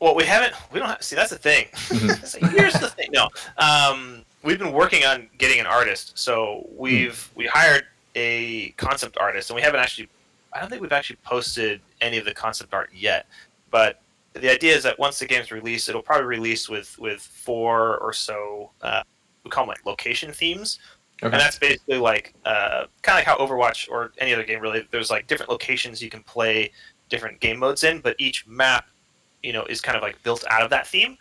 Well, 0.00 0.14
we 0.14 0.24
haven't. 0.24 0.54
We 0.72 0.78
don't 0.78 0.88
have. 0.88 1.02
See, 1.02 1.16
that's 1.16 1.30
the 1.30 1.38
thing. 1.38 1.66
Mhm. 1.74 2.26
So 2.26 2.46
here's 2.48 2.74
the 2.74 2.88
thing. 2.88 3.10
No, 3.12 3.28
um, 3.58 4.24
we've 4.42 4.58
been 4.58 4.72
working 4.72 5.04
on 5.04 5.28
getting 5.38 5.60
an 5.60 5.66
artist. 5.66 6.18
So 6.18 6.66
we've 6.76 7.30
we 7.34 7.46
hired 7.46 7.86
a 8.14 8.70
concept 8.70 9.16
artist, 9.18 9.50
and 9.50 9.54
we 9.56 9.62
haven't 9.62 9.80
actually. 9.80 10.08
I 10.52 10.60
don't 10.60 10.70
think 10.70 10.80
we've 10.82 10.92
actually 10.92 11.16
posted 11.24 11.80
any 12.00 12.16
of 12.18 12.24
the 12.24 12.34
concept 12.34 12.72
art 12.74 12.90
yet. 12.94 13.26
But 13.70 14.00
the 14.32 14.50
idea 14.50 14.74
is 14.74 14.82
that 14.84 14.98
once 14.98 15.18
the 15.18 15.26
game's 15.26 15.52
released, 15.52 15.88
it'll 15.88 16.02
probably 16.02 16.26
release 16.26 16.68
with 16.68 16.98
with 16.98 17.20
four 17.20 17.98
or 17.98 18.12
so. 18.12 18.70
Uh, 18.82 19.02
we 19.48 19.50
call 19.50 19.64
them 19.64 19.70
like 19.70 19.84
location 19.86 20.32
themes. 20.32 20.78
Okay. 21.22 21.32
And 21.32 21.40
that's 21.40 21.58
basically 21.58 21.98
like 21.98 22.32
uh, 22.44 22.86
kind 23.02 23.18
of 23.18 23.20
like 23.20 23.24
how 23.24 23.36
Overwatch 23.38 23.88
or 23.90 24.12
any 24.18 24.32
other 24.32 24.44
game 24.44 24.60
really. 24.60 24.86
There's 24.92 25.10
like 25.10 25.26
different 25.26 25.50
locations 25.50 26.00
you 26.00 26.10
can 26.10 26.22
play 26.22 26.70
different 27.08 27.40
game 27.40 27.58
modes 27.58 27.82
in, 27.84 28.00
but 28.00 28.14
each 28.18 28.46
map, 28.46 28.86
you 29.42 29.52
know, 29.52 29.64
is 29.64 29.80
kind 29.80 29.96
of 29.96 30.02
like 30.02 30.22
built 30.22 30.44
out 30.50 30.62
of 30.62 30.70
that 30.70 30.86
theme. 30.86 31.16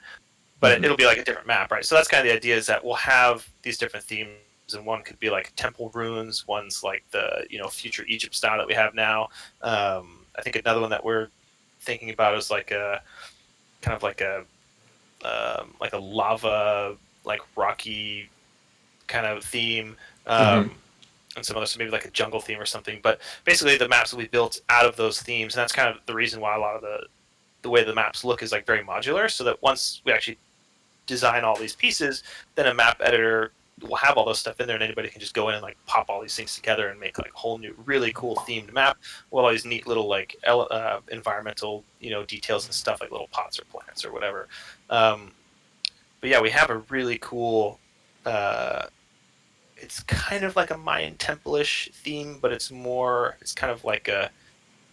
but 0.59 0.71
Mhm. 0.71 0.77
it, 0.77 0.85
it'll 0.85 0.97
be 0.97 1.05
like 1.05 1.19
a 1.19 1.23
different 1.23 1.45
map, 1.47 1.71
right? 1.71 1.85
So 1.85 1.93
that's 1.95 2.07
kind 2.07 2.21
of 2.25 2.31
the 2.31 2.35
idea 2.35 2.55
is 2.55 2.65
that 2.65 2.83
we'll 2.83 2.95
have 2.95 3.47
these 3.61 3.77
different 3.77 4.03
themes, 4.03 4.31
and 4.73 4.83
one 4.85 5.03
could 5.03 5.19
be 5.19 5.29
like 5.29 5.53
temple 5.55 5.91
ruins, 5.93 6.47
one's 6.47 6.83
like 6.83 7.03
the 7.11 7.45
you 7.49 7.59
know 7.59 7.67
future 7.67 8.03
Egypt 8.07 8.33
style 8.35 8.57
that 8.57 8.65
we 8.67 8.73
have 8.73 8.95
now. 8.95 9.29
Um, 9.61 10.25
I 10.37 10.41
think 10.41 10.55
another 10.55 10.81
one 10.81 10.89
that 10.89 11.03
we're 11.05 11.29
thinking 11.81 12.09
about 12.09 12.35
is 12.35 12.49
like 12.49 12.71
a 12.71 13.01
kind 13.83 13.95
of 13.95 14.01
like 14.03 14.21
a 14.21 14.45
um, 15.23 15.75
like 15.79 15.93
a 15.93 15.97
lava 15.99 16.97
like 17.27 17.41
rocky 17.55 18.29
kind 19.07 19.27
of 19.27 19.43
theme. 19.43 19.95
Um, 20.25 20.71
And 21.35 21.45
some 21.45 21.55
other, 21.55 21.67
so 21.67 21.77
maybe 21.77 21.91
like 21.91 22.05
a 22.05 22.09
jungle 22.09 22.41
theme 22.41 22.59
or 22.59 22.65
something. 22.65 22.99
But 23.03 23.21
basically, 23.45 23.77
the 23.77 23.87
maps 23.87 24.09
that 24.09 24.17
we 24.17 24.27
built 24.27 24.59
out 24.69 24.87
of 24.87 24.95
those 24.95 25.21
themes, 25.21 25.53
and 25.53 25.61
that's 25.61 25.71
kind 25.71 25.87
of 25.87 26.03
the 26.07 26.15
reason 26.15 26.41
why 26.41 26.55
a 26.55 26.59
lot 26.59 26.75
of 26.75 26.81
the 26.81 27.05
the 27.61 27.69
way 27.69 27.83
the 27.83 27.93
maps 27.93 28.23
look 28.23 28.41
is 28.41 28.51
like 28.51 28.65
very 28.65 28.83
modular. 28.83 29.29
So 29.29 29.43
that 29.43 29.61
once 29.61 30.01
we 30.03 30.11
actually 30.11 30.39
design 31.05 31.43
all 31.43 31.55
these 31.55 31.75
pieces, 31.75 32.23
then 32.55 32.65
a 32.65 32.73
map 32.73 32.97
editor 33.01 33.51
will 33.87 33.97
have 33.97 34.17
all 34.17 34.25
those 34.25 34.39
stuff 34.39 34.59
in 34.59 34.65
there, 34.65 34.77
and 34.77 34.83
anybody 34.83 35.09
can 35.09 35.21
just 35.21 35.35
go 35.35 35.49
in 35.49 35.53
and 35.53 35.61
like 35.61 35.77
pop 35.85 36.09
all 36.09 36.21
these 36.21 36.35
things 36.35 36.55
together 36.55 36.89
and 36.89 36.99
make 36.99 37.19
like 37.19 37.31
a 37.31 37.37
whole 37.37 37.59
new, 37.59 37.75
really 37.85 38.11
cool 38.13 38.35
themed 38.37 38.73
map 38.73 38.97
with 39.29 39.45
all 39.45 39.51
these 39.51 39.63
neat 39.63 39.85
little 39.85 40.07
like 40.07 40.35
ele- 40.41 40.67
uh, 40.71 41.01
environmental, 41.11 41.83
you 41.99 42.09
know, 42.09 42.25
details 42.25 42.65
and 42.65 42.73
stuff 42.73 42.99
like 42.99 43.11
little 43.11 43.29
pots 43.31 43.59
or 43.59 43.65
plants 43.65 44.03
or 44.03 44.11
whatever. 44.11 44.47
Um, 44.89 45.31
but 46.21 46.29
yeah, 46.29 46.41
we 46.41 46.49
have 46.49 46.69
a 46.69 46.77
really 46.89 47.17
cool. 47.19 47.79
Uh, 48.25 48.87
it's 49.77 50.01
kind 50.03 50.43
of 50.43 50.55
like 50.55 50.71
a 50.71 50.77
Mayan 50.77 51.15
temple-ish 51.15 51.89
theme, 51.93 52.39
but 52.41 52.51
it's 52.51 52.71
more. 52.71 53.37
It's 53.41 53.53
kind 53.53 53.71
of 53.71 53.83
like 53.83 54.07
a 54.07 54.31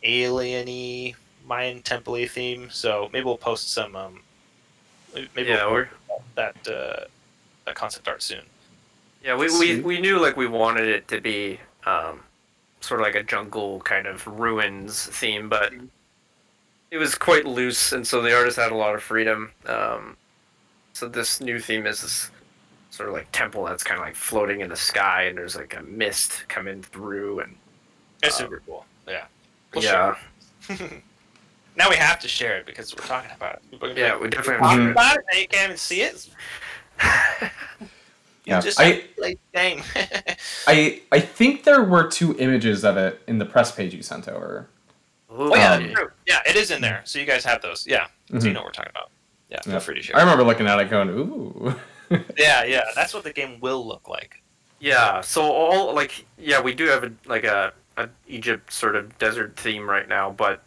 alien-y 0.03 1.15
Mayan 1.47 1.83
temple 1.83 2.27
theme. 2.27 2.69
So 2.71 3.09
maybe 3.13 3.25
we'll 3.25 3.37
post 3.37 3.73
some. 3.73 3.97
Um, 3.97 4.21
maybe 5.15 5.49
yeah, 5.49 5.65
we'll 5.65 5.73
we're 5.73 5.89
that 6.35 6.57
uh, 6.69 7.05
that 7.65 7.75
concept 7.75 8.09
art 8.09 8.23
soon. 8.23 8.43
yeah 9.23 9.37
we, 9.37 9.49
we 9.59 9.81
we 9.81 10.01
knew 10.01 10.19
like 10.19 10.37
we 10.37 10.47
wanted 10.47 10.89
it 10.89 11.09
to 11.09 11.21
be 11.21 11.59
um, 11.87 12.21
sort 12.81 13.01
of 13.01 13.07
like 13.07 13.15
a 13.15 13.23
jungle 13.23 13.81
kind 13.81 14.07
of 14.07 14.27
ruins 14.27 15.07
theme, 15.07 15.49
but 15.49 15.73
it 16.91 16.99
was 16.99 17.15
quite 17.15 17.47
loose, 17.47 17.93
and 17.93 18.07
so 18.07 18.23
the 18.23 18.37
artist 18.37 18.57
had 18.57 18.73
a 18.73 18.77
lot 18.77 18.95
of 18.95 19.03
freedom. 19.03 19.53
Um, 19.67 20.17
so 20.95 21.07
this 21.09 21.41
new 21.43 21.59
theme 21.61 21.87
is 21.87 22.01
this 22.01 22.31
sort 22.91 23.09
of 23.11 23.15
like 23.15 23.27
temple 23.33 23.65
that's 23.65 23.83
kind 23.85 24.01
of 24.01 24.07
like 24.07 24.17
floating 24.17 24.61
in 24.61 24.69
the 24.71 24.77
sky, 24.77 25.25
and 25.25 25.37
there's 25.37 25.57
like 25.57 25.77
a 25.77 25.83
mist 25.83 26.45
coming 26.49 26.83
through, 26.83 27.41
and 27.41 27.55
It's 28.23 28.41
Um, 28.41 28.47
super 28.47 28.63
cool. 28.67 28.87
Yeah. 29.07 29.27
We'll 29.75 29.85
yeah, 29.85 30.15
share 30.69 30.79
now 31.77 31.91
we 31.91 31.97
have 31.97 32.19
to 32.21 32.29
share 32.29 32.57
it 32.59 32.65
because 32.67 32.95
we're 32.97 33.05
talking 33.07 33.31
about 33.37 33.57
it. 33.57 33.71
People 33.73 33.91
are 33.91 33.93
yeah, 33.99 34.13
like, 34.13 34.23
we 34.23 34.29
definitely 34.31 34.67
have 34.69 34.77
to. 34.79 34.91
about 34.93 35.17
it. 35.19 35.25
Now 35.33 35.39
you 35.39 35.49
can't 35.49 35.65
even 35.65 35.77
see 35.77 36.01
it. 36.03 36.29
Yeah, 38.47 38.61
just 38.61 38.79
I- 38.79 39.05
like 39.17 39.39
game. 39.55 39.83
I 40.67 41.01
I 41.11 41.19
think 41.19 41.65
there 41.65 41.83
were 41.83 42.07
two 42.11 42.37
images 42.39 42.85
of 42.85 42.99
it 42.99 43.23
in 43.27 43.39
the 43.39 43.47
press 43.47 43.73
page 43.73 43.95
you 43.95 44.03
sent 44.03 44.29
over. 44.29 44.69
oh 45.31 45.57
yeah, 45.57 45.73
Um, 45.77 45.89
true. 45.95 46.11
Yeah, 46.27 46.41
it 46.47 46.55
is 46.55 46.71
in 46.71 46.83
there. 46.83 47.01
So 47.07 47.19
you 47.19 47.25
guys 47.25 47.43
have 47.47 47.63
those. 47.63 47.87
Yeah. 47.87 48.07
So 48.29 48.35
you 48.35 48.41
Mhm. 48.41 48.53
know 48.53 48.61
what 48.61 48.67
we're 48.67 48.73
talking 48.73 48.91
about. 48.91 49.11
Yeah, 49.49 49.61
feel 49.63 49.73
Yeah. 49.75 49.79
free 49.81 49.95
to 49.97 50.03
share. 50.03 50.17
I 50.17 50.21
remember 50.21 50.45
looking 50.45 50.67
at 50.67 50.79
it 50.81 50.91
going, 50.91 51.09
ooh. 51.11 51.75
Yeah, 52.37 52.65
yeah. 52.65 52.85
That's 52.95 53.13
what 53.15 53.25
the 53.25 53.33
game 53.33 53.59
will 53.61 53.87
look 53.87 54.09
like. 54.09 54.43
Yeah, 54.81 55.21
so 55.23 55.43
all 55.43 55.95
like 55.95 56.25
yeah, 56.39 56.61
we 56.61 56.75
do 56.75 56.87
have 56.87 57.05
a 57.05 57.13
like 57.27 57.45
a, 57.45 57.73
a 57.97 58.09
Egypt 58.29 58.73
sort 58.73 58.97
of 58.97 59.17
desert 59.19 59.57
theme 59.57 59.89
right 59.89 60.07
now, 60.09 60.31
but 60.31 60.63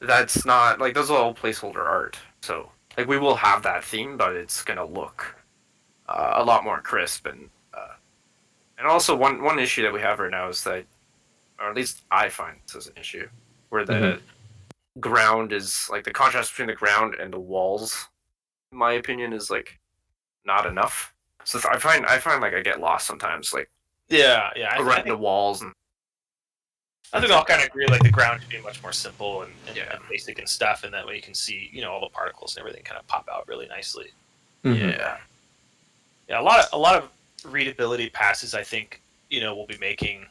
that's 0.00 0.44
not 0.46 0.80
like 0.80 0.94
those 0.94 1.10
are 1.10 1.18
all 1.18 1.34
placeholder 1.34 1.84
art. 1.86 2.18
So 2.42 2.70
like 2.96 3.06
we 3.08 3.18
will 3.18 3.34
have 3.36 3.62
that 3.64 3.84
theme, 3.84 4.16
but 4.16 4.34
it's 4.34 4.62
gonna 4.62 4.84
look 4.86 5.36
uh, 6.08 6.32
a 6.36 6.44
lot 6.44 6.64
more 6.64 6.80
crisp 6.80 7.26
and 7.26 7.50
uh, 7.74 7.94
and 8.78 8.86
also 8.86 9.14
one 9.14 9.42
one 9.42 9.58
issue 9.58 9.82
that 9.82 9.92
we 9.92 10.00
have 10.00 10.18
right 10.18 10.30
now 10.30 10.48
is 10.48 10.64
that, 10.64 10.84
or 11.60 11.68
at 11.68 11.76
least 11.76 12.02
I 12.10 12.30
find 12.30 12.56
this 12.66 12.76
is 12.76 12.86
an 12.86 12.94
issue, 12.98 13.28
where 13.68 13.84
the 13.84 13.92
Mhm. 13.92 14.20
Ground 15.00 15.52
is 15.52 15.88
like 15.90 16.04
the 16.04 16.12
contrast 16.12 16.52
between 16.52 16.68
the 16.68 16.74
ground 16.74 17.14
and 17.14 17.32
the 17.32 17.40
walls, 17.40 18.08
in 18.72 18.78
my 18.78 18.92
opinion, 18.92 19.32
is 19.32 19.50
like 19.50 19.78
not 20.44 20.66
enough. 20.66 21.12
So 21.44 21.60
I 21.70 21.78
find 21.78 22.06
I 22.06 22.18
find 22.18 22.40
like 22.40 22.54
I 22.54 22.60
get 22.62 22.80
lost 22.80 23.06
sometimes, 23.06 23.52
like 23.52 23.70
Yeah, 24.08 24.50
yeah. 24.56 24.68
I, 24.72 24.76
I 24.78 24.82
around 24.82 25.06
the 25.08 25.16
walls 25.16 25.62
and 25.62 25.72
I 27.12 27.20
think 27.20 27.30
i'll 27.32 27.44
kind 27.44 27.60
of 27.60 27.68
agree 27.68 27.86
like 27.86 28.02
the 28.02 28.10
ground 28.10 28.40
should 28.40 28.50
be 28.50 28.60
much 28.60 28.82
more 28.82 28.90
simple 28.92 29.42
and, 29.42 29.52
and, 29.68 29.76
Yeah. 29.76 29.94
and 29.94 30.00
basic 30.08 30.38
and 30.38 30.48
stuff, 30.48 30.82
and 30.84 30.92
that 30.94 31.06
way 31.06 31.16
you 31.16 31.22
can 31.22 31.34
see 31.34 31.70
you 31.72 31.80
know 31.82 31.92
all 31.92 32.00
the 32.00 32.08
particles 32.08 32.56
and 32.56 32.60
everything 32.60 32.82
kind 32.82 32.98
of 32.98 33.06
pop 33.06 33.28
out 33.32 33.46
really 33.46 33.66
nicely. 33.68 34.10
Mhm. 34.64 34.96
yeah, 34.98 35.18
Yeah, 36.28 36.40
a 36.40 36.42
lot 36.42 36.60
of 36.60 36.66
a 36.72 36.78
lot 36.78 36.96
of 36.96 37.10
readability 37.44 38.08
passes. 38.10 38.54
I 38.54 38.62
think 38.62 39.00
you 39.28 39.40
know 39.40 39.54
we'll 39.54 39.66
be 39.66 39.78
making. 39.78 40.26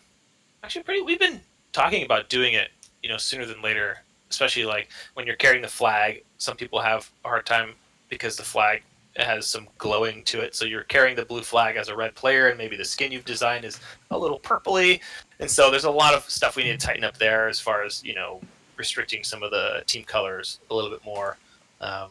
Actually, 0.64 0.84
pretty. 0.84 1.02
We've 1.02 1.20
been 1.20 1.42
talking 1.74 2.04
about 2.06 2.30
doing 2.30 2.54
it. 2.54 2.72
You 3.04 3.10
know, 3.10 3.18
sooner 3.18 3.46
than 3.46 3.62
later. 3.62 4.00
Especially 4.34 4.66
like 4.66 4.90
when 5.14 5.28
you're 5.28 5.36
carrying 5.36 5.62
the 5.62 5.68
flag. 5.68 6.24
Some 6.40 6.58
people 6.58 6.82
have 6.82 7.10
a 7.24 7.28
hard 7.28 7.46
time 7.46 7.76
because 8.10 8.36
the 8.36 8.44
flag 8.44 8.82
has 9.16 9.46
some 9.46 9.68
glowing 9.78 10.24
to 10.24 10.42
it. 10.42 10.56
So 10.56 10.66
you're 10.66 10.84
carrying 10.86 11.16
the 11.16 11.24
blue 11.26 11.44
flag 11.44 11.76
as 11.76 11.88
a 11.88 11.96
red 11.96 12.16
player, 12.16 12.48
and 12.48 12.58
maybe 12.58 12.76
the 12.76 12.84
skin 12.84 13.12
you've 13.12 13.26
designed 13.26 13.64
is 13.64 13.80
a 14.10 14.18
little 14.18 14.40
purpley. 14.40 15.00
And 15.40 15.50
so 15.50 15.70
there's 15.70 15.84
a 15.84 15.92
lot 15.92 16.16
of 16.16 16.28
stuff 16.28 16.56
we 16.56 16.64
need 16.64 16.80
to 16.80 16.84
tighten 16.86 17.04
up 17.04 17.18
there 17.18 17.48
as 17.48 17.60
far 17.60 17.84
as 17.84 18.04
you 18.04 18.16
know 18.16 18.42
restricting 18.76 19.24
some 19.24 19.44
of 19.44 19.52
the 19.52 19.84
team 19.86 20.04
colors 20.04 20.60
a 20.72 20.74
little 20.76 20.90
bit 20.90 21.06
more. 21.06 21.38
Um, 21.80 22.10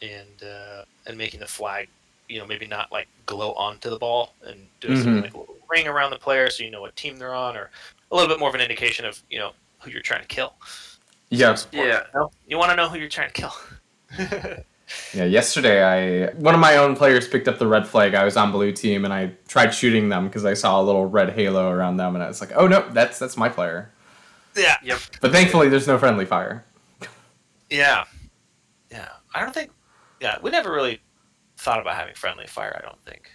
and 0.00 0.42
uh, 0.44 0.84
and 1.06 1.18
making 1.18 1.40
the 1.40 1.46
flag 1.46 1.88
you 2.28 2.38
know 2.38 2.46
maybe 2.46 2.66
not 2.66 2.90
like 2.92 3.08
glow 3.26 3.52
onto 3.54 3.90
the 3.90 3.98
ball 3.98 4.34
and 4.46 4.66
do 4.80 4.94
something 4.96 5.14
Mhm. 5.14 5.22
like 5.22 5.34
a 5.34 5.38
little 5.38 5.56
ring 5.68 5.86
around 5.88 6.10
the 6.10 6.18
player 6.18 6.48
so 6.50 6.62
you 6.64 6.70
know 6.70 6.80
what 6.80 6.94
team 6.96 7.16
they're 7.16 7.34
on 7.34 7.56
or 7.56 7.70
a 8.10 8.14
little 8.14 8.28
bit 8.28 8.38
more 8.38 8.48
of 8.48 8.54
an 8.54 8.60
indication 8.60 9.04
of 9.04 9.20
you 9.30 9.38
know 9.38 9.52
who 9.80 9.90
you're 9.90 10.00
trying 10.02 10.22
to 10.22 10.28
kill 10.28 10.54
Yeah, 11.32 11.56
yeah. 11.72 12.02
you 12.46 12.58
want 12.58 12.70
to 12.70 12.76
know 12.76 12.88
who 12.88 12.98
you're 12.98 13.08
trying 13.08 13.30
to 13.30 13.34
kill 13.34 13.54
yeah. 15.14 15.24
Yesterday, 15.24 15.82
I 15.82 16.32
one 16.34 16.54
of 16.54 16.60
my 16.60 16.76
own 16.76 16.94
players 16.94 17.26
picked 17.26 17.48
up 17.48 17.58
the 17.58 17.66
red 17.66 17.86
flag. 17.86 18.14
I 18.14 18.24
was 18.24 18.36
on 18.36 18.52
blue 18.52 18.72
team, 18.72 19.04
and 19.06 19.12
I 19.14 19.32
tried 19.48 19.70
shooting 19.70 20.10
them 20.10 20.26
because 20.26 20.44
I 20.44 20.52
saw 20.54 20.80
a 20.80 20.84
little 20.84 21.06
red 21.06 21.30
halo 21.30 21.70
around 21.70 21.96
them, 21.96 22.14
and 22.14 22.22
I 22.22 22.28
was 22.28 22.40
like, 22.42 22.52
"Oh 22.54 22.66
no, 22.66 22.86
that's 22.90 23.18
that's 23.18 23.36
my 23.38 23.48
player." 23.48 23.90
yeah 24.54 24.76
Yep. 24.82 24.98
But 25.22 25.32
thankfully, 25.32 25.70
there's 25.70 25.86
no 25.86 25.96
friendly 25.98 26.26
fire. 26.26 26.64
yeah 27.70 28.04
yeah 28.90 29.08
i 29.34 29.40
don't 29.40 29.54
think 29.54 29.70
yeah 30.20 30.36
we 30.42 30.50
never 30.50 30.70
really 30.70 31.00
thought 31.56 31.80
about 31.80 31.94
having 31.96 32.14
friendly 32.14 32.46
fire 32.46 32.78
i 32.78 32.84
don't 32.86 33.00
think 33.06 33.30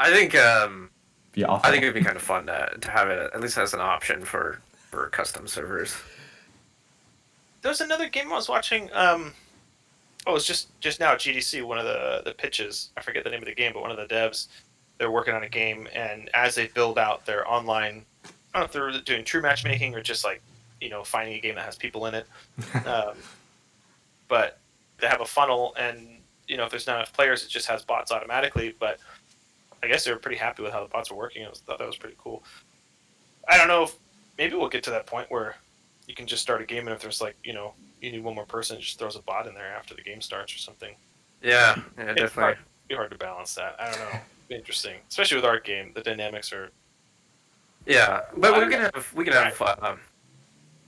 I 0.00 0.10
think 0.10 0.34
um 0.36 0.90
Be 1.32 1.44
awful. 1.44 1.68
I 1.68 1.70
think 1.70 1.82
it'd 1.82 1.94
be 1.94 2.02
kind 2.02 2.16
of 2.16 2.22
fun 2.22 2.46
to 2.46 2.70
to 2.80 2.90
have 2.90 3.08
it 3.10 3.30
at 3.34 3.40
least 3.40 3.58
as 3.58 3.74
an 3.74 3.80
option 3.80 4.24
for 4.24 4.60
for 4.90 5.08
custom 5.10 5.46
servers. 5.46 5.94
There 7.62 7.70
was 7.70 7.80
another 7.80 8.08
game 8.08 8.30
i 8.32 8.34
was 8.34 8.48
watching 8.48 8.88
um 8.92 9.32
oh 10.26 10.32
it 10.32 10.34
was 10.34 10.44
just 10.44 10.68
just 10.80 11.00
now 11.00 11.12
at 11.12 11.18
gdc 11.18 11.62
one 11.62 11.78
of 11.78 11.84
the 11.84 12.22
the 12.24 12.32
pitches. 12.32 12.90
I 12.96 13.00
forget 13.02 13.24
the 13.24 13.30
name 13.30 13.40
of 13.40 13.46
the 13.46 13.54
game 13.54 13.72
but 13.72 13.82
one 13.82 13.90
of 13.90 13.96
the 13.96 14.06
devs 14.06 14.48
they're 14.98 15.10
working 15.10 15.34
on 15.34 15.44
a 15.44 15.48
game 15.48 15.88
and 15.94 16.28
as 16.34 16.54
they 16.54 16.66
build 16.68 16.98
out 16.98 17.24
their 17.24 17.48
online 17.50 18.04
i 18.24 18.28
don't 18.58 18.60
know 18.60 18.64
if 18.64 18.72
they're 18.72 19.02
doing 19.02 19.24
true 19.24 19.42
matchmaking 19.42 19.94
or 19.94 20.02
just 20.02 20.24
like 20.24 20.42
you 20.80 20.88
know 20.88 21.04
finding 21.04 21.34
a 21.34 21.40
game 21.40 21.54
that 21.54 21.64
has 21.64 21.76
people 21.76 22.06
in 22.06 22.14
it. 22.14 22.26
Um, 22.86 23.14
but 24.28 24.58
they 24.98 25.06
have 25.06 25.20
a 25.22 25.26
funnel 25.26 25.74
and 25.78 26.06
you 26.46 26.56
know 26.56 26.64
if 26.64 26.70
there's 26.70 26.86
not 26.86 26.96
enough 26.96 27.12
players 27.12 27.44
it 27.44 27.48
just 27.48 27.66
has 27.66 27.82
bots 27.82 28.12
automatically 28.12 28.74
but 28.78 28.98
i 29.82 29.86
guess 29.86 30.04
they 30.04 30.12
were 30.12 30.18
pretty 30.18 30.36
happy 30.36 30.62
with 30.62 30.72
how 30.72 30.82
the 30.82 30.88
bots 30.88 31.10
were 31.10 31.16
working. 31.16 31.44
I 31.44 31.48
was, 31.48 31.60
thought 31.60 31.78
that 31.78 31.86
was 31.86 31.96
pretty 31.96 32.16
cool. 32.18 32.42
I 33.48 33.56
don't 33.56 33.68
know 33.68 33.84
if 33.84 33.96
maybe 34.36 34.54
we'll 34.54 34.68
get 34.68 34.82
to 34.84 34.90
that 34.90 35.06
point 35.06 35.30
where 35.30 35.56
you 36.08 36.16
can 36.16 36.26
just 36.28 36.42
start 36.42 36.62
a 36.62 36.66
game 36.66 36.88
and 36.88 36.96
if 36.96 37.02
there's 37.02 37.22
like 37.22 37.36
you 37.44 37.54
know 37.54 37.76
you 38.02 38.12
need 38.12 38.24
one 38.24 38.36
more 38.36 38.46
person 38.46 38.78
it 38.78 38.82
just 38.82 38.98
throws 38.98 39.16
a 39.16 39.22
bot 39.22 39.48
in 39.48 39.54
there 39.54 39.74
after 39.74 39.94
the 39.94 40.02
game 40.02 40.22
starts 40.22 40.54
or 40.54 40.58
something 40.58 40.96
Yeah, 41.42 41.76
yeah, 41.96 42.14
It's 42.14 42.30
definitely. 42.30 42.56
hard, 42.56 42.58
be 42.88 42.94
hard 42.94 43.10
to 43.12 43.18
balance 43.18 43.54
that 43.54 43.76
i 43.80 43.88
don't 43.88 43.98
know 43.98 44.20
be 44.48 44.56
interesting 44.56 45.00
especially 45.10 45.36
with 45.36 45.44
our 45.44 45.60
game 45.60 45.92
the 45.94 46.02
dynamics 46.02 46.52
are 46.52 46.70
Yeah, 47.86 48.22
but 48.36 48.54
we 48.58 48.70
can 48.72 48.90
have 48.94 49.12
we 49.14 49.24
can 49.24 49.32
have. 49.32 49.60
Um, 49.62 50.00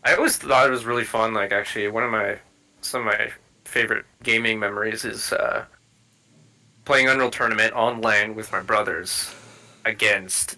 I 0.05 0.15
always 0.17 0.37
thought 0.39 0.67
it 0.69 0.71
was 0.71 0.85
really 0.87 1.05
fun. 1.05 1.35
Like 1.35 1.53
actually, 1.53 1.89
one 1.89 2.05
of 2.05 2.11
my 2.11 2.39
some 2.83 3.03
of 3.03 3.07
my 3.07 3.31
favorite 3.67 4.07
gaming 4.23 4.59
memories 4.59 5.05
is 5.05 5.33
uh, 5.33 5.67
playing 6.85 7.09
Unreal 7.09 7.31
Tournament 7.31 7.73
online 7.75 8.35
with 8.35 8.53
my 8.53 8.61
brothers 8.61 9.35
against 9.85 10.57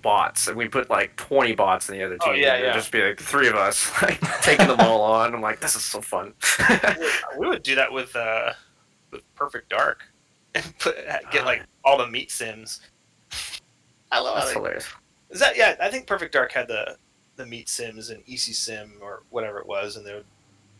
bots, 0.00 0.48
and 0.48 0.56
we 0.56 0.68
put 0.68 0.90
like 0.90 1.14
twenty 1.16 1.54
bots 1.54 1.88
in 1.88 1.96
the 1.98 2.04
other 2.04 2.16
Oh, 2.22 2.32
team. 2.32 2.42
yeah, 2.42 2.54
and 2.54 2.62
it'd 2.62 2.66
yeah. 2.74 2.74
Just 2.74 2.92
be 2.92 3.02
like 3.02 3.18
the 3.18 3.24
three 3.24 3.48
of 3.48 3.54
us 3.54 3.90
like 4.02 4.20
taking 4.42 4.66
them 4.66 4.80
all 4.80 5.02
on. 5.02 5.34
I'm 5.34 5.40
like, 5.40 5.60
this 5.60 5.74
is 5.76 5.84
so 5.84 6.00
fun. 6.00 6.34
we 7.38 7.48
would 7.48 7.62
do 7.62 7.74
that 7.76 7.92
with 7.92 8.14
uh 8.16 8.52
with 9.10 9.22
perfect 9.34 9.68
dark 9.70 10.04
and 10.54 10.64
put 10.78 10.96
Ah. 11.08 11.18
get 11.30 11.44
like 11.44 11.62
all 11.84 11.96
the 11.98 12.06
meat 12.08 12.30
sims 12.30 12.80
i 14.12 14.18
love 14.18 14.34
how 14.34 14.40
That's 14.40 14.48
they 14.48 14.54
hilarious. 14.54 14.88
Is 15.30 15.38
that 15.40 15.56
yeah? 15.56 15.76
I 15.80 15.88
think 15.88 16.06
Perfect 16.08 16.32
Dark 16.32 16.50
had 16.50 16.66
the 16.66 16.96
the 17.36 17.46
meat 17.46 17.68
sims 17.68 18.10
and 18.10 18.24
EasySim 18.26 19.00
or 19.00 19.22
whatever 19.30 19.60
it 19.60 19.66
was, 19.66 19.94
and 19.96 20.04
they 20.04 20.12
would 20.12 20.24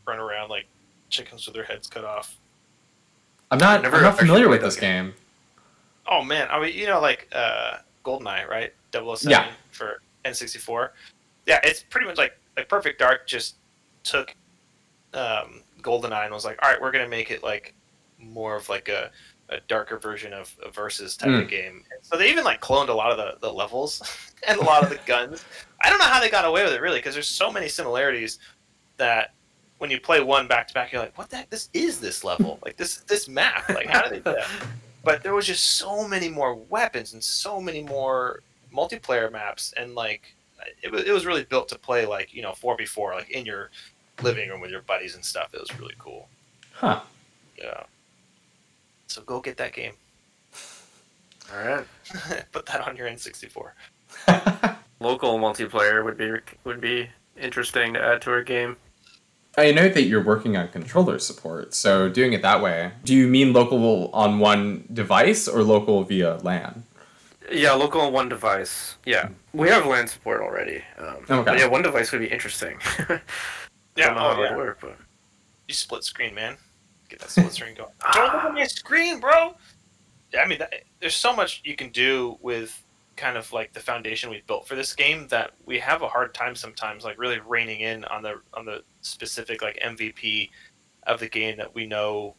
run 0.07 0.19
around 0.19 0.49
like 0.49 0.67
chickens 1.09 1.47
with 1.47 1.55
their 1.55 1.63
heads 1.65 1.87
cut 1.89 2.05
off. 2.05 2.37
I'm 3.53 3.59
not. 3.59 3.83
Never 3.83 3.99
I'm 3.99 4.03
not 4.03 4.19
familiar 4.19 4.49
with 4.49 4.61
that 4.63 4.67
this 4.67 4.77
game. 4.77 5.15
Oh 6.09 6.25
man, 6.25 6.49
I 6.51 6.59
mean, 6.61 6.75
you 6.77 6.87
know, 6.87 7.01
like 7.01 7.29
uh, 7.31 7.77
GoldenEye, 8.05 8.49
right? 8.49 8.75
007 8.93 9.31
Yeah. 9.31 9.51
for 9.73 10.03
N64. 10.25 10.91
Yeah, 11.47 11.61
it's 11.65 11.83
pretty 11.83 12.07
much 12.07 12.19
like 12.19 12.37
like 12.57 12.69
Perfect 12.69 12.99
Dark 12.99 13.27
just 13.27 13.57
took 14.05 14.35
um, 15.15 15.63
GoldenEye 15.83 16.25
and 16.25 16.35
was 16.35 16.45
like, 16.45 16.59
all 16.63 16.71
right, 16.71 16.81
we're 16.81 16.91
gonna 16.93 17.09
make 17.09 17.31
it 17.31 17.43
like 17.43 17.75
more 18.19 18.55
of 18.57 18.69
like 18.69 18.89
a, 18.89 19.11
a 19.49 19.59
darker 19.69 19.99
version 19.99 20.33
of 20.33 20.55
a 20.65 20.71
versus 20.71 21.17
type 21.17 21.31
Mm. 21.31 21.43
of 21.43 21.49
game. 21.49 21.83
And 21.91 22.03
so 22.05 22.17
they 22.17 22.31
even 22.31 22.45
like 22.45 22.61
cloned 22.61 22.89
a 22.89 22.93
lot 22.95 23.11
of 23.11 23.17
the, 23.17 23.37
the 23.47 23.53
levels 23.53 24.03
and 24.47 24.59
a 24.61 24.65
lot 24.65 24.83
of 24.83 24.91
the 24.91 24.99
guns. 25.07 25.45
I 25.83 25.89
don't 25.91 25.99
know 25.99 26.05
how 26.05 26.21
they 26.21 26.31
got 26.31 26.45
away 26.45 26.63
with 26.65 26.73
it 26.73 26.81
really, 26.81 26.99
because 26.99 27.15
there's 27.15 27.27
so 27.29 27.51
many 27.51 27.69
similarities 27.69 28.39
that 28.99 29.33
when 29.79 29.91
you 29.91 29.99
play 29.99 30.21
one 30.21 30.47
back 30.47 30.69
to 30.69 30.75
back, 30.75 30.93
you're 30.93 31.01
like, 31.01 31.17
what 31.17 31.31
the 31.31 31.37
heck? 31.37 31.49
This 31.51 31.71
is 31.73 31.99
this 32.01 32.23
level. 32.23 32.59
Like 32.65 32.77
this 32.77 32.99
this 33.03 33.29
map. 33.29 33.69
Like 33.71 33.87
how 33.89 34.03
did 34.03 34.11
they 34.13 34.17
do 34.31 34.37
that? 34.37 34.47
But 35.03 35.23
there 35.23 35.33
was 35.35 35.47
just 35.47 35.77
so 35.77 36.07
many 36.07 36.29
more 36.29 36.55
weapons 36.55 37.15
and 37.15 37.25
so 37.25 37.59
many 37.59 37.83
more 37.83 38.41
multiplayer 38.75 39.31
maps, 39.31 39.73
and 39.77 39.95
like 39.95 40.35
it 40.83 40.91
was, 40.91 41.05
it 41.05 41.13
was 41.13 41.27
really 41.27 41.45
built 41.45 41.69
to 41.69 41.79
play 41.79 42.07
like 42.07 42.35
you 42.35 42.43
know 42.43 42.53
four 42.53 42.77
v 42.77 42.85
four, 42.85 43.15
like 43.15 43.31
in 43.31 43.47
your 43.47 43.71
living 44.23 44.49
room 44.49 44.61
with 44.61 44.71
your 44.71 44.83
buddies 44.83 45.15
and 45.15 45.25
stuff. 45.25 45.51
It 45.53 45.61
was 45.61 45.79
really 45.79 45.95
cool. 45.99 46.29
Huh. 46.73 47.01
Yeah. 47.59 47.85
So 49.07 49.23
go 49.23 49.41
get 49.41 49.57
that 49.57 49.73
game. 49.73 49.93
All 51.53 51.67
right. 51.67 51.87
Put 52.53 52.67
that 52.67 52.87
on 52.87 52.97
your 52.97 53.09
N64. 53.09 54.77
Local 55.01 55.39
multiplayer 55.39 56.05
would 56.05 56.17
be 56.17 56.33
would 56.65 56.81
be 56.81 57.09
interesting 57.41 57.95
to 57.95 58.03
add 58.03 58.23
to 58.23 58.31
our 58.31 58.43
game. 58.43 58.77
I 59.59 59.73
know 59.73 59.89
that 59.89 60.05
you're 60.05 60.23
working 60.23 60.57
on 60.57 60.69
controller 60.69 61.19
support, 61.19 61.75
so 61.75 62.09
doing 62.09 62.33
it 62.33 62.43
that 62.43 62.63
way. 62.63 62.93
Do 63.05 63.15
you 63.15 63.27
mean 63.27 63.53
local 63.53 64.11
on 64.13 64.39
one 64.39 64.85
device 64.93 65.49
or 65.49 65.63
local 65.65 66.05
via 66.05 66.37
LAN? 66.37 66.85
Yeah, 67.51 67.73
local 67.73 68.01
on 68.01 68.13
one 68.13 68.29
device. 68.29 68.97
Yeah, 69.05 69.29
we 69.53 69.69
have 69.69 69.87
LAN 69.87 70.07
support 70.07 70.41
already. 70.41 70.83
Um, 70.99 71.17
Okay. 71.29 71.59
yeah, 71.59 71.67
one 71.67 71.83
device 71.83 72.13
would 72.13 72.21
be 72.21 72.29
interesting. 72.29 72.79
Yeah, 73.97 74.07
Don't 74.07 74.15
know 74.17 74.29
oh, 74.31 74.35
how 74.37 74.43
yeah. 74.43 74.57
work, 74.57 74.79
but 74.81 74.97
You 75.67 75.75
split 75.75 76.05
screen, 76.05 76.33
man. 76.33 76.57
Get 77.09 77.19
that 77.19 77.29
split 77.29 77.53
screen 77.53 77.75
going. 77.75 77.91
Don't 78.15 78.33
look 78.33 78.45
at 78.45 78.55
my 78.55 78.65
screen, 78.65 79.19
bro. 79.19 79.57
Yeah, 80.33 80.43
I 80.43 80.47
mean, 80.47 80.61
that, 80.61 80.73
there's 81.01 81.17
so 81.17 81.35
much 81.35 81.61
you 81.65 81.75
can 81.75 81.91
do 81.91 82.39
with 82.41 82.83
kind 83.17 83.37
of 83.37 83.53
like 83.53 83.73
the 83.73 83.81
foundation 83.81 84.31
we've 84.31 84.47
built 84.47 84.67
for 84.67 84.77
this 84.77 84.95
game 84.95 85.27
that 85.29 85.51
we 85.67 85.79
have 85.81 86.03
a 86.03 86.09
hard 86.09 86.33
time 86.35 86.55
sometimes, 86.55 87.05
like 87.05 87.19
really 87.19 87.41
reining 87.41 87.81
in 87.81 88.05
on 88.07 88.23
the 88.23 88.41
on 88.55 88.65
the 88.65 88.83
specific 89.03 89.61
like 89.61 89.79
MVP 89.85 90.51
of 91.09 91.19
the 91.19 91.29
game 91.29 91.57
that 91.59 91.75
we 91.75 91.85
know 91.85 92.37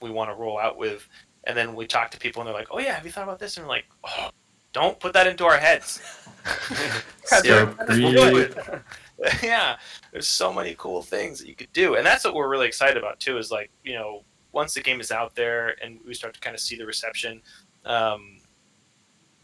we 0.00 0.10
want 0.10 0.30
to 0.30 0.34
roll 0.34 0.58
out 0.58 0.78
with, 0.78 1.06
and 1.44 1.56
then 1.56 1.74
we 1.74 1.86
talk 1.86 2.10
to 2.12 2.18
people 2.18 2.40
and 2.40 2.48
they're 2.48 2.54
like, 2.54 2.68
"Oh 2.70 2.78
yeah, 2.78 2.94
have 2.94 3.04
you 3.04 3.12
thought 3.12 3.24
about 3.24 3.38
this?" 3.38 3.56
And 3.58 3.66
we're 3.66 3.74
like, 3.74 3.84
"Oh, 4.04 4.30
don't 4.74 5.00
put 5.00 5.14
that 5.14 5.26
into 5.26 5.46
our 5.46 5.56
heads." 5.56 6.02
Scope 7.24 7.74
Yeah. 7.88 8.80
yeah, 9.42 9.76
there's 10.12 10.26
so 10.26 10.52
many 10.52 10.74
cool 10.76 11.00
things 11.00 11.38
that 11.38 11.48
you 11.48 11.54
could 11.54 11.72
do, 11.72 11.94
and 11.94 12.04
that's 12.04 12.24
what 12.24 12.34
we're 12.34 12.48
really 12.48 12.66
excited 12.66 12.96
about 12.96 13.20
too. 13.20 13.38
Is 13.38 13.50
like 13.50 13.70
you 13.82 13.94
know, 13.94 14.24
once 14.52 14.74
the 14.74 14.80
game 14.80 15.00
is 15.00 15.10
out 15.10 15.34
there 15.34 15.76
and 15.82 15.98
we 16.06 16.14
start 16.14 16.34
to 16.34 16.40
kind 16.40 16.54
of 16.54 16.60
see 16.60 16.76
the 16.76 16.84
reception, 16.84 17.40
um, 17.84 18.38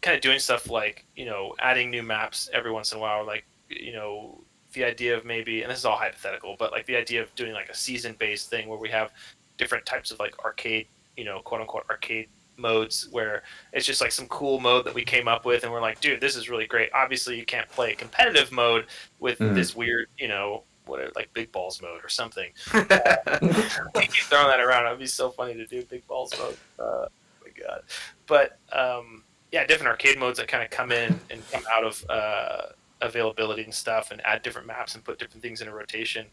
kind 0.01 0.15
of 0.15 0.21
doing 0.21 0.39
stuff 0.39 0.69
like 0.69 1.05
you 1.15 1.25
know, 1.25 1.55
adding 1.59 1.89
new 1.89 2.03
maps 2.03 2.49
every 2.53 2.71
once 2.71 2.91
in 2.91 2.97
a 2.97 3.01
while, 3.01 3.25
like 3.25 3.45
you 3.69 3.93
know, 3.93 4.43
the 4.73 4.83
idea 4.83 5.15
of 5.15 5.25
maybe, 5.25 5.61
and 5.61 5.71
this 5.71 5.79
is 5.79 5.85
all 5.85 5.97
hypothetical, 5.97 6.55
but 6.59 6.71
like 6.71 6.85
the 6.85 6.95
idea 6.95 7.21
of 7.21 7.33
doing 7.35 7.53
like 7.53 7.69
a 7.69 7.75
season-based 7.75 8.49
thing 8.49 8.67
where 8.67 8.79
we 8.79 8.89
have 8.89 9.11
different 9.57 9.85
types 9.85 10.11
of 10.11 10.19
like 10.19 10.37
arcade, 10.43 10.87
you 11.15 11.23
know, 11.23 11.39
quote 11.39 11.61
unquote 11.61 11.85
arcade 11.89 12.27
modes 12.61 13.07
where 13.11 13.43
it's 13.73 13.85
just 13.85 13.99
like 14.01 14.11
some 14.11 14.27
cool 14.27 14.59
mode 14.59 14.85
that 14.85 14.93
we 14.93 15.03
came 15.03 15.27
up 15.27 15.43
with 15.45 15.63
and 15.63 15.71
we're 15.71 15.81
like 15.81 15.99
dude 15.99 16.21
this 16.21 16.35
is 16.35 16.49
really 16.49 16.67
great. 16.67 16.89
Obviously 16.93 17.37
you 17.37 17.45
can't 17.45 17.67
play 17.69 17.95
competitive 17.95 18.51
mode 18.51 18.85
with 19.19 19.39
Mhm. 19.39 19.55
this 19.55 19.75
weird 19.75 20.07
you 20.17 20.27
know 20.27 20.63
what 20.85 21.15
like 21.15 21.31
big 21.33 21.51
balls 21.51 21.81
mode 21.81 22.03
or 22.03 22.09
something. 22.09 22.51
We 22.73 24.01
keep 24.07 24.23
throwing 24.29 24.47
that 24.47 24.59
around. 24.59 24.85
It'd 24.87 24.99
be 24.99 25.05
so 25.07 25.29
funny 25.31 25.53
to 25.55 25.65
do 25.65 25.83
big 25.83 26.05
balls 26.07 26.33
mode. 26.39 26.57
Uh, 26.79 26.83
oh 26.83 27.07
my 27.43 27.51
god. 27.67 27.81
But 28.27 28.57
um, 28.71 29.23
yeah 29.51 29.65
different 29.65 29.89
arcade 29.89 30.17
modes 30.17 30.37
that 30.39 30.47
kind 30.47 30.63
of 30.63 30.69
come 30.69 30.91
in 30.91 31.19
and 31.29 31.41
come 31.51 31.63
out 31.73 31.83
of 31.83 32.05
uh, 32.09 32.61
availability 33.01 33.63
and 33.63 33.73
stuff 33.73 34.11
and 34.11 34.21
add 34.25 34.41
different 34.43 34.67
maps 34.67 34.95
and 34.95 35.03
put 35.03 35.19
different 35.19 35.41
things 35.41 35.61
in 35.61 35.67
a 35.67 35.73
rotation. 35.73 36.25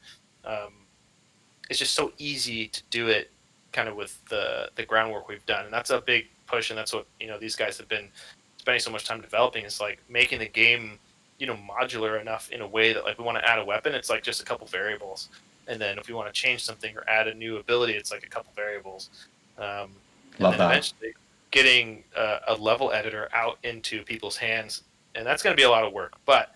Um, 0.44 0.72
it's 1.70 1.78
just 1.78 1.94
so 1.94 2.12
easy 2.18 2.68
to 2.68 2.82
do 2.90 3.08
it 3.08 3.30
kind 3.78 3.88
of 3.88 3.94
with 3.94 4.18
the 4.28 4.68
the 4.74 4.84
groundwork 4.84 5.28
we've 5.28 5.46
done. 5.46 5.64
And 5.64 5.72
that's 5.72 5.90
a 5.90 6.00
big 6.00 6.26
push 6.48 6.70
and 6.70 6.78
that's 6.78 6.92
what 6.92 7.06
you 7.20 7.28
know 7.28 7.38
these 7.38 7.54
guys 7.54 7.78
have 7.78 7.88
been 7.88 8.08
spending 8.56 8.80
so 8.80 8.90
much 8.90 9.04
time 9.04 9.20
developing 9.20 9.64
is 9.64 9.80
like 9.80 10.00
making 10.08 10.40
the 10.40 10.48
game 10.48 10.98
you 11.38 11.46
know 11.46 11.56
modular 11.56 12.20
enough 12.20 12.50
in 12.50 12.60
a 12.60 12.66
way 12.66 12.92
that 12.92 13.04
like 13.04 13.16
we 13.18 13.24
want 13.24 13.38
to 13.38 13.48
add 13.48 13.60
a 13.60 13.64
weapon 13.64 13.94
it's 13.94 14.10
like 14.10 14.24
just 14.24 14.42
a 14.42 14.44
couple 14.44 14.66
variables. 14.66 15.28
And 15.68 15.80
then 15.80 15.96
if 15.96 16.08
we 16.08 16.14
want 16.14 16.26
to 16.26 16.32
change 16.32 16.64
something 16.64 16.96
or 16.96 17.08
add 17.08 17.28
a 17.28 17.34
new 17.34 17.58
ability 17.58 17.92
it's 17.92 18.10
like 18.10 18.24
a 18.24 18.28
couple 18.28 18.52
variables. 18.56 19.10
Um, 19.58 19.90
and 20.34 20.40
Love 20.40 20.52
then 20.52 20.58
that. 20.58 20.70
eventually 20.72 21.12
getting 21.52 22.02
a, 22.16 22.38
a 22.48 22.54
level 22.56 22.90
editor 22.90 23.28
out 23.32 23.58
into 23.62 24.02
people's 24.02 24.36
hands 24.36 24.82
and 25.14 25.24
that's 25.24 25.40
going 25.42 25.54
to 25.54 25.60
be 25.60 25.64
a 25.64 25.70
lot 25.70 25.84
of 25.84 25.92
work. 25.92 26.14
But 26.26 26.52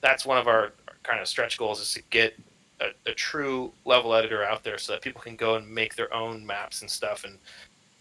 that's 0.00 0.26
one 0.26 0.38
of 0.38 0.48
our 0.48 0.72
kind 1.04 1.20
of 1.20 1.28
stretch 1.28 1.56
goals 1.56 1.80
is 1.80 1.94
to 1.94 2.02
get 2.10 2.34
a, 2.80 2.86
a 3.06 3.14
true 3.14 3.72
level 3.84 4.14
editor 4.14 4.44
out 4.44 4.64
there 4.64 4.78
so 4.78 4.92
that 4.92 5.02
people 5.02 5.20
can 5.20 5.36
go 5.36 5.56
and 5.56 5.68
make 5.68 5.94
their 5.94 6.12
own 6.12 6.44
maps 6.44 6.80
and 6.80 6.90
stuff 6.90 7.24
and 7.24 7.38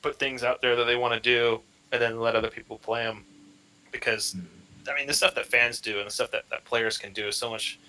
put 0.01 0.17
things 0.17 0.43
out 0.43 0.61
there 0.61 0.75
that 0.75 0.85
they 0.85 0.95
want 0.95 1.13
to 1.13 1.19
do 1.19 1.61
and 1.91 2.01
then 2.01 2.19
let 2.19 2.35
other 2.35 2.49
people 2.49 2.77
play 2.77 3.03
them 3.03 3.23
because 3.91 4.35
i 4.91 4.95
mean 4.95 5.07
the 5.07 5.13
stuff 5.13 5.35
that 5.35 5.45
fans 5.45 5.79
do 5.79 5.99
and 5.99 6.07
the 6.07 6.11
stuff 6.11 6.31
that, 6.31 6.43
that 6.49 6.65
players 6.65 6.97
can 6.97 7.13
do 7.13 7.27
is 7.27 7.37
so 7.37 7.49
much 7.49 7.79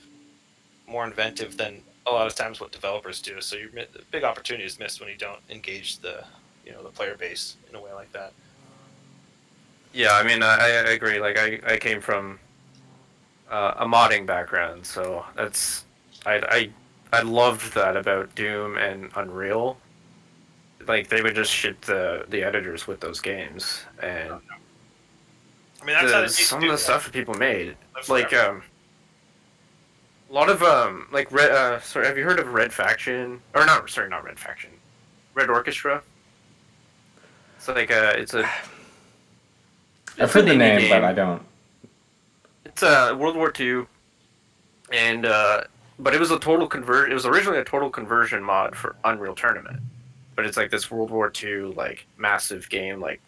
more 0.87 1.05
inventive 1.07 1.57
than 1.57 1.81
a 2.07 2.11
lot 2.11 2.27
of 2.27 2.35
times 2.35 2.61
what 2.61 2.73
developers 2.73 3.21
do. 3.21 3.41
So 3.41 3.57
your 3.57 3.71
big 4.11 4.25
opportunity 4.25 4.65
is 4.65 4.79
missed 4.79 5.01
when 5.01 5.09
you 5.09 5.17
don't 5.17 5.41
engage 5.51 5.99
the 5.99 6.25
you 6.65 6.73
know 6.73 6.83
the 6.83 6.91
player 6.91 7.17
base 7.17 7.57
in 7.69 7.77
a 7.77 7.81
way 7.81 7.93
like 7.93 8.13
that. 8.13 8.33
Yeah, 9.93 10.13
I 10.13 10.23
mean, 10.23 10.43
I, 10.43 10.57
I 10.57 10.67
agree. 10.91 11.21
Like, 11.21 11.39
I, 11.39 11.61
I 11.67 11.77
came 11.77 12.01
from 12.01 12.41
uh, 13.49 13.75
a 13.77 13.87
modding 13.87 14.27
background, 14.27 14.85
so 14.85 15.25
that's 15.37 15.85
I, 16.27 16.35
I 16.35 16.71
I 17.19 17.23
loved 17.23 17.75
that 17.75 17.97
about 17.97 18.35
Doom 18.35 18.77
and 18.77 19.11
Unreal. 19.15 19.77
Like, 20.87 21.09
they 21.09 21.23
would 21.23 21.35
just 21.35 21.53
shit 21.53 21.81
the 21.83 22.25
the 22.29 22.43
editors 22.43 22.87
with 22.87 23.01
those 23.01 23.21
games, 23.21 23.85
and 24.03 24.33
i 25.81 25.85
mean 25.85 25.95
that's 25.95 26.13
how 26.13 26.21
the, 26.21 26.27
they 26.27 26.33
some 26.33 26.59
of 26.59 26.65
the 26.65 26.73
that. 26.73 26.79
stuff 26.79 27.05
that 27.05 27.13
people 27.13 27.35
made, 27.35 27.77
Live 27.95 28.09
like 28.09 28.31
forever. 28.31 28.51
um, 28.57 28.63
a 30.31 30.33
lot 30.33 30.49
of 30.51 30.63
um, 30.63 31.07
like 31.13 31.31
red. 31.33 31.51
Uh, 31.53 31.81
sorry, 31.81 32.07
have 32.07 32.19
you 32.19 32.25
heard 32.25 32.41
of 32.41 32.49
Red 32.53 32.73
Faction? 32.73 33.41
Or 33.55 33.65
not? 33.65 33.89
Sorry, 33.89 34.09
not 34.09 34.25
Red 34.25 34.39
Faction. 34.39 34.71
Red 35.35 35.49
Orchestra. 35.49 36.03
It's 37.57 37.69
like 37.69 37.91
a. 37.91 38.19
It's 38.19 38.35
a. 38.35 38.45
I've 38.45 38.53
it's 40.19 40.33
heard 40.33 40.47
the 40.47 40.53
indie 40.53 40.59
name, 40.59 40.91
but. 40.91 41.05
I 41.05 41.13
don't. 41.13 41.43
It's 42.65 42.83
uh, 42.83 43.15
World 43.19 43.37
War 43.37 43.53
II, 43.59 43.87
and 44.93 45.25
uh, 45.27 45.63
but 45.99 46.15
it 46.15 46.21
was 46.21 46.31
a 46.31 46.39
total 46.39 46.67
convert. 46.67 47.11
It 47.11 47.15
was 47.15 47.27
originally 47.27 47.59
a 47.59 47.65
total 47.65 47.91
conversion 47.91 48.43
mod 48.43 48.77
for 48.77 48.97
Unreal 49.05 49.35
Tournament, 49.35 49.81
but 50.35 50.45
it's 50.47 50.57
like 50.57 50.71
this 50.71 50.91
World 50.91 51.11
War 51.11 51.33
II 51.43 51.73
like 51.75 52.07
massive 52.17 52.69
game, 52.69 53.01
like 53.01 53.21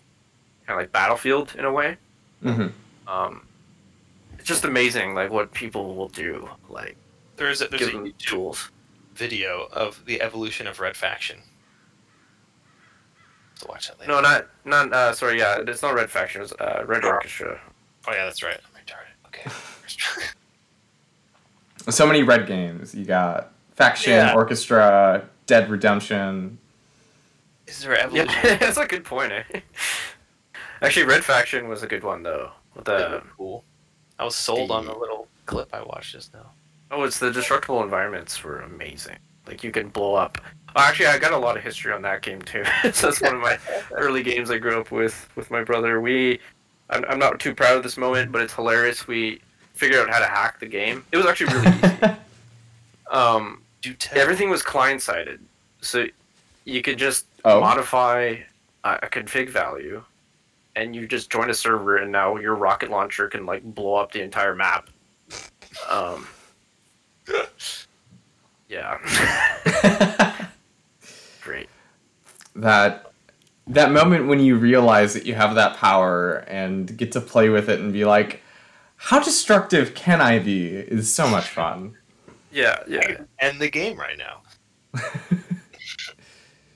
kind 0.67 0.79
of 0.79 0.83
like 0.83 0.93
Battlefield 0.93 1.55
in 1.59 1.65
a 1.65 1.73
way. 1.73 1.97
hmm 2.43 2.67
Um, 3.07 3.47
it's 4.39 4.49
just 4.49 4.65
amazing, 4.65 5.15
like 5.15 5.31
what 5.31 5.53
people 5.53 5.95
will 5.95 6.09
do, 6.09 6.49
like 6.69 6.97
there's 7.37 7.63
a, 7.63 7.69
there's 7.69 7.83
a 7.89 7.91
them 7.93 8.13
tools. 8.19 8.71
video 9.15 9.69
of 9.73 10.03
the 10.07 10.21
evolution 10.23 10.67
of 10.67 10.81
red 10.81 10.97
faction 10.97 11.39
so 13.55 13.67
watch 13.69 13.89
that 13.89 13.99
later 14.01 14.13
No, 14.13 14.21
not 14.21 14.47
not. 14.65 14.93
Uh, 14.93 15.13
sorry, 15.15 15.39
yeah, 15.39 15.59
it's 15.67 15.81
not 15.83 15.95
Red 15.95 16.11
Faction. 16.11 16.43
It's 16.43 16.53
uh, 16.61 16.83
Red 16.87 17.05
Orchestra. 17.05 17.59
oh 18.09 18.13
yeah 18.13 18.25
that's 18.25 18.43
right 18.43 18.59
i'm 18.65 18.81
retarded 18.83 19.27
okay 19.29 19.51
So 21.89 22.07
many 22.07 22.23
red 22.23 22.47
games. 22.47 22.95
You 22.95 23.05
got 23.05 23.53
Faction, 23.75 24.13
Yeah. 24.13 24.35
Orchestra, 24.35 25.25
Dead 25.47 25.71
Redemption. 25.71 26.59
is 27.67 27.81
there 27.83 27.99
evolution 27.99 28.29
Yeah, 28.45 28.57
that's 28.61 28.77
a 28.79 28.87
good 28.87 29.05
point. 29.05 29.33
Eh? 29.33 29.43
Actually, 30.83 31.07
Red 31.07 31.25
Faction 31.25 31.69
was 31.69 31.83
a 31.83 31.87
good 31.87 32.03
one 32.05 32.23
though. 32.23 32.51
With 32.75 32.85
They 32.85 32.97
the 32.97 33.23
cool. 33.37 33.65
I 34.19 34.25
was 34.25 34.37
sold 34.37 34.71
on 34.71 34.85
the- 34.87 34.93
the 34.93 34.99
little 34.99 35.29
clip 35.47 35.69
I 35.73 35.83
watched 35.83 36.13
just 36.13 36.35
now. 36.35 36.51
Oh, 36.91 37.03
it's 37.05 37.19
the 37.19 37.31
destructible 37.33 37.83
environments 37.83 38.43
were 38.45 38.61
amazing. 38.61 39.17
Like 39.47 39.63
you 39.65 39.71
can 39.73 39.89
blow 39.89 40.15
up. 40.15 40.39
Oh, 40.75 40.81
actually, 40.81 41.07
I 41.07 41.19
got 41.19 41.33
a 41.33 41.39
lot 41.39 41.57
of 41.57 41.63
history 41.63 41.93
on 41.93 42.03
that 42.03 42.23
game 42.23 42.43
too. 42.43 42.65
so 42.93 43.07
that's 43.09 43.21
one 43.23 43.35
of 43.37 43.41
my 43.41 43.59
early 43.93 44.23
games 44.23 44.51
I 44.51 44.59
grew 44.59 44.79
up 44.81 44.91
with 44.91 45.29
with 45.37 45.51
my 45.51 45.63
brother. 45.65 46.01
We, 46.01 46.41
I'm, 46.91 47.05
I'm 47.09 47.19
not 47.19 47.41
too 47.41 47.55
proud 47.55 47.77
of 47.77 47.83
this 47.83 47.97
moment, 47.97 48.31
but 48.33 48.43
it's 48.43 48.53
hilarious. 48.55 49.07
We 49.07 49.41
figured 49.77 50.01
out 50.01 50.11
how 50.11 50.19
to 50.19 50.27
hack 50.27 50.59
the 50.59 50.67
game. 50.67 51.05
It 51.13 51.17
was 51.17 51.27
actually 51.27 51.55
really 51.55 51.77
easy. 51.79 51.97
Um, 53.09 53.63
Do 53.83 53.95
tell. 53.95 54.19
everything 54.19 54.51
was 54.51 54.63
client 54.63 55.01
sided, 55.01 55.39
so 55.81 56.07
you 56.65 56.83
could 56.83 56.99
just 56.99 57.27
Oh. 57.45 57.61
modify 57.61 58.39
uh, 58.83 58.99
a 59.01 59.07
config 59.07 59.49
value, 59.49 60.03
and 60.75 60.97
you 60.97 61.07
just 61.07 61.31
join 61.31 61.49
a 61.49 61.55
server, 61.55 61.99
and 61.99 62.11
now 62.11 62.37
your 62.37 62.57
rocket 62.57 62.91
launcher 62.91 63.29
can 63.29 63.47
like 63.47 63.63
blow 63.63 63.95
up 63.95 64.11
the 64.11 64.23
entire 64.23 64.57
map. 64.57 64.89
Um, 65.89 66.27
yeah, 68.69 68.99
great. 71.43 71.69
that 72.57 73.13
that 73.69 73.93
moment 73.93 74.27
when 74.27 74.41
you 74.41 74.57
realize 74.57 75.15
that 75.15 75.27
you 75.27 75.35
have 75.35 75.55
that 75.57 75.77
power 75.77 76.39
and 76.49 76.97
get 76.97 77.13
to 77.13 77.21
play 77.21 77.49
with 77.51 77.69
it 77.69 77.79
and 77.81 77.93
be 77.93 78.05
like, 78.05 78.41
how 78.97 79.21
destructive 79.21 79.95
can 79.95 80.21
I 80.21 80.39
be? 80.39 80.69
Is 80.69 81.13
so 81.13 81.29
much 81.29 81.49
fun. 81.49 81.97
Yeah, 82.51 82.83
yeah, 82.89 83.19
End 83.39 83.61
the 83.61 83.69
game 83.69 83.99
right 83.99 84.17
now. 84.17 84.43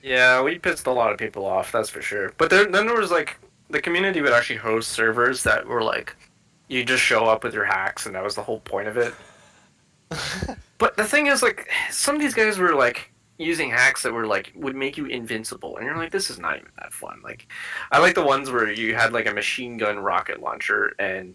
yeah. 0.02 0.42
We 0.42 0.58
pissed 0.58 0.86
a 0.86 0.92
lot 0.92 1.10
of 1.10 1.18
people 1.18 1.46
off, 1.46 1.72
that's 1.72 1.88
for 1.88 2.02
sure. 2.02 2.34
But 2.36 2.50
there, 2.50 2.66
then 2.66 2.86
there 2.86 2.96
was 2.96 3.10
like 3.10 3.38
the 3.70 3.80
community 3.80 4.20
would 4.20 4.32
actually 4.32 4.56
host 4.56 4.90
servers 4.90 5.42
that 5.44 5.66
were 5.66 5.82
like, 5.82 6.14
you 6.68 6.84
just 6.84 7.02
show 7.02 7.24
up 7.24 7.42
with 7.42 7.54
your 7.54 7.64
hacks, 7.64 8.06
and 8.06 8.14
that 8.14 8.22
was 8.22 8.34
the 8.34 8.42
whole 8.42 8.60
point 8.60 8.88
of 8.88 8.96
it. 8.96 9.14
but 10.78 10.96
the 10.96 11.04
thing 11.04 11.26
is, 11.26 11.42
like, 11.42 11.68
some 11.90 12.14
of 12.14 12.20
these 12.20 12.34
guys 12.34 12.58
were 12.58 12.74
like 12.74 13.12
using 13.38 13.70
hacks 13.70 14.02
that 14.02 14.12
were 14.12 14.26
like 14.26 14.52
would 14.54 14.76
make 14.76 14.96
you 14.96 15.06
invincible, 15.06 15.76
and 15.76 15.86
you're 15.86 15.96
like, 15.96 16.12
this 16.12 16.30
is 16.30 16.38
not 16.38 16.56
even 16.56 16.68
that 16.78 16.92
fun. 16.92 17.20
Like, 17.24 17.50
I 17.90 17.98
like 17.98 18.14
the 18.14 18.24
ones 18.24 18.50
where 18.50 18.70
you 18.70 18.94
had 18.94 19.12
like 19.12 19.26
a 19.26 19.32
machine 19.32 19.78
gun 19.78 19.98
rocket 19.98 20.40
launcher, 20.40 20.92
and 20.98 21.34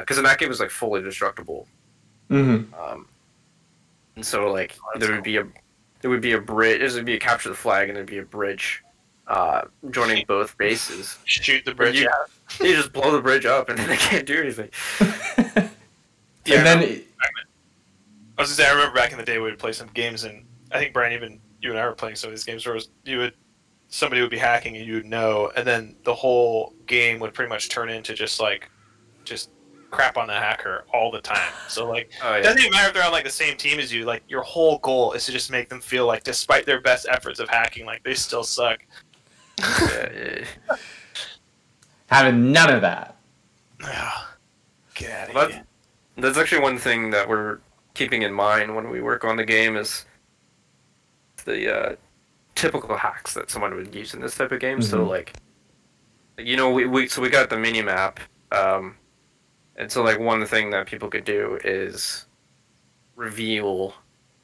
because 0.00 0.18
in 0.18 0.24
that 0.24 0.38
game 0.38 0.46
it 0.46 0.50
was 0.50 0.60
like 0.60 0.70
fully 0.70 1.02
destructible. 1.02 1.66
Mm-hmm. 2.30 2.74
Um, 2.74 3.06
and 4.16 4.24
so 4.24 4.50
like 4.52 4.76
Oh, 4.82 4.98
there 4.98 5.12
would 5.12 5.24
be 5.24 5.36
a 5.36 5.46
there 6.00 6.10
would 6.10 6.20
be 6.20 6.32
a 6.32 6.40
bridge. 6.40 6.80
There 6.80 6.98
would 6.98 7.06
be 7.06 7.14
a 7.14 7.18
capture 7.18 7.48
the 7.48 7.54
flag, 7.54 7.88
and 7.88 7.96
there'd 7.96 8.06
be 8.06 8.18
a 8.18 8.24
bridge 8.24 8.84
uh, 9.26 9.62
joining 9.90 10.24
both 10.26 10.56
bases. 10.58 11.18
Shoot 11.24 11.64
the 11.64 11.74
bridge 11.74 12.00
you, 12.00 12.08
out. 12.08 12.30
you 12.60 12.76
just 12.76 12.92
blow 12.92 13.10
the 13.12 13.20
bridge 13.20 13.46
up, 13.46 13.68
and 13.68 13.78
then 13.78 13.88
they 13.88 13.96
can't 13.96 14.26
do 14.26 14.40
anything. 14.40 14.70
Yeah, 16.48 16.58
and 16.58 16.66
then 16.66 16.78
I 18.38 18.40
was 18.40 18.48
gonna 18.48 18.56
say, 18.56 18.66
I 18.66 18.70
remember 18.70 18.94
back 18.94 19.12
in 19.12 19.18
the 19.18 19.24
day 19.24 19.36
we 19.36 19.44
would 19.44 19.58
play 19.58 19.72
some 19.72 19.88
games, 19.88 20.24
and 20.24 20.46
I 20.72 20.78
think 20.78 20.94
Brian, 20.94 21.12
even 21.12 21.40
you 21.60 21.70
and 21.70 21.78
I 21.78 21.84
were 21.84 21.92
playing 21.92 22.16
some 22.16 22.28
of 22.28 22.34
these 22.34 22.44
games 22.44 22.64
where 22.64 22.74
was, 22.74 22.88
you 23.04 23.18
would 23.18 23.34
somebody 23.88 24.20
would 24.22 24.30
be 24.30 24.38
hacking 24.38 24.76
and 24.76 24.86
you 24.86 24.94
would 24.94 25.04
know, 25.04 25.52
and 25.56 25.66
then 25.66 25.94
the 26.04 26.14
whole 26.14 26.72
game 26.86 27.20
would 27.20 27.34
pretty 27.34 27.50
much 27.50 27.68
turn 27.68 27.90
into 27.90 28.14
just 28.14 28.40
like 28.40 28.70
just 29.24 29.50
crap 29.90 30.16
on 30.16 30.26
the 30.26 30.34
hacker 30.34 30.84
all 30.92 31.10
the 31.10 31.20
time. 31.20 31.52
So 31.68 31.88
like, 31.88 32.10
Oh 32.22 32.34
it 32.34 32.42
doesn't 32.42 32.58
even 32.60 32.72
matter 32.72 32.88
if 32.88 32.94
they're 32.94 33.04
on 33.04 33.12
like 33.12 33.24
the 33.24 33.30
same 33.30 33.56
team 33.56 33.78
as 33.78 33.92
you. 33.92 34.04
Like 34.04 34.22
your 34.28 34.42
whole 34.42 34.78
goal 34.78 35.12
is 35.12 35.24
to 35.26 35.32
just 35.32 35.50
make 35.50 35.68
them 35.68 35.80
feel 35.80 36.06
like, 36.06 36.24
despite 36.24 36.66
their 36.66 36.80
best 36.80 37.06
efforts 37.10 37.40
of 37.40 37.48
hacking, 37.48 37.86
like 37.86 38.02
they 38.04 38.14
still 38.14 38.44
suck. 38.44 38.80
yeah, 39.58 40.44
yeah. 40.70 40.76
having 42.06 42.52
none 42.52 42.72
of 42.72 42.80
that. 42.82 43.16
Get 44.94 45.10
out 45.10 45.28
of 45.28 45.34
Well, 45.34 45.48
here. 45.48 45.64
That's 46.16 46.36
actually 46.38 46.62
one 46.62 46.78
thing 46.78 47.10
that 47.10 47.28
we're 47.28 47.60
keeping 47.94 48.22
in 48.22 48.32
mind 48.32 48.74
when 48.74 48.90
we 48.90 49.00
work 49.00 49.24
on 49.24 49.36
the 49.36 49.44
game 49.44 49.76
is 49.76 50.04
the 51.44 51.74
uh, 51.92 51.96
typical 52.56 52.96
hacks 52.96 53.34
that 53.34 53.50
someone 53.50 53.74
would 53.74 53.94
use 53.94 54.14
in 54.14 54.20
this 54.20 54.36
type 54.36 54.50
of 54.52 54.60
game. 54.60 54.82
So 54.82 54.98
Mhm. 55.04 55.08
like, 55.08 55.32
you 56.38 56.56
know, 56.56 56.70
we, 56.70 56.86
we 56.86 57.08
so 57.08 57.22
we 57.22 57.28
got 57.30 57.50
the 57.50 57.58
mini 57.58 57.82
map, 57.82 58.18
um, 58.52 58.96
and 59.78 59.90
so 59.90 60.02
like 60.02 60.18
one 60.18 60.44
thing 60.44 60.68
that 60.70 60.86
people 60.86 61.08
could 61.08 61.24
do 61.24 61.58
is 61.64 62.26
reveal 63.16 63.94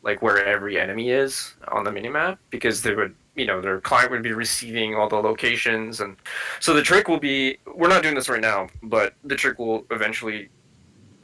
like 0.02 0.22
where 0.22 0.44
every 0.44 0.78
enemy 0.80 1.10
is 1.10 1.54
on 1.68 1.84
the 1.84 1.90
minimap 1.90 2.38
because 2.50 2.82
they 2.82 2.94
would 2.94 3.14
you 3.36 3.44
know 3.46 3.60
their 3.60 3.80
client 3.80 4.10
would 4.10 4.22
be 4.22 4.32
receiving 4.32 4.94
all 4.94 5.08
the 5.08 5.16
locations 5.16 6.00
and 6.00 6.16
so 6.60 6.72
the 6.72 6.82
trick 6.82 7.08
will 7.08 7.18
be 7.20 7.58
we're 7.74 7.88
not 7.88 8.02
doing 8.02 8.14
this 8.14 8.28
right 8.28 8.40
now 8.40 8.68
but 8.84 9.14
the 9.24 9.34
trick 9.36 9.58
will 9.58 9.84
eventually 9.90 10.48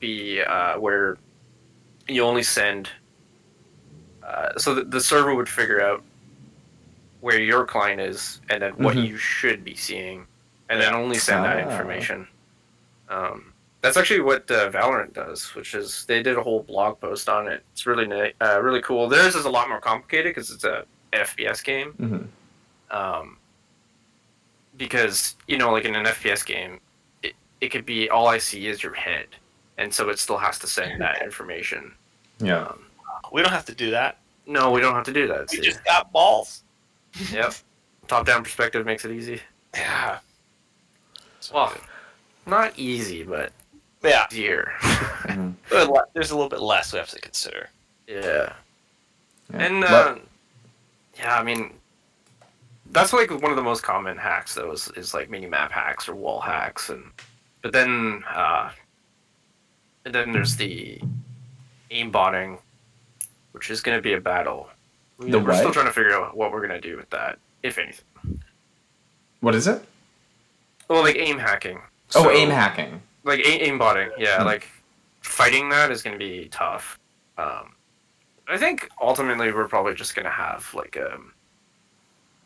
be 0.01 0.41
uh, 0.43 0.79
where 0.79 1.19
you 2.09 2.23
only 2.25 2.43
send. 2.43 2.89
Uh, 4.27 4.57
so 4.59 4.75
the, 4.75 4.85
the 4.85 5.01
server 5.01 5.35
would 5.35 5.49
figure 5.49 5.83
out 5.83 6.03
where 7.21 7.39
your 7.39 7.65
client 7.67 8.01
is 8.01 8.41
and 8.49 8.63
then 8.63 8.73
what 8.79 8.97
Mhm. 8.97 9.07
you 9.09 9.17
should 9.19 9.63
be 9.63 9.75
seeing, 9.77 10.27
and 10.71 10.81
then 10.81 10.95
only 10.95 11.19
send 11.19 11.45
that 11.45 11.59
Ah. 11.59 11.71
information. 11.71 12.27
Um, 13.11 13.50
that's 13.83 13.97
actually 13.97 14.21
what 14.21 14.51
uh, 14.51 14.71
Valorant 14.71 15.13
does, 15.15 15.55
which 15.55 15.75
is 15.75 16.05
they 16.07 16.23
did 16.23 16.37
a 16.37 16.43
whole 16.43 16.63
blog 16.63 17.01
post 17.01 17.29
on 17.29 17.49
it. 17.49 17.63
It's 17.73 17.87
really 17.87 18.07
na- 18.07 18.29
uh, 18.41 18.61
really 18.63 18.83
cool. 18.83 19.09
Theirs 19.09 19.35
is 19.35 19.45
a 19.47 19.51
lot 19.51 19.69
more 19.69 19.81
complicated 19.81 20.35
because 20.35 20.51
it's 20.51 20.65
a 20.65 20.85
FPS 21.13 21.63
game 21.65 21.93
hmm 21.93 22.97
um, 22.97 23.37
because 24.77 25.37
you 25.47 25.59
know, 25.59 25.71
like 25.73 25.85
in 25.85 25.95
an 25.97 26.07
FPS 26.07 26.45
game, 26.45 26.81
it, 27.23 27.35
it 27.61 27.69
could 27.69 27.87
be 27.87 28.09
all 28.11 28.27
I 28.27 28.39
see 28.39 28.67
is 28.67 28.83
your 28.83 28.95
head, 28.95 29.27
and 29.79 29.93
so 29.93 30.09
it 30.09 30.19
still 30.19 30.39
has 30.39 30.59
to 30.61 30.67
send 30.67 31.01
that 31.01 31.23
information. 31.29 31.93
Yeah. 32.39 32.67
Um, 32.67 32.81
We 33.33 33.43
don't 33.43 33.53
have 33.53 33.67
to 33.67 33.75
do 33.75 33.91
that. 33.93 34.19
no, 34.47 34.71
we 34.73 34.81
don't 34.81 34.95
have 34.95 35.05
to 35.05 35.13
do 35.13 35.27
that. 35.29 35.51
We 35.51 35.59
see. 35.59 35.63
just 35.63 35.85
got 35.85 36.11
balls. 36.13 36.63
Yep, 37.33 37.55
top-down 38.07 38.45
perspective 38.45 38.87
makes 38.87 39.05
it 39.05 39.11
easy. 39.11 39.41
Yeah. 39.75 40.19
Well, 41.53 41.75
not 42.47 42.73
easy, 42.79 43.25
but 43.25 43.53
Yeah. 44.03 44.27
easier. 44.31 44.73
Mhm. 44.81 45.55
There's 46.15 46.31
a 46.31 46.35
little 46.37 46.49
bit 46.49 46.61
less 46.61 46.93
we 46.93 46.99
have 46.99 47.09
to 47.11 47.21
consider. 47.21 47.69
yeah. 48.07 48.53
Yeah. 49.53 49.65
And 49.65 49.81
Let- 49.81 49.93
uh, 49.93 50.17
yeah, 51.19 51.39
I 51.39 51.43
mean, 51.43 51.73
that's 52.93 53.13
like 53.13 53.31
one 53.31 53.51
of 53.51 53.57
the 53.57 53.63
most 53.63 53.83
common 53.83 54.17
hacks. 54.17 54.55
Though 54.55 54.73
is, 54.73 54.89
is 54.97 55.13
like 55.15 55.29
mini 55.29 55.47
map 55.47 55.71
hacks 55.73 56.09
or 56.09 56.15
wall 56.15 56.41
hacks, 56.41 56.89
and 56.89 57.05
but 57.63 57.73
then 57.73 58.23
uh, 58.35 58.71
and 60.05 60.15
then 60.15 60.33
there's 60.33 60.57
the 60.57 61.01
aimbotting, 61.91 62.59
which 63.53 63.71
is 63.71 63.81
going 63.83 63.99
to 63.99 64.03
be 64.03 64.13
a 64.15 64.21
battle. 64.21 64.69
We- 65.19 65.31
The 65.31 65.39
we're 65.41 65.55
still 65.57 65.73
trying 65.73 65.87
to 65.87 65.93
figure 65.93 66.13
out 66.15 66.37
what 66.37 66.53
we're 66.53 66.67
going 66.67 66.81
to 66.81 66.89
do 66.89 66.97
with 66.97 67.11
that, 67.11 67.39
if 67.63 67.77
anything. 67.79 68.41
what 69.41 69.55
is 69.55 69.67
it? 69.67 69.85
Well, 70.89 71.03
like 71.03 71.17
aim 71.17 71.39
hacking. 71.39 71.79
Oh, 72.15 72.23
So- 72.25 72.31
aim 72.31 72.51
hacking. 72.51 73.03
Like 73.25 73.41
a- 73.41 73.69
aimbotting 73.69 74.11
yeah 74.19 74.39
Hmm. 74.39 74.45
like 74.47 74.69
fighting 75.21 75.69
that 75.71 75.91
is 75.91 76.03
going 76.03 76.19
to 76.19 76.19
be 76.19 76.49
tough. 76.49 76.99
Um 77.39 77.75
i 78.49 78.57
think 78.59 78.89
ultimately 79.01 79.53
we're 79.53 79.69
probably 79.69 79.95
just 79.95 80.15
going 80.17 80.25
to 80.25 80.31
have 80.31 80.69
like 80.75 80.97
um 80.97 81.33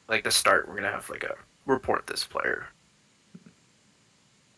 like 0.08 0.22
the 0.24 0.30
start 0.30 0.66
we're 0.68 0.74
going 0.74 0.84
to 0.84 0.90
have 0.92 1.08
like 1.08 1.24
a 1.24 1.34
report 1.66 2.06
this 2.06 2.24
player. 2.24 2.66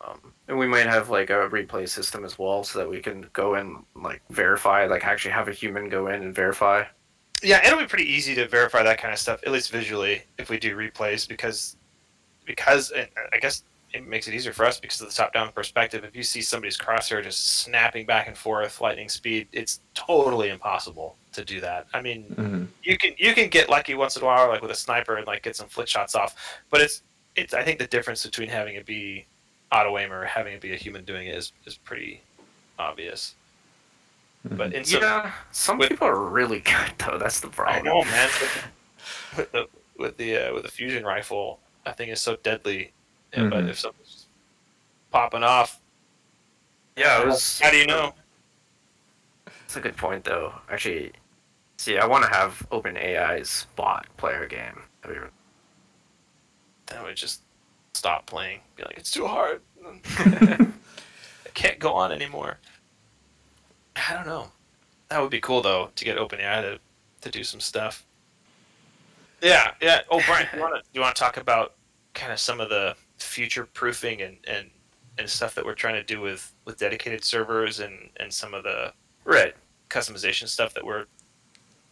Um 0.00 0.32
and 0.48 0.58
we 0.58 0.66
might 0.66 0.86
have 0.86 1.08
like 1.10 1.30
a 1.30 1.48
replay 1.48 1.88
system 1.88 2.24
as 2.24 2.38
well 2.38 2.62
so 2.64 2.78
that 2.78 2.88
we 2.88 3.00
can 3.00 3.26
go 3.32 3.54
and 3.54 3.84
like 3.94 4.22
verify 4.30 4.86
like 4.86 5.04
actually 5.04 5.32
have 5.32 5.48
a 5.48 5.52
human 5.52 5.88
go 5.88 6.08
in 6.08 6.22
and 6.22 6.34
verify. 6.34 6.84
Yeah, 7.42 7.64
it'll 7.66 7.78
be 7.80 7.86
pretty 7.86 8.10
easy 8.10 8.34
to 8.36 8.48
verify 8.48 8.82
that 8.82 8.98
kind 8.98 9.12
of 9.12 9.20
stuff, 9.20 9.40
at 9.44 9.52
least 9.52 9.70
visually, 9.70 10.22
if 10.38 10.48
we 10.48 10.58
do 10.58 10.74
replays, 10.74 11.28
because 11.28 11.76
because 12.46 12.92
I 12.94 13.38
guess 13.40 13.62
it 13.96 14.08
makes 14.08 14.28
it 14.28 14.34
easier 14.34 14.52
for 14.52 14.64
us 14.64 14.78
because 14.80 15.00
of 15.00 15.08
the 15.08 15.14
top-down 15.14 15.52
perspective. 15.52 16.04
If 16.04 16.14
you 16.16 16.22
see 16.22 16.40
somebody's 16.42 16.76
crosshair 16.78 17.22
just 17.22 17.58
snapping 17.58 18.06
back 18.06 18.28
and 18.28 18.36
forth, 18.36 18.80
lightning 18.80 19.08
speed, 19.08 19.48
it's 19.52 19.80
totally 19.94 20.50
impossible 20.50 21.16
to 21.32 21.44
do 21.44 21.60
that. 21.60 21.86
I 21.94 22.00
mean, 22.02 22.22
hmm 22.24 22.64
you 22.82 22.96
can 22.96 23.12
you 23.18 23.34
can 23.34 23.48
get 23.48 23.68
lucky 23.68 23.94
once 23.94 24.16
in 24.16 24.22
a 24.22 24.26
while, 24.26 24.48
like 24.48 24.62
with 24.62 24.70
a 24.70 24.74
sniper, 24.76 25.16
and 25.16 25.26
like 25.26 25.42
get 25.42 25.56
some 25.56 25.66
flick 25.66 25.88
shots 25.88 26.14
off. 26.14 26.36
But 26.70 26.80
it's 26.80 27.02
it's 27.34 27.52
I 27.52 27.62
think 27.64 27.78
the 27.80 27.86
difference 27.88 28.24
between 28.24 28.48
having 28.48 28.76
it 28.76 28.86
be 28.86 29.26
auto 29.72 29.98
aim 29.98 30.12
or 30.12 30.24
having 30.24 30.54
it 30.54 30.60
be 30.60 30.72
a 30.72 30.76
human 30.76 31.04
doing 31.04 31.26
it 31.26 31.34
is 31.34 31.52
is 31.64 31.76
pretty 31.76 32.22
obvious. 32.78 33.34
But 34.44 34.72
in 34.72 34.84
some, 34.84 35.02
yeah 35.02 35.32
some 35.50 35.78
with- 35.78 35.88
people 35.90 36.06
are 36.06 36.20
really 36.22 36.60
good 36.72 36.92
though 36.98 37.18
that's 37.18 37.40
the 37.40 37.48
I 37.48 37.50
problem 37.50 37.84
know, 37.86 38.04
man. 38.04 38.28
With, 38.40 39.36
with 39.36 39.52
the 39.52 39.68
with 39.98 40.16
the 40.16 40.36
uh, 40.50 40.54
with 40.54 40.62
the 40.62 40.70
fusion 40.70 41.04
rifle, 41.04 41.58
that 41.84 41.96
thing 41.96 42.10
is 42.10 42.20
so 42.20 42.36
deadly. 42.36 42.92
And, 43.36 43.50
But 43.50 43.64
Mhm. 43.64 43.70
if 43.70 43.78
something's 43.78 44.10
just 44.12 44.26
popping 45.10 45.42
off, 45.44 45.80
yeah 46.96 47.20
it 47.20 47.26
was 47.26 47.60
how 47.60 47.70
do 47.70 47.76
you 47.76 47.86
know? 47.86 48.14
That's 49.44 49.76
a 49.76 49.80
good 49.80 49.96
point, 49.96 50.24
though. 50.24 50.54
Actually, 50.70 51.12
see, 51.76 51.98
I 51.98 52.06
want 52.06 52.24
to 52.24 52.30
have 52.30 52.66
OpenAI's 52.70 53.66
bot 53.76 54.06
player 54.16 54.44
a 54.44 54.48
game. 54.48 54.82
That'd 55.02 55.30
Then 56.86 57.04
we 57.04 57.14
just 57.14 57.42
stop 57.94 58.26
playing. 58.26 58.60
Be 58.76 58.84
like, 58.84 58.96
it's 58.96 59.10
too 59.10 59.26
hard. 59.26 59.60
I 60.18 60.68
can't 61.54 61.78
go 61.78 61.92
on 61.92 62.12
anymore. 62.12 62.58
I 63.96 64.14
don't 64.14 64.26
know. 64.26 64.50
That 65.08 65.20
would 65.20 65.30
be 65.30 65.40
cool 65.40 65.62
though 65.62 65.90
to 65.94 66.04
get 66.04 66.16
OpenAI 66.16 66.62
to 66.62 66.80
to 67.22 67.30
do 67.30 67.44
some 67.44 67.60
stuff. 67.60 68.04
Yeah, 69.42 69.72
yeah. 69.80 70.02
Oh, 70.10 70.20
Brian, 70.26 70.48
you 70.54 70.60
want 70.60 70.74
to 70.74 70.82
you 70.92 71.00
want 71.00 71.14
to 71.14 71.20
talk 71.20 71.36
about 71.36 71.74
kind 72.14 72.32
of 72.32 72.38
some 72.38 72.60
of 72.60 72.68
the 72.68 72.96
future 73.18 73.64
proofing 73.64 74.22
and 74.22 74.36
and 74.46 74.70
and 75.18 75.28
stuff 75.28 75.54
that 75.54 75.64
we're 75.64 75.74
trying 75.74 75.94
to 75.94 76.02
do 76.02 76.20
with 76.20 76.52
with 76.64 76.78
dedicated 76.78 77.24
servers 77.24 77.80
and 77.80 78.10
and 78.18 78.32
some 78.32 78.54
of 78.54 78.62
the 78.62 78.92
Right. 79.24 79.54
customization 79.90 80.46
stuff 80.46 80.72
that 80.74 80.84
we're 80.84 81.06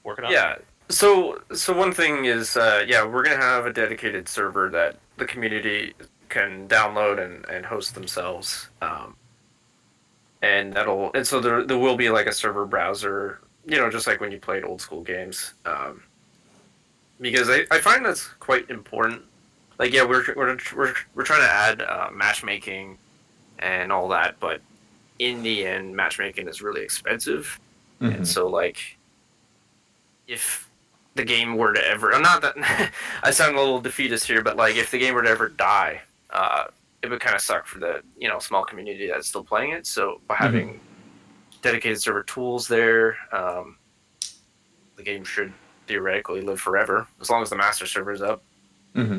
working 0.04 0.24
on. 0.24 0.30
Yeah. 0.32 0.56
So, 0.90 1.42
so 1.54 1.72
one 1.72 1.92
thing 1.92 2.26
is, 2.26 2.56
uh, 2.56 2.84
yeah, 2.86 3.04
we're 3.04 3.22
gonna 3.24 3.36
have 3.36 3.66
a 3.66 3.72
dedicated 3.72 4.28
server 4.28 4.68
that 4.70 4.96
the 5.16 5.24
community 5.24 5.94
can 6.28 6.68
download 6.68 7.18
and, 7.24 7.44
and 7.48 7.64
host 7.64 7.94
themselves, 7.94 8.68
um, 8.82 9.16
and 10.42 10.72
that'll 10.74 11.10
and 11.14 11.26
so 11.26 11.40
there 11.40 11.64
there 11.64 11.78
will 11.78 11.96
be 11.96 12.10
like 12.10 12.26
a 12.26 12.32
server 12.32 12.66
browser, 12.66 13.40
you 13.66 13.78
know, 13.78 13.90
just 13.90 14.06
like 14.06 14.20
when 14.20 14.30
you 14.30 14.38
played 14.38 14.62
old 14.62 14.80
school 14.80 15.00
games, 15.00 15.54
um, 15.64 16.02
because 17.20 17.48
I, 17.48 17.64
I 17.70 17.78
find 17.80 18.04
that's 18.04 18.28
quite 18.38 18.68
important. 18.68 19.22
Like, 19.78 19.92
yeah, 19.92 20.04
we're 20.04 20.24
we're 20.36 20.56
we're, 20.76 20.94
we're 21.14 21.24
trying 21.24 21.40
to 21.42 21.50
add 21.50 21.82
uh, 21.82 22.08
matchmaking 22.12 22.96
and 23.58 23.90
all 23.92 24.08
that, 24.08 24.38
but 24.40 24.60
in 25.18 25.42
the 25.42 25.66
end, 25.66 25.94
matchmaking 25.94 26.48
is 26.48 26.60
really 26.62 26.82
expensive, 26.82 27.58
Mhm. 28.00 28.16
and 28.16 28.28
so 28.28 28.46
like 28.48 28.96
if 30.26 30.68
the 31.14 31.24
game 31.24 31.56
were 31.56 31.72
to 31.72 31.86
ever, 31.86 32.12
I'm 32.12 32.22
not 32.22 32.42
that 32.42 32.90
I 33.22 33.30
sound 33.30 33.56
a 33.56 33.60
little 33.60 33.80
defeatist 33.80 34.26
here, 34.26 34.42
but 34.42 34.56
like 34.56 34.76
if 34.76 34.90
the 34.90 34.98
game 34.98 35.14
were 35.14 35.22
to 35.22 35.28
ever 35.30 35.48
die, 35.48 36.00
uh, 36.30 36.64
it 37.02 37.10
would 37.10 37.20
kind 37.20 37.34
of 37.36 37.40
suck 37.42 37.66
for 37.66 37.78
the 37.78 38.02
you 38.18 38.28
know 38.28 38.38
small 38.38 38.64
community 38.64 39.06
that's 39.08 39.28
still 39.28 39.44
playing 39.44 39.72
it. 39.72 39.86
So 39.86 40.20
by 40.26 40.34
having 40.36 40.80
dedicated 41.62 42.00
server 42.00 42.22
tools 42.22 42.66
there, 42.68 43.16
um, 43.32 43.76
the 44.96 45.02
game 45.02 45.24
should 45.24 45.52
theoretically 45.86 46.40
live 46.40 46.60
forever 46.60 47.06
as 47.20 47.28
long 47.30 47.42
as 47.42 47.50
the 47.50 47.56
master 47.56 47.86
server 47.86 48.12
is 48.12 48.22
up. 48.22 48.42
hmm 48.94 49.18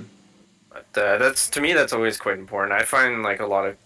But 0.76 1.02
uh, 1.02 1.18
that's 1.18 1.50
to 1.52 1.62
me 1.62 1.72
that's 1.74 1.94
always 1.94 2.18
quite 2.18 2.38
important. 2.38 2.74
I 2.74 2.84
find 2.84 3.24
like 3.24 3.40
a 3.40 3.46
lot 3.46 3.66
of 3.66 3.78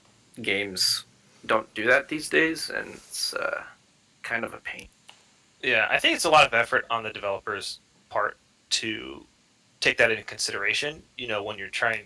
games 0.41 1.05
don't 1.45 1.71
do 1.75 1.85
that 1.85 2.09
these 2.09 2.29
days, 2.29 2.69
and 2.69 2.87
it's 2.95 3.33
uh, 3.35 3.61
kind 4.23 4.43
of 4.43 4.53
a 4.53 4.57
pain. 4.57 4.87
Yeah, 5.61 5.87
I 5.91 5.99
think 5.99 6.15
it's 6.15 6.25
a 6.25 6.29
lot 6.29 6.47
of 6.47 6.53
effort 6.53 6.85
on 6.89 7.03
the 7.03 7.11
developer's 7.11 7.79
part 8.09 8.37
to 8.71 9.23
take 9.81 9.97
that 9.97 10.09
into 10.09 10.23
consideration. 10.23 11.03
You 11.17 11.27
know, 11.27 11.43
when 11.43 11.59
you're 11.59 11.67
trying 11.67 12.05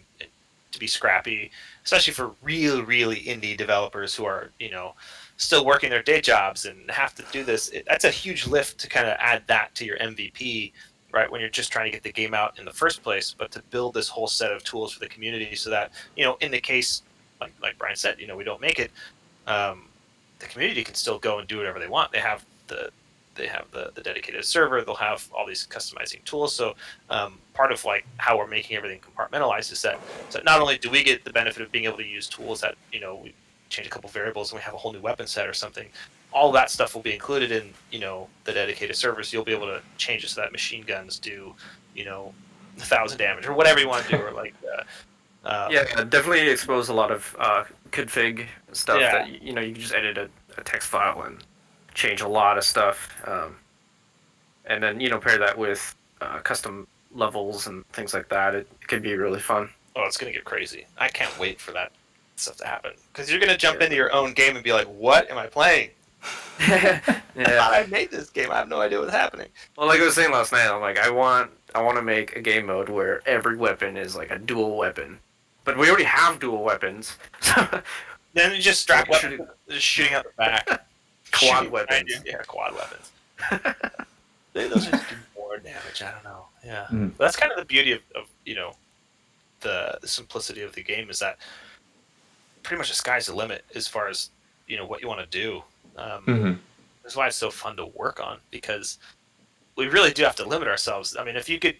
to 0.74 0.80
be 0.80 0.88
scrappy, 0.88 1.52
especially 1.86 2.14
for 2.14 2.32
real, 2.42 2.84
really 2.84 3.22
indie 3.22 3.56
developers 3.56 4.14
who 4.14 4.26
are, 4.26 4.50
you 4.60 4.72
know, 4.72 4.96
still 5.38 5.66
working 5.66 5.90
their 5.90 6.04
day 6.04 6.20
jobs 6.20 6.66
and 6.66 6.90
have 6.92 7.16
to 7.16 7.24
do 7.32 7.44
this. 7.44 7.70
It, 7.70 7.86
that's 7.88 8.06
a 8.06 8.10
huge 8.10 8.48
lift 8.48 8.80
to 8.80 8.90
kind 8.90 9.08
of 9.08 9.16
add 9.20 9.44
that 9.48 9.74
to 9.76 9.86
your 9.86 9.98
MVP, 9.98 10.72
right? 11.14 11.32
When 11.32 11.40
you're 11.40 11.50
just 11.50 11.72
trying 11.72 11.86
to 11.86 11.92
get 11.92 12.04
the 12.04 12.12
game 12.12 12.34
out 12.34 12.60
in 12.60 12.66
the 12.66 12.72
first 12.72 13.04
place, 13.04 13.34
but 13.38 13.52
to 13.52 13.62
build 13.70 13.94
this 13.94 14.10
whole 14.10 14.28
set 14.28 14.52
of 14.52 14.64
tools 14.64 14.92
for 14.92 15.00
the 15.00 15.08
community 15.08 15.56
so 15.56 15.70
that, 15.70 15.92
you 16.18 16.26
know, 16.26 16.38
in 16.42 16.52
the 16.52 16.60
case, 16.60 17.04
like, 17.40 17.54
like 17.62 17.78
Brian 17.78 17.96
said, 17.96 18.20
you 18.20 18.28
know, 18.28 18.36
we 18.36 18.44
don't 18.44 18.60
make 18.60 18.80
it, 18.80 18.92
um, 19.48 19.88
the 20.40 20.48
community 20.48 20.84
can 20.84 20.96
still 20.96 21.20
go 21.20 21.40
and 21.40 21.48
do 21.48 21.58
whatever 21.58 21.80
they 21.80 21.88
want. 21.88 22.12
They 22.12 22.20
have 22.20 22.44
the 22.68 22.90
they 23.36 23.48
have 23.48 23.66
the, 23.72 23.92
the 23.96 24.02
dedicated 24.02 24.46
server 24.46 24.84
they'll 24.84 24.94
have 24.94 25.28
all 25.34 25.48
these 25.48 25.66
customizing 25.66 26.24
tools 26.24 26.56
so 26.56 26.76
um, 27.10 27.40
part 27.56 27.72
of 27.72 27.84
like 27.84 28.06
how 28.18 28.38
we're 28.38 28.46
making 28.46 28.78
everything 28.78 29.00
compartmentalized 29.00 29.72
is 29.72 29.82
that 29.82 30.00
so 30.30 30.40
not 30.46 30.62
only 30.62 30.78
do 30.78 30.88
we 30.90 31.04
get 31.04 31.24
the 31.24 31.34
benefit 31.34 31.64
of 31.64 31.72
being 31.72 31.86
able 31.86 31.98
to 31.98 32.06
use 32.06 32.28
tools 32.28 32.62
that 32.62 32.76
you 32.92 33.00
know 33.00 33.16
we 33.16 33.34
change 33.70 33.88
a 33.88 33.90
couple 33.90 34.08
variables 34.10 34.52
and 34.52 34.60
we 34.60 34.64
have 34.64 34.76
a 34.76 34.78
whole 34.78 34.94
new 34.94 35.02
weapon 35.02 35.26
set 35.26 35.48
or 35.48 35.54
something 35.54 35.88
all 36.34 36.52
that 36.52 36.70
stuff 36.72 36.96
will 36.96 37.02
be 37.02 37.14
included 37.14 37.52
in 37.52 37.70
you 37.92 38.00
know 38.00 38.28
the 38.44 38.52
dedicated 38.52 38.96
servers 38.96 39.32
you'll 39.32 39.44
be 39.44 39.52
able 39.54 39.68
to 39.68 39.82
change 39.98 40.24
it 40.24 40.30
so 40.30 40.42
that 40.42 40.52
machine 40.52 40.84
guns 40.84 41.20
do 41.20 41.54
you 41.96 42.04
know 42.06 42.34
a 42.78 42.82
thousand 42.82 43.18
damage 43.20 43.46
or 43.46 43.54
whatever 43.54 43.80
you 43.80 43.88
want 43.88 44.04
to 44.06 44.18
do 44.18 44.22
or 44.24 44.32
like 44.44 44.54
uh, 44.78 44.84
uh, 45.48 45.68
yeah, 45.70 45.84
definitely 46.06 46.48
expose 46.50 46.90
a 46.90 46.94
lot 46.94 47.12
of 47.12 47.36
uh, 47.38 47.64
config 47.92 48.46
stuff 48.72 49.00
Yeah. 49.00 49.12
that 49.12 49.42
you 49.44 49.54
know 49.54 49.62
you 49.62 49.74
can 49.74 49.82
just 49.82 49.94
edit 49.94 50.18
a, 50.18 50.30
a 50.60 50.64
text 50.64 50.88
file 50.90 51.22
and 51.24 51.44
change 51.94 52.22
a 52.22 52.28
lot 52.28 52.58
of 52.58 52.64
stuff, 52.64 53.14
um, 53.28 53.56
and 54.66 54.82
then 54.82 55.00
you 55.00 55.10
know 55.10 55.20
pair 55.20 55.38
that 55.38 55.58
with 55.58 55.96
uh, 56.22 56.40
custom 56.40 56.88
levels 57.14 57.68
and 57.68 57.86
things 57.90 58.14
like 58.14 58.30
that. 58.30 58.56
It, 58.56 58.68
it 58.82 58.88
could 58.88 59.04
be 59.04 59.14
really 59.16 59.40
fun. 59.40 59.70
oh 59.96 60.04
it's 60.06 60.18
gonna 60.18 60.32
get 60.32 60.46
crazy 60.46 60.86
i 60.98 61.08
can't 61.08 61.38
wait 61.38 61.60
for 61.62 61.72
that 61.74 61.92
stuff 62.38 62.58
to 62.58 62.66
happen 62.66 62.92
because 63.12 63.30
you're 63.30 63.40
gonna 63.40 63.56
jump 63.58 63.78
Yeah. 63.80 63.84
into 63.86 63.96
your 63.96 64.12
own 64.14 64.34
game 64.34 64.56
and 64.56 64.64
be 64.64 64.74
like 64.74 64.88
what 64.88 65.30
am 65.30 65.38
i 65.38 65.46
playing 65.46 65.90
yeah. 66.68 67.20
I 67.36 67.86
made 67.90 68.12
this 68.12 68.30
game. 68.30 68.52
I 68.52 68.58
have 68.58 68.70
no 68.70 68.80
idea 68.82 69.00
what's 69.00 69.12
happening. 69.12 69.48
Well, 69.78 69.88
like 69.88 70.00
I 70.00 70.06
was 70.06 70.16
saying 70.16 70.32
last 70.32 70.52
night, 70.52 70.68
I'm 70.68 70.82
like, 70.82 70.98
I 71.00 71.10
want, 71.10 71.52
I 71.76 71.82
want 71.82 71.98
to 71.98 72.02
make 72.04 72.36
a 72.36 72.42
game 72.42 72.66
mode 72.68 72.90
where 72.90 73.22
every 73.28 73.58
weapon 73.58 73.98
is 73.98 74.16
like 74.16 74.32
a 74.32 74.40
dual 74.40 74.78
weapon, 74.78 75.20
but 75.66 75.78
we 75.78 75.88
already 75.90 76.04
have 76.06 76.40
dual 76.40 76.64
weapons. 76.64 77.18
Then 78.36 78.56
you 78.56 78.62
just 78.62 78.82
strap 78.82 79.08
Like 79.10 79.22
weapons, 79.24 79.48
just 79.70 79.86
shooting 79.86 80.14
out 80.16 80.24
the 80.24 80.32
back. 80.38 80.66
Quad 81.32 81.58
Shooting 81.58 81.72
weapons. 81.72 82.12
Yeah, 82.26 82.42
quad 82.48 82.74
weapons. 82.74 83.12
They- 84.54 84.68
Those 84.68 84.88
just 84.88 85.10
do 85.10 85.16
more 85.38 85.58
damage. 85.58 86.02
I 86.02 86.12
don't 86.12 86.24
know. 86.24 86.46
Yeah. 86.66 86.88
Hmm. 86.88 87.08
But 87.10 87.26
that's 87.26 87.36
kind 87.36 87.52
of 87.52 87.58
the 87.60 87.66
beauty 87.66 87.92
of, 87.92 88.02
of 88.16 88.26
you 88.46 88.56
know, 88.56 88.74
the, 89.62 89.98
the 90.02 90.08
simplicity 90.08 90.62
of 90.62 90.74
the 90.74 90.82
game 90.84 91.10
is 91.12 91.20
that 91.20 91.38
pretty 92.64 92.78
much 92.80 92.90
the 92.90 92.96
sky's 92.96 93.28
the 93.28 93.36
limit 93.36 93.66
as 93.76 93.88
far 93.88 94.08
as 94.08 94.30
you 94.68 94.78
know 94.78 94.86
what 94.86 95.02
you 95.02 95.08
want 95.08 95.20
to 95.20 95.26
do. 95.28 95.62
Um, 95.98 96.22
hmm 96.24 96.54
That's 97.04 97.16
why 97.16 97.28
it's 97.28 97.36
so 97.36 97.50
fun 97.50 97.76
to 97.78 97.86
work 97.86 98.22
on 98.22 98.40
because 98.52 98.98
we 99.76 99.88
really 99.88 100.12
do 100.12 100.24
have 100.24 100.36
to 100.38 100.48
limit 100.48 100.68
ourselves. 100.68 101.16
I 101.18 101.24
mean, 101.24 101.36
if 101.36 101.50
you 101.50 101.60
could 101.60 101.76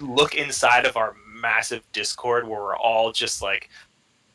look 0.00 0.34
inside 0.34 0.86
of 0.86 0.96
our 0.96 1.14
massive 1.26 1.82
Discord 1.92 2.46
where 2.46 2.60
we're 2.60 2.76
all 2.76 3.12
just 3.12 3.42
like 3.42 3.70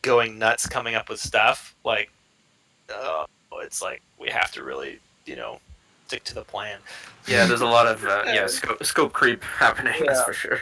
going 0.01 0.37
nuts, 0.39 0.67
coming 0.67 0.95
up 0.95 1.09
with 1.09 1.19
stuff, 1.19 1.75
like, 1.83 2.09
uh, 2.93 3.25
it's 3.61 3.81
like 3.81 4.01
we 4.19 4.29
have 4.29 4.51
to 4.51 4.63
really, 4.63 4.99
you 5.25 5.35
know, 5.35 5.59
stick 6.07 6.23
to 6.25 6.35
the 6.35 6.43
plan. 6.43 6.79
Yeah, 7.27 7.45
there's 7.45 7.61
a 7.61 7.65
lot 7.65 7.87
of 7.87 8.03
uh, 8.05 8.23
yeah 8.27 8.47
scope, 8.47 8.83
scope 8.83 9.13
creep 9.13 9.43
happening. 9.57 10.03
That's 10.05 10.23
for 10.23 10.33
sure. 10.33 10.59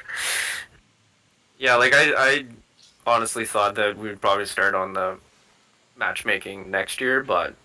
Yeah, 1.60 1.76
like 1.76 1.94
I, 1.94 2.14
I 2.16 2.46
honestly 3.06 3.46
thought 3.46 3.76
that 3.76 3.98
we 3.98 4.10
would 4.10 4.22
probably 4.22 4.46
start 4.46 4.76
on 4.76 4.94
the 4.94 5.18
matchmaking 5.98 6.72
next 6.72 7.00
year, 7.00 7.24
but 7.24 7.50
it, 7.50 7.54
it 7.54 7.56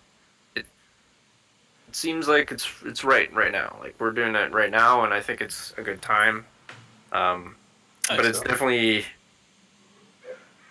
seems 1.95 2.27
like 2.27 2.51
it's 2.51 2.67
it's 2.85 3.03
right 3.03 3.31
right 3.33 3.51
now. 3.51 3.77
Like 3.79 3.95
we're 3.99 4.11
doing 4.11 4.35
it 4.35 4.51
right 4.51 4.71
now, 4.71 5.03
and 5.03 5.13
I 5.13 5.21
think 5.21 5.41
it's 5.41 5.73
a 5.77 5.81
good 5.81 6.01
time. 6.01 6.45
Um, 7.11 7.55
but 8.07 8.25
it's 8.25 8.39
So- 8.39 8.43
definitely 8.45 9.05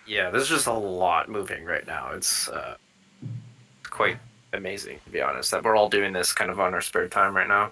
yeah. 0.05 0.29
There's 0.31 0.49
just 0.49 0.67
a 0.67 0.73
lot 0.73 1.29
moving 1.29 1.65
right 1.65 1.85
now. 1.85 2.11
It's 2.11 2.47
uh, 2.49 2.75
quite 3.89 4.17
amazing 4.53 4.99
to 5.05 5.09
be 5.11 5.21
honest 5.21 5.51
that 5.51 5.63
we're 5.63 5.75
all 5.75 5.89
doing 5.89 6.11
this 6.13 6.33
kind 6.33 6.49
of 6.49 6.59
on 6.59 6.73
our 6.73 6.81
spare 6.81 7.07
time 7.07 7.35
right 7.35 7.47
now. 7.47 7.71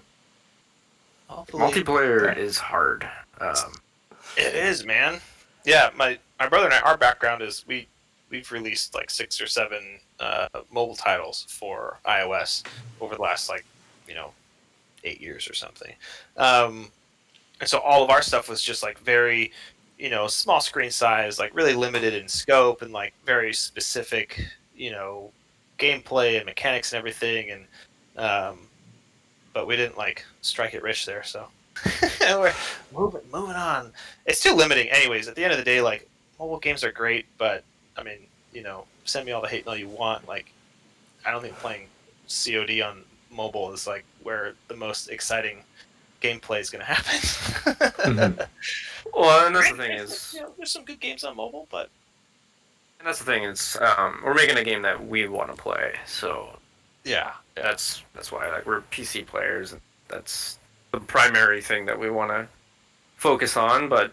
Multiplayer 1.28 2.36
is 2.36 2.56
hard. 2.58 3.08
Um, 3.40 3.74
It 4.36 4.54
is, 4.54 4.84
man. 4.84 5.20
Yeah, 5.64 5.90
my 5.96 6.18
my 6.38 6.48
brother 6.48 6.66
and 6.66 6.74
I, 6.74 6.80
our 6.80 6.96
background 6.96 7.42
is 7.42 7.64
we 7.66 7.88
we've 8.30 8.50
released 8.52 8.94
like 8.94 9.10
six 9.10 9.40
or 9.40 9.46
seven 9.46 10.00
uh, 10.20 10.48
mobile 10.70 10.96
titles 10.96 11.46
for 11.48 11.98
iOS 12.06 12.64
over 13.00 13.14
the 13.14 13.22
last 13.22 13.48
like 13.48 13.64
you 14.06 14.14
know 14.14 14.32
eight 15.04 15.20
years 15.20 15.48
or 15.48 15.54
something. 15.54 15.92
Um, 16.36 16.90
and 17.60 17.68
so 17.68 17.78
all 17.78 18.02
of 18.02 18.10
our 18.10 18.22
stuff 18.22 18.48
was 18.48 18.62
just 18.62 18.82
like 18.82 18.98
very 18.98 19.52
you 19.98 20.10
know 20.10 20.26
small 20.26 20.60
screen 20.60 20.90
size, 20.90 21.38
like 21.38 21.54
really 21.54 21.74
limited 21.74 22.14
in 22.14 22.28
scope 22.28 22.82
and 22.82 22.92
like 22.92 23.14
very 23.24 23.52
specific 23.52 24.44
you 24.76 24.90
know 24.90 25.30
gameplay 25.78 26.36
and 26.36 26.46
mechanics 26.46 26.92
and 26.92 26.98
everything. 26.98 27.50
And 27.50 27.64
um, 28.16 28.58
but 29.52 29.66
we 29.66 29.76
didn't 29.76 29.96
like 29.96 30.24
strike 30.42 30.74
it 30.74 30.82
rich 30.82 31.06
there, 31.06 31.22
so. 31.22 31.46
we're 32.20 32.52
moving, 32.92 33.20
moving 33.32 33.54
on. 33.54 33.92
It's 34.26 34.42
too 34.42 34.52
limiting, 34.52 34.88
anyways. 34.90 35.28
At 35.28 35.36
the 35.36 35.44
end 35.44 35.52
of 35.52 35.58
the 35.58 35.64
day, 35.64 35.80
like 35.80 36.08
mobile 36.40 36.58
games 36.58 36.82
are 36.82 36.90
great, 36.90 37.26
but 37.38 37.62
I 37.98 38.02
mean, 38.02 38.18
you 38.52 38.62
know, 38.62 38.84
send 39.04 39.26
me 39.26 39.32
all 39.32 39.42
the 39.42 39.48
hate 39.48 39.66
mail 39.66 39.76
you 39.76 39.88
want. 39.88 40.26
Like, 40.28 40.52
I 41.26 41.30
don't 41.30 41.42
think 41.42 41.54
playing 41.56 41.88
COD 42.28 42.80
on 42.82 43.02
mobile 43.30 43.72
is 43.72 43.86
like 43.86 44.04
where 44.22 44.54
the 44.68 44.76
most 44.76 45.08
exciting 45.08 45.62
gameplay 46.22 46.60
is 46.60 46.70
going 46.70 46.84
to 46.84 46.92
happen. 46.92 47.20
Mhm. 48.08 48.46
well, 49.14 49.46
and 49.46 49.54
that's 49.54 49.70
the 49.70 49.76
thing 49.76 49.92
is, 49.92 50.32
you 50.34 50.42
know, 50.42 50.52
there's 50.56 50.70
some 50.70 50.84
good 50.84 51.00
games 51.00 51.24
on 51.24 51.36
mobile, 51.36 51.66
but 51.70 51.90
and 52.98 53.06
that's 53.06 53.18
the 53.20 53.24
thing 53.24 53.44
is, 53.44 53.76
um, 53.80 54.20
we're 54.24 54.34
making 54.34 54.56
a 54.56 54.64
game 54.64 54.82
that 54.82 55.06
we 55.06 55.28
want 55.28 55.54
to 55.54 55.60
play. 55.60 55.94
So 56.06 56.58
yeah, 57.04 57.32
that's 57.54 58.02
that's 58.14 58.32
why 58.32 58.50
like 58.50 58.66
we're 58.66 58.80
PC 58.82 59.26
players, 59.26 59.72
and 59.72 59.80
that's 60.08 60.58
the 60.92 61.00
primary 61.00 61.60
thing 61.62 61.86
that 61.86 61.98
we 61.98 62.10
want 62.10 62.30
to 62.30 62.48
focus 63.16 63.56
on. 63.56 63.88
But 63.88 64.12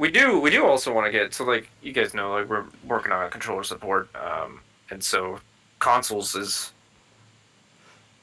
we 0.00 0.10
do 0.10 0.40
we 0.40 0.50
do 0.50 0.66
also 0.66 0.92
want 0.94 1.06
to 1.06 1.12
get 1.12 1.34
so 1.34 1.44
like 1.44 1.70
you 1.82 1.92
guys 1.92 2.14
know 2.14 2.32
like 2.32 2.48
we're 2.48 2.66
working 2.84 3.12
on 3.12 3.30
controller 3.30 3.64
support, 3.64 4.10
um, 4.16 4.62
and 4.90 5.02
so 5.04 5.40
consoles 5.80 6.34
is 6.34 6.72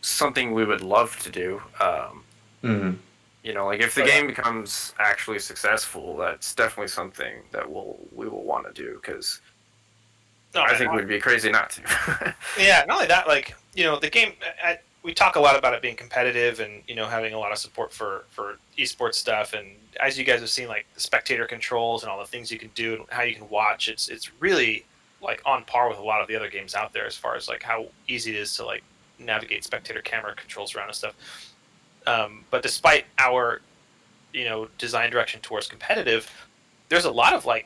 something 0.01 0.53
we 0.53 0.65
would 0.65 0.81
love 0.81 1.17
to 1.19 1.29
do. 1.29 1.61
Um, 1.79 2.25
hmm 2.63 2.99
you 3.43 3.53
know 3.53 3.65
like 3.65 3.79
if 3.79 3.95
the 3.95 4.01
Oh, 4.01 4.05
yeah. 4.05 4.11
game 4.11 4.27
becomes 4.27 4.93
actually 4.99 5.39
successful 5.39 6.17
that's 6.17 6.53
definitely 6.55 6.87
something 6.87 7.43
that 7.51 7.69
we'll 7.69 7.97
we 8.11 8.27
will 8.27 8.43
want 8.43 8.65
to 8.67 8.73
do 8.73 8.95
because 9.01 9.41
no, 10.53 10.65
i 10.65 10.73
man, 10.73 10.77
think 10.77 10.91
we'd 10.91 11.07
be 11.07 11.19
crazy 11.19 11.49
not 11.51 11.69
to 11.69 11.81
Yeah, 12.55 12.83
not 12.87 12.95
only 12.95 13.07
that, 13.07 13.27
like 13.27 13.55
you 13.73 13.83
know, 13.83 13.99
the 13.99 14.09
game. 14.09 14.33
I, 14.63 14.79
we 15.07 15.13
talk 15.13 15.37
a 15.37 15.39
lot 15.39 15.57
about 15.57 15.73
it 15.73 15.81
being 15.81 15.95
competitive 15.95 16.59
and 16.59 16.83
you 16.85 16.93
know 16.93 17.07
having 17.07 17.33
a 17.33 17.39
lot 17.39 17.53
of 17.53 17.57
support 17.57 17.93
for 17.93 18.25
for 18.27 18.57
esports 18.77 19.13
stuff. 19.13 19.53
And 19.53 19.69
as 20.01 20.19
you 20.19 20.25
guys 20.25 20.41
have 20.41 20.49
seen 20.49 20.67
like 20.67 20.85
the 20.93 20.99
spectator 20.99 21.45
controls 21.45 22.03
and 22.03 22.11
all 22.11 22.19
the 22.19 22.25
things 22.25 22.51
you 22.51 22.59
can 22.59 22.69
do 22.75 22.95
and 22.95 23.05
how 23.07 23.23
you 23.23 23.33
can 23.33 23.47
watch 23.47 23.87
it's 23.87 24.09
it's 24.09 24.29
really 24.41 24.85
like 25.21 25.41
on 25.45 25.63
par 25.63 25.87
with 25.87 25.97
a 25.97 26.03
lot 26.03 26.19
of 26.19 26.27
the 26.27 26.35
other 26.35 26.49
games 26.49 26.75
out 26.75 26.91
there 26.91 27.05
as 27.05 27.15
far 27.15 27.37
as 27.37 27.47
like 27.47 27.63
how 27.63 27.87
easy 28.09 28.31
it 28.31 28.37
is 28.37 28.53
to 28.57 28.65
like 28.65 28.83
navigate 29.17 29.63
spectator 29.63 30.01
camera 30.01 30.35
controls 30.35 30.75
around 30.75 30.87
and 30.87 30.95
stuff. 30.95 31.15
Um, 32.05 32.43
but 32.51 32.61
despite 32.61 33.05
our 33.17 33.61
you 34.33 34.43
know 34.43 34.67
design 34.77 35.09
direction 35.09 35.39
towards 35.39 35.67
competitive 35.67 36.29
there's 36.89 37.05
a 37.05 37.11
lot 37.11 37.31
of 37.31 37.45
like 37.45 37.65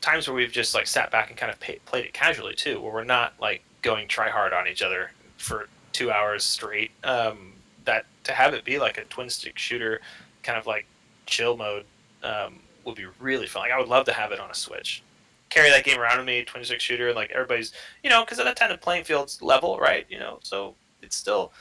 times 0.00 0.26
where 0.26 0.34
we've 0.34 0.50
just 0.50 0.74
like 0.74 0.88
sat 0.88 1.12
back 1.12 1.28
and 1.28 1.38
kind 1.38 1.52
of 1.52 1.60
pay, 1.60 1.78
played 1.86 2.06
it 2.06 2.12
casually 2.12 2.56
too 2.56 2.80
where 2.80 2.92
we're 2.92 3.04
not 3.04 3.34
like 3.40 3.62
going 3.82 4.08
try 4.08 4.28
hard 4.28 4.52
on 4.52 4.66
each 4.66 4.82
other 4.82 5.12
for 5.36 5.68
two 5.92 6.10
hours 6.10 6.44
straight. 6.44 6.90
Um, 7.04 7.52
that 7.84 8.06
to 8.24 8.32
have 8.32 8.54
it 8.54 8.64
be 8.64 8.78
like 8.78 8.98
a 8.98 9.04
twin 9.04 9.30
stick 9.30 9.58
shooter, 9.58 10.00
kind 10.42 10.58
of 10.58 10.66
like 10.66 10.86
chill 11.26 11.56
mode, 11.56 11.84
um, 12.22 12.60
would 12.84 12.96
be 12.96 13.06
really 13.18 13.46
fun. 13.46 13.62
Like 13.62 13.72
I 13.72 13.78
would 13.78 13.88
love 13.88 14.04
to 14.06 14.12
have 14.12 14.32
it 14.32 14.40
on 14.40 14.50
a 14.50 14.54
Switch. 14.54 15.02
Carry 15.48 15.70
that 15.70 15.84
game 15.84 15.98
around 15.98 16.18
with 16.18 16.26
me, 16.26 16.44
twin 16.44 16.64
stick 16.64 16.80
shooter, 16.80 17.08
and 17.08 17.16
like 17.16 17.30
everybody's, 17.32 17.72
you 18.04 18.10
know, 18.10 18.24
because 18.24 18.38
at 18.38 18.44
that 18.44 18.56
time 18.56 18.70
the 18.70 18.78
playing 18.78 19.04
field's 19.04 19.42
level, 19.42 19.78
right? 19.78 20.06
You 20.08 20.18
know, 20.18 20.38
so 20.42 20.74
it's 21.02 21.16
still 21.16 21.52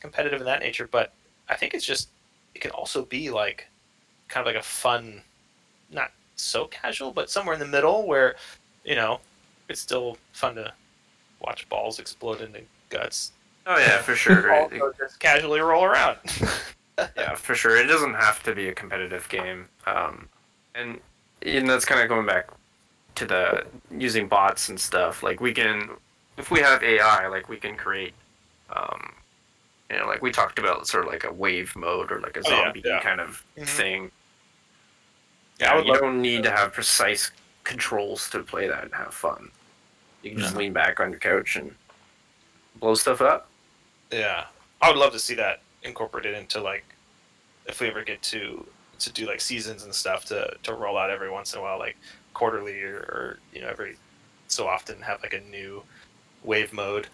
competitive 0.00 0.40
in 0.40 0.46
that 0.46 0.60
nature. 0.60 0.88
But 0.90 1.12
I 1.48 1.56
think 1.56 1.74
it's 1.74 1.86
just 1.86 2.10
it 2.54 2.60
can 2.60 2.70
also 2.72 3.04
be 3.04 3.30
like 3.30 3.68
kind 4.28 4.46
of 4.46 4.52
like 4.52 4.60
a 4.60 4.66
fun, 4.66 5.22
not 5.90 6.10
so 6.36 6.66
casual, 6.66 7.12
but 7.12 7.30
somewhere 7.30 7.54
in 7.54 7.60
the 7.60 7.66
middle 7.66 8.06
where, 8.06 8.36
you 8.84 8.94
know, 8.94 9.20
it's 9.68 9.80
still 9.80 10.16
fun 10.32 10.54
to 10.56 10.72
watch 11.40 11.68
balls 11.68 11.98
explode 11.98 12.40
into 12.40 12.60
guts. 12.90 13.32
Oh 13.68 13.76
yeah, 13.78 13.98
for 13.98 14.16
sure. 14.16 14.50
Also 14.72 14.92
just 14.98 15.20
casually 15.20 15.60
roll 15.60 15.84
around. 15.84 16.16
yeah, 17.16 17.34
for 17.34 17.54
sure. 17.54 17.76
It 17.76 17.86
doesn't 17.86 18.14
have 18.14 18.42
to 18.44 18.54
be 18.54 18.68
a 18.68 18.74
competitive 18.74 19.28
game, 19.28 19.68
um, 19.86 20.28
and 20.74 20.98
and 21.42 21.68
that's 21.68 21.84
kind 21.84 22.00
of 22.00 22.08
going 22.08 22.26
back 22.26 22.48
to 23.16 23.26
the 23.26 23.66
using 23.96 24.26
bots 24.26 24.70
and 24.70 24.80
stuff. 24.80 25.22
Like 25.22 25.40
we 25.40 25.52
can, 25.52 25.90
if 26.38 26.50
we 26.50 26.60
have 26.60 26.82
AI, 26.82 27.28
like 27.28 27.48
we 27.48 27.58
can 27.58 27.76
create, 27.76 28.14
um, 28.74 29.12
you 29.90 29.98
know, 29.98 30.06
like 30.06 30.22
we 30.22 30.32
talked 30.32 30.58
about, 30.58 30.86
sort 30.88 31.04
of 31.04 31.12
like 31.12 31.24
a 31.24 31.32
wave 31.32 31.76
mode 31.76 32.10
or 32.10 32.20
like 32.20 32.36
a 32.38 32.46
Oh, 32.46 32.50
yeah, 32.50 32.64
zombie 32.64 32.82
yeah. 32.84 33.00
kind 33.00 33.20
of 33.20 33.44
Mhm. 33.56 33.66
thing. 33.66 34.10
Yeah, 35.60 35.74
I 35.74 35.80
you 35.80 35.92
don't 35.98 36.22
need 36.22 36.42
to 36.44 36.50
have 36.50 36.72
precise 36.72 37.32
controls 37.64 38.30
to 38.30 38.42
play 38.42 38.66
that 38.66 38.84
and 38.84 38.94
have 38.94 39.12
fun. 39.12 39.50
You 40.22 40.30
can 40.30 40.38
just 40.40 40.56
lean 40.56 40.72
back 40.72 41.00
on 41.00 41.10
your 41.10 41.20
couch 41.20 41.56
and 41.56 41.74
blow 42.80 42.94
stuff 42.94 43.20
up. 43.20 43.47
Yeah, 44.10 44.44
I 44.80 44.88
would 44.90 44.98
love 44.98 45.12
to 45.12 45.18
see 45.18 45.34
that 45.34 45.60
incorporated 45.82 46.34
into 46.34 46.60
like 46.60 46.84
if 47.66 47.80
we 47.80 47.88
ever 47.88 48.02
get 48.04 48.22
to 48.22 48.66
to 49.00 49.12
do 49.12 49.26
like 49.26 49.40
seasons 49.40 49.84
and 49.84 49.94
stuff 49.94 50.24
to 50.26 50.50
to 50.62 50.74
roll 50.74 50.96
out 50.98 51.10
every 51.10 51.30
once 51.30 51.52
in 51.52 51.60
a 51.60 51.62
while, 51.62 51.78
like 51.78 51.96
quarterly 52.34 52.82
or, 52.82 52.96
or 52.96 53.38
you 53.52 53.60
know 53.60 53.68
every 53.68 53.96
so 54.48 54.66
often 54.66 55.00
have 55.02 55.22
like 55.22 55.34
a 55.34 55.40
new 55.40 55.82
wave 56.44 56.72
mode 56.72 57.06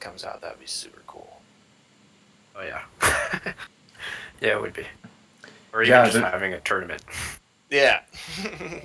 comes 0.00 0.24
out. 0.24 0.40
That'd 0.40 0.60
be 0.60 0.66
super 0.66 1.02
cool. 1.06 1.40
Oh 2.56 2.62
yeah, 2.62 2.82
yeah, 4.40 4.52
it 4.54 4.60
would 4.60 4.72
be. 4.74 4.86
Or 5.72 5.82
even 5.82 5.90
Yeah, 5.92 6.04
just 6.04 6.14
the- 6.14 6.22
having 6.22 6.52
a 6.54 6.60
tournament. 6.60 7.02
Yeah. 7.70 8.00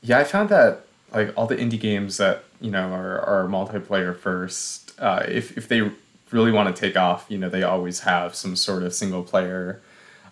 Yeah, 0.00 0.18
I 0.20 0.24
found 0.24 0.48
that 0.50 0.82
like 1.12 1.32
all 1.36 1.48
the 1.48 1.56
indie 1.56 1.80
games 1.80 2.18
that 2.18 2.44
you 2.60 2.70
know 2.70 2.92
are, 2.92 3.18
are 3.20 3.48
multiplayer 3.48 4.16
first, 4.16 4.92
uh, 5.00 5.24
if 5.26 5.58
if 5.58 5.66
they 5.66 5.90
really 6.32 6.52
want 6.52 6.74
to 6.74 6.78
take 6.80 6.96
off, 6.96 7.26
you 7.28 7.38
know, 7.38 7.48
they 7.48 7.62
always 7.62 8.00
have 8.00 8.34
some 8.34 8.56
sort 8.56 8.82
of 8.82 8.94
single 8.94 9.22
player 9.22 9.80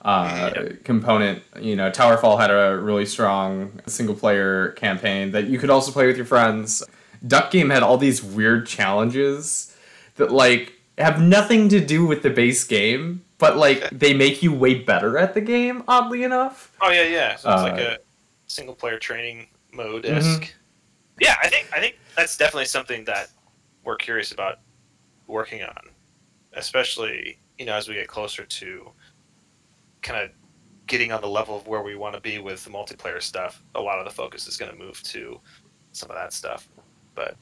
uh, 0.03 0.53
Yeah. 0.55 0.73
component. 0.85 1.43
You 1.61 1.75
know, 1.77 1.91
Towerfall 1.91 2.39
had 2.39 2.51
a 2.51 2.77
really 2.79 3.07
strong 3.07 3.81
single 3.87 4.15
player 4.15 4.69
campaign 4.73 5.33
that 5.33 5.47
you 5.47 5.59
could 5.59 5.71
also 5.71 5.91
play 5.91 6.07
with 6.07 6.17
your 6.17 6.27
friends. 6.27 6.83
Duck 7.27 7.51
Game 7.51 7.71
had 7.71 7.83
all 7.83 7.97
these 7.99 8.23
weird 8.23 8.67
challenges 8.67 9.77
that 10.17 10.31
like 10.31 10.75
have 10.99 11.21
nothing 11.21 11.69
to 11.71 11.81
do 11.85 12.07
with 12.07 12.23
the 12.23 12.31
base 12.31 12.63
game, 12.65 13.25
but 13.39 13.57
like 13.57 13.91
they 13.91 14.15
make 14.15 14.43
you 14.43 14.53
way 14.53 14.75
better 14.75 15.19
at 15.19 15.35
the 15.35 15.41
game. 15.41 15.83
Oddly 15.89 16.23
enough. 16.23 16.73
Oh 16.81 16.91
yeah, 16.91 17.03
yeah. 17.03 17.37
So 17.37 17.53
it's 17.53 17.63
like 17.63 17.73
Uh, 17.75 17.77
a 17.95 17.99
single 18.47 18.75
player 18.75 18.99
training 18.99 19.49
mode 19.73 20.07
esque. 20.07 20.43
Mm-hmm. 20.43 20.53
Yeah, 21.21 21.35
I 21.43 21.49
think 21.49 21.69
I 21.75 21.81
think 21.81 21.99
that's 22.17 22.37
definitely 22.37 22.67
something 22.67 23.05
that 23.07 23.29
we're 23.85 23.97
curious 23.97 24.31
about 24.33 24.59
working 25.27 25.63
on, 25.63 25.91
especially 26.55 27.39
you 27.59 27.67
know 27.67 27.75
as 27.75 27.89
we 27.89 27.95
get 27.95 28.09
closer 28.09 28.45
to 28.45 28.91
kind 30.03 30.23
of 30.25 30.31
getting 30.87 31.11
on 31.13 31.21
the 31.21 31.29
level 31.29 31.57
of 31.57 31.67
where 31.67 31.83
we 31.83 31.97
want 31.97 32.15
to 32.15 32.21
be 32.21 32.39
with 32.39 32.63
the 32.65 32.71
multiplayer 32.71 33.21
stuff. 33.21 33.63
A 33.75 33.81
lot 33.81 33.99
of 33.99 34.05
the 34.05 34.11
focus 34.11 34.47
is 34.47 34.57
going 34.57 34.71
to 34.71 34.79
move 34.79 35.03
to 35.05 35.41
some 35.93 36.11
of 36.11 36.17
that 36.17 36.33
stuff, 36.33 36.69
but 37.15 37.37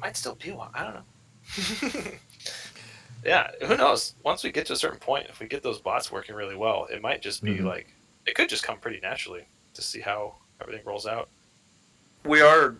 might 0.00 0.16
still 0.16 0.34
be 0.34 0.50
one. 0.50 0.70
I 0.74 0.84
don't 0.84 0.94
know. 0.94 2.10
yeah, 3.24 3.50
who 3.66 3.76
knows? 3.76 4.14
Once 4.24 4.42
we 4.42 4.50
get 4.50 4.66
to 4.66 4.72
a 4.72 4.76
certain 4.76 4.98
point, 4.98 5.26
if 5.28 5.40
we 5.40 5.46
get 5.46 5.62
those 5.62 5.78
bots 5.80 6.10
working 6.10 6.34
really 6.34 6.56
well, 6.56 6.86
it 6.90 7.00
might 7.02 7.22
just 7.22 7.42
be 7.44 7.58
Mhm. 7.58 7.64
like 7.64 7.94
it 8.26 8.34
could 8.34 8.48
just 8.48 8.62
come 8.64 8.78
pretty 8.78 8.98
naturally 9.00 9.44
to 9.74 9.82
see 9.82 10.00
how 10.00 10.36
everything 10.60 10.84
rolls 10.84 11.06
out. 11.06 11.28
we 12.24 12.40
are 12.42 12.76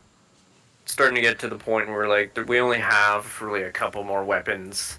starting 0.91 1.14
to 1.14 1.20
get 1.20 1.38
to 1.38 1.49
the 1.49 1.57
point 1.57 1.88
where 1.88 2.09
like 2.09 2.36
we 2.49 2.61
only 2.61 2.78
have 2.78 3.41
really 3.41 3.62
a 3.62 3.70
couple 3.72 4.03
more 4.05 4.24
weapons 4.24 4.99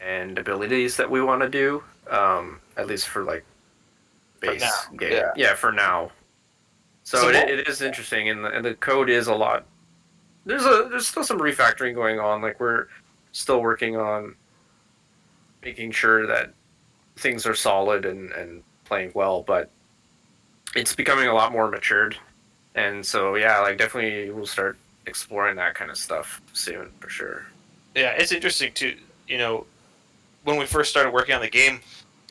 and 0.00 0.38
abilities 0.38 0.96
that 0.96 1.10
we 1.10 1.20
want 1.22 1.42
to 1.42 1.48
do 1.48 1.82
um 2.10 2.60
at 2.76 2.86
least 2.86 3.08
for 3.08 3.24
like 3.24 3.44
base 4.40 4.60
now, 4.60 4.96
game 4.96 5.12
yeah. 5.12 5.32
yeah. 5.36 5.54
for 5.54 5.72
now 5.72 6.10
so, 7.02 7.18
So 7.18 7.28
it, 7.28 7.34
what- 7.34 7.48
it 7.50 7.68
is 7.68 7.82
interesting 7.82 8.28
and 8.28 8.44
the, 8.44 8.48
and 8.50 8.64
the 8.64 8.74
code 8.74 9.10
is 9.10 9.26
a 9.26 9.34
lot 9.34 9.64
there's 10.44 10.64
a 10.64 10.86
there's 10.90 11.08
still 11.08 11.24
some 11.24 11.38
refactoring 11.40 11.94
going 11.94 12.20
on 12.20 12.40
like 12.42 12.60
we're 12.60 12.86
still 13.32 13.60
working 13.60 13.96
on 13.96 14.34
making 15.62 15.90
sure 15.90 16.26
that 16.26 16.52
things 17.16 17.46
are 17.46 17.54
solid 17.54 18.04
and 18.04 18.30
and 18.32 18.62
playing 18.84 19.10
well 19.14 19.42
but 19.42 19.70
it's 20.76 20.94
becoming 20.94 21.26
a 21.26 21.34
lot 21.34 21.50
more 21.50 21.68
matured 21.68 22.16
and 22.76 23.04
so 23.04 23.34
yeah 23.34 23.58
like 23.60 23.76
definitely 23.78 24.30
we'll 24.30 24.46
start 24.46 24.76
exploring 25.06 25.56
that 25.56 25.74
kind 25.74 25.90
of 25.90 25.96
stuff 25.96 26.40
soon 26.52 26.90
for 27.00 27.08
sure 27.08 27.46
Yeah, 27.94 28.10
it's 28.10 28.32
interesting 28.32 28.72
too. 28.74 28.96
You 29.26 29.38
know, 29.38 29.66
when 30.44 30.58
we 30.58 30.66
first 30.66 30.90
started 30.90 31.12
working 31.12 31.34
on 31.34 31.40
the 31.40 31.48
game, 31.48 31.80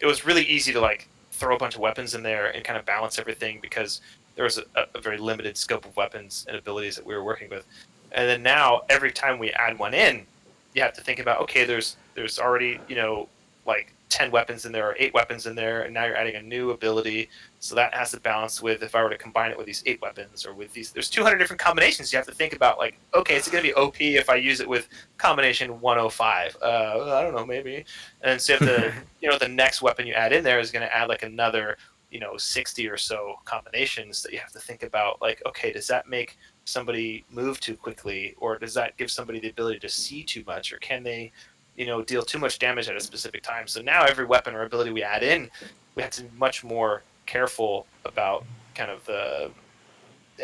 it 0.01 0.05
was 0.05 0.25
really 0.25 0.43
easy 0.43 0.71
to 0.73 0.79
like 0.79 1.07
throw 1.31 1.55
a 1.55 1.59
bunch 1.59 1.75
of 1.75 1.81
weapons 1.81 2.13
in 2.13 2.23
there 2.23 2.51
and 2.51 2.63
kind 2.63 2.77
of 2.77 2.85
balance 2.85 3.19
everything 3.19 3.59
because 3.61 4.01
there 4.35 4.43
was 4.43 4.57
a, 4.57 4.85
a 4.93 5.01
very 5.01 5.17
limited 5.17 5.57
scope 5.57 5.85
of 5.85 5.95
weapons 5.97 6.45
and 6.47 6.55
abilities 6.55 6.95
that 6.95 7.05
we 7.05 7.15
were 7.15 7.23
working 7.23 7.49
with. 7.49 7.65
And 8.11 8.29
then 8.29 8.43
now, 8.43 8.83
every 8.89 9.11
time 9.11 9.39
we 9.39 9.51
add 9.51 9.77
one 9.77 9.93
in, 9.93 10.25
you 10.73 10.81
have 10.81 10.93
to 10.93 11.01
think 11.01 11.19
about 11.19 11.41
okay, 11.41 11.65
there's 11.65 11.97
there's 12.13 12.39
already 12.39 12.79
you 12.87 12.95
know 12.95 13.27
like 13.65 13.91
ten 14.15 14.31
weapons 14.31 14.63
in 14.65 14.71
there 14.71 14.87
or 14.87 14.95
eight 14.97 15.13
weapons 15.13 15.45
in 15.45 15.55
there, 15.55 15.81
and 15.81 15.93
now 15.93 16.05
you're 16.05 16.15
adding 16.15 16.35
a 16.35 16.41
new 16.41 16.71
ability. 16.71 17.29
So 17.59 17.75
that 17.75 17.93
has 17.93 18.11
to 18.11 18.19
balance 18.21 18.61
with 18.61 18.81
if 18.81 18.95
I 18.95 19.03
were 19.03 19.09
to 19.09 19.17
combine 19.17 19.51
it 19.51 19.57
with 19.57 19.65
these 19.65 19.83
eight 19.85 20.01
weapons 20.01 20.45
or 20.45 20.53
with 20.53 20.71
these. 20.71 20.91
There's 20.91 21.09
200 21.09 21.37
different 21.37 21.59
combinations 21.59 22.13
you 22.13 22.17
have 22.17 22.25
to 22.27 22.33
think 22.33 22.53
about. 22.53 22.77
Like, 22.77 22.97
okay, 23.13 23.35
it's 23.35 23.49
going 23.49 23.61
to 23.61 23.69
be 23.69 23.73
OP 23.73 23.99
if 23.99 24.29
I 24.29 24.35
use 24.35 24.61
it 24.61 24.69
with 24.69 24.87
combination 25.17 25.81
105. 25.81 26.55
Uh, 26.61 26.65
I 27.13 27.23
don't 27.23 27.35
know, 27.35 27.45
maybe. 27.45 27.83
And 28.21 28.39
so 28.39 28.53
you 28.53 28.59
have 28.59 28.69
to, 28.69 28.93
you 29.21 29.29
know, 29.29 29.37
the 29.37 29.49
next 29.49 29.81
weapon 29.81 30.07
you 30.07 30.13
add 30.13 30.31
in 30.31 30.45
there 30.45 30.61
is 30.61 30.71
going 30.71 30.87
to 30.87 30.95
add 30.95 31.09
like 31.09 31.23
another, 31.23 31.77
you 32.09 32.21
know, 32.21 32.37
60 32.37 32.87
or 32.87 32.95
so 32.95 33.35
combinations 33.43 34.23
that 34.23 34.31
you 34.31 34.39
have 34.39 34.53
to 34.53 34.59
think 34.59 34.83
about. 34.83 35.21
Like, 35.21 35.41
okay, 35.45 35.73
does 35.73 35.87
that 35.87 36.07
make 36.07 36.37
somebody 36.63 37.25
move 37.29 37.59
too 37.59 37.75
quickly, 37.75 38.33
or 38.37 38.57
does 38.57 38.73
that 38.75 38.95
give 38.95 39.11
somebody 39.11 39.41
the 39.41 39.49
ability 39.49 39.79
to 39.79 39.89
see 39.89 40.23
too 40.23 40.43
much, 40.47 40.71
or 40.71 40.77
can 40.77 41.03
they, 41.03 41.33
you 41.75 41.85
know, 41.85 42.01
deal 42.01 42.23
too 42.23 42.39
much 42.39 42.59
damage 42.59 42.87
at 42.89 42.95
a 42.95 42.99
specific 43.01 43.43
time? 43.43 43.67
So 43.67 43.81
now 43.81 44.03
every 44.03 44.25
weapon 44.25 44.55
or 44.55 44.63
ability 44.63 44.91
we 44.91 45.03
add 45.03 45.23
in, 45.23 45.49
we 45.95 46.01
have 46.03 46.11
to 46.11 46.23
be 46.23 46.37
much 46.37 46.63
more 46.63 47.03
careful 47.25 47.85
about 48.05 48.45
kind 48.75 48.91
of 48.91 49.05
the 49.05 49.51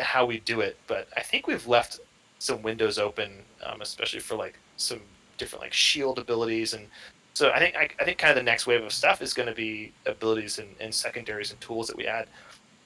how 0.00 0.24
we 0.24 0.40
do 0.40 0.60
it. 0.60 0.76
But 0.86 1.08
I 1.16 1.20
think 1.22 1.46
we've 1.46 1.66
left 1.66 2.00
some 2.38 2.62
windows 2.62 2.98
open, 2.98 3.42
um, 3.64 3.80
especially 3.82 4.20
for 4.20 4.36
like 4.36 4.58
some 4.76 5.00
different 5.38 5.62
like 5.62 5.72
shield 5.72 6.18
abilities 6.18 6.74
and 6.74 6.86
so 7.34 7.50
I 7.50 7.58
think 7.58 7.74
I, 7.74 7.88
I 7.98 8.04
think 8.04 8.18
kind 8.18 8.30
of 8.30 8.36
the 8.36 8.42
next 8.42 8.66
wave 8.66 8.84
of 8.84 8.92
stuff 8.92 9.22
is 9.22 9.32
going 9.32 9.48
to 9.48 9.54
be 9.54 9.92
abilities 10.06 10.58
and, 10.58 10.68
and 10.80 10.94
secondaries 10.94 11.50
and 11.50 11.60
tools 11.60 11.86
that 11.88 11.96
we 11.96 12.06
add 12.06 12.28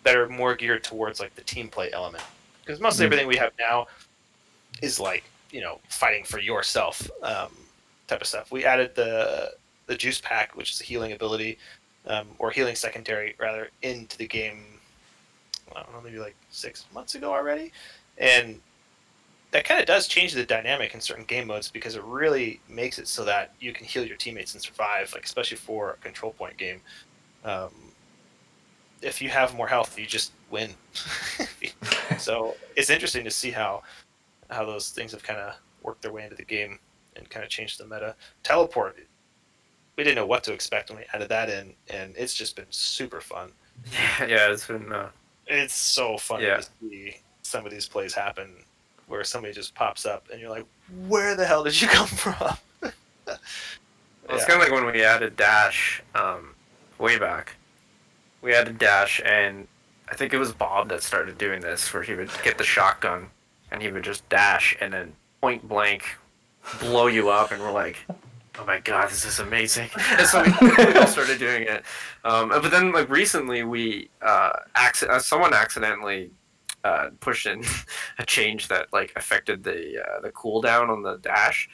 that 0.05 0.16
are 0.16 0.28
more 0.28 0.55
geared 0.55 0.84
towards 0.84 1.18
like 1.18 1.34
the 1.34 1.42
team 1.42 1.68
play 1.68 1.90
element 1.92 2.22
because 2.64 2.80
mostly 2.80 3.03
Mhm. 3.03 3.07
everything 3.07 3.26
we 3.26 3.36
have 3.36 3.53
now 3.59 3.88
is 4.80 5.01
like 5.01 5.24
you 5.51 5.61
know 5.61 5.80
fighting 5.88 6.24
for 6.24 6.38
yourself 6.38 7.11
um, 7.22 7.51
type 8.07 8.21
of 8.21 8.27
stuff. 8.27 8.51
We 8.53 8.65
added 8.65 8.95
the 8.95 9.53
the 9.87 9.97
juice 9.97 10.21
pack, 10.21 10.57
which 10.57 10.73
is 10.73 10.81
a 10.81 10.85
healing 10.85 11.13
ability 11.13 11.59
um, 12.07 12.29
or 12.39 12.51
healing 12.51 12.75
secondary 12.75 13.35
rather 13.39 13.71
into 13.83 14.19
the 14.19 14.27
game. 14.27 14.65
I 15.75 15.83
don't 15.83 15.93
know, 15.93 16.01
maybe 16.01 16.19
like 16.19 16.37
six 16.51 16.87
months 16.95 17.15
ago 17.15 17.33
already, 17.33 17.73
and 18.19 18.61
that 19.51 19.65
kind 19.65 19.81
of 19.81 19.87
does 19.87 20.07
change 20.09 20.33
the 20.33 20.45
dynamic 20.45 20.95
in 20.95 21.01
certain 21.01 21.25
game 21.25 21.47
modes 21.47 21.71
because 21.71 21.97
it 21.97 22.03
really 22.05 22.61
makes 22.69 22.99
it 22.99 23.09
so 23.09 23.25
that 23.25 23.53
you 23.61 23.73
can 23.73 23.87
heal 23.87 24.05
your 24.05 24.17
teammates 24.17 24.55
and 24.55 24.63
survive, 24.63 25.13
like 25.13 25.25
especially 25.25 25.57
for 25.57 25.91
a 25.91 25.97
control 25.97 26.33
point 26.33 26.57
game. 26.57 26.81
Um, 27.45 27.71
if 29.03 29.21
you 29.21 29.29
have 29.29 29.55
more 29.55 29.69
health, 29.69 29.99
you 29.99 30.07
just 30.07 30.33
win. 30.51 30.71
so 32.19 32.57
it's 32.77 32.91
interesting 32.91 33.25
to 33.25 33.31
see 33.31 33.51
how 33.51 33.83
how 34.51 34.65
those 34.65 34.91
things 34.91 35.13
have 35.13 35.23
kind 35.23 35.41
of 35.41 35.55
worked 35.83 36.03
their 36.03 36.13
way 36.13 36.23
into 36.23 36.37
the 36.37 36.45
game 36.45 36.79
and 37.17 37.29
kind 37.31 37.45
of 37.45 37.51
changed 37.51 37.79
the 37.79 37.85
meta. 37.87 38.14
Teleport, 38.43 38.97
we 39.97 40.05
didn't 40.05 40.17
know 40.17 40.27
what 40.27 40.45
to 40.45 40.53
expect 40.53 40.91
when 40.91 40.99
we 40.99 41.05
added 41.12 41.29
that 41.31 41.49
in, 41.49 41.73
and 41.91 42.14
it's 42.17 42.35
just 42.35 42.57
been 42.57 42.67
super 42.71 43.21
fun. 43.21 43.51
Yeah, 44.21 44.51
it's 44.51 44.67
been. 44.67 44.93
Uh, 44.93 45.11
It's 45.47 45.75
so 45.75 46.17
fun 46.19 46.41
Yeah. 46.43 46.57
to 46.57 46.67
see 46.81 47.17
some 47.43 47.64
of 47.64 47.71
these 47.71 47.89
plays 47.89 48.14
happen 48.14 48.64
where 49.07 49.23
somebody 49.23 49.55
just 49.55 49.75
pops 49.75 50.05
up 50.05 50.27
and 50.33 50.41
you're 50.41 50.51
like, 50.51 50.67
where 51.07 51.37
the 51.37 51.45
hell 51.47 51.62
did 51.62 51.81
you 51.81 51.87
come 51.89 52.07
from? 52.25 52.35
Well, 52.81 53.39
it's 54.31 54.43
Yeah. 54.43 54.47
kind 54.47 54.62
of 54.62 54.69
like 54.69 54.73
when 54.73 54.87
we 54.93 55.03
added 55.05 55.37
Dash 55.37 56.03
um, 56.14 56.55
way 56.99 57.19
back. 57.19 57.55
We 58.43 58.55
added 58.55 58.79
Dash, 58.79 59.21
and 59.25 59.67
I 60.09 60.14
think 60.17 60.33
it 60.33 60.39
was 60.39 60.53
Bob 60.53 60.89
that 60.89 61.03
started 61.03 61.39
doing 61.39 61.61
this, 61.61 61.93
where 61.95 62.03
he 62.03 62.14
would 62.14 62.31
get 62.43 62.59
the 62.59 62.64
shotgun 62.64 63.31
and 63.71 63.83
he 63.83 63.91
would 63.91 64.05
just 64.05 64.29
dash 64.29 64.77
and 64.81 64.93
then 64.93 65.12
point 65.41 65.67
blank 65.69 66.17
blow 66.81 67.07
you 67.07 67.31
up, 67.31 67.53
and 67.53 67.61
we're 67.61 67.73
like, 67.73 67.97
"Oh 68.59 68.64
my 68.64 68.81
god, 68.81 69.11
this 69.11 69.25
is 69.25 69.39
amazing!" 69.39 69.91
And 70.19 70.27
so 70.27 70.43
we, 70.43 70.69
we 70.85 70.95
all 70.95 71.07
started 71.07 71.39
doing 71.39 71.64
it. 71.64 71.85
Um, 72.25 72.49
but 72.49 72.71
then, 72.71 72.93
like 72.93 73.09
recently, 73.09 73.62
we 73.62 74.11
uh, 74.23 74.51
acc- 74.75 75.09
uh, 75.09 75.19
someone 75.19 75.55
accidentally 75.55 76.31
uh, 76.85 77.11
pushed 77.21 77.47
in 77.47 77.62
a 78.19 78.25
change 78.25 78.69
that 78.69 78.93
like 78.93 79.12
affected 79.17 79.62
the 79.62 80.03
uh, 80.03 80.21
the 80.21 80.31
cooldown 80.31 80.89
on 80.89 81.03
the 81.03 81.19
dash, 81.19 81.69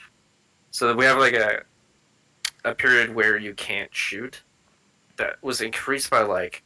so 0.71 0.87
that 0.87 0.97
we 0.97 1.05
have 1.05 1.17
like 1.17 1.33
a 1.33 1.63
a 2.65 2.73
period 2.73 3.13
where 3.13 3.37
you 3.37 3.53
can't 3.53 3.93
shoot 3.93 4.41
that 5.17 5.35
was 5.41 5.61
increased 5.61 6.09
by 6.09 6.21
like 6.21 6.63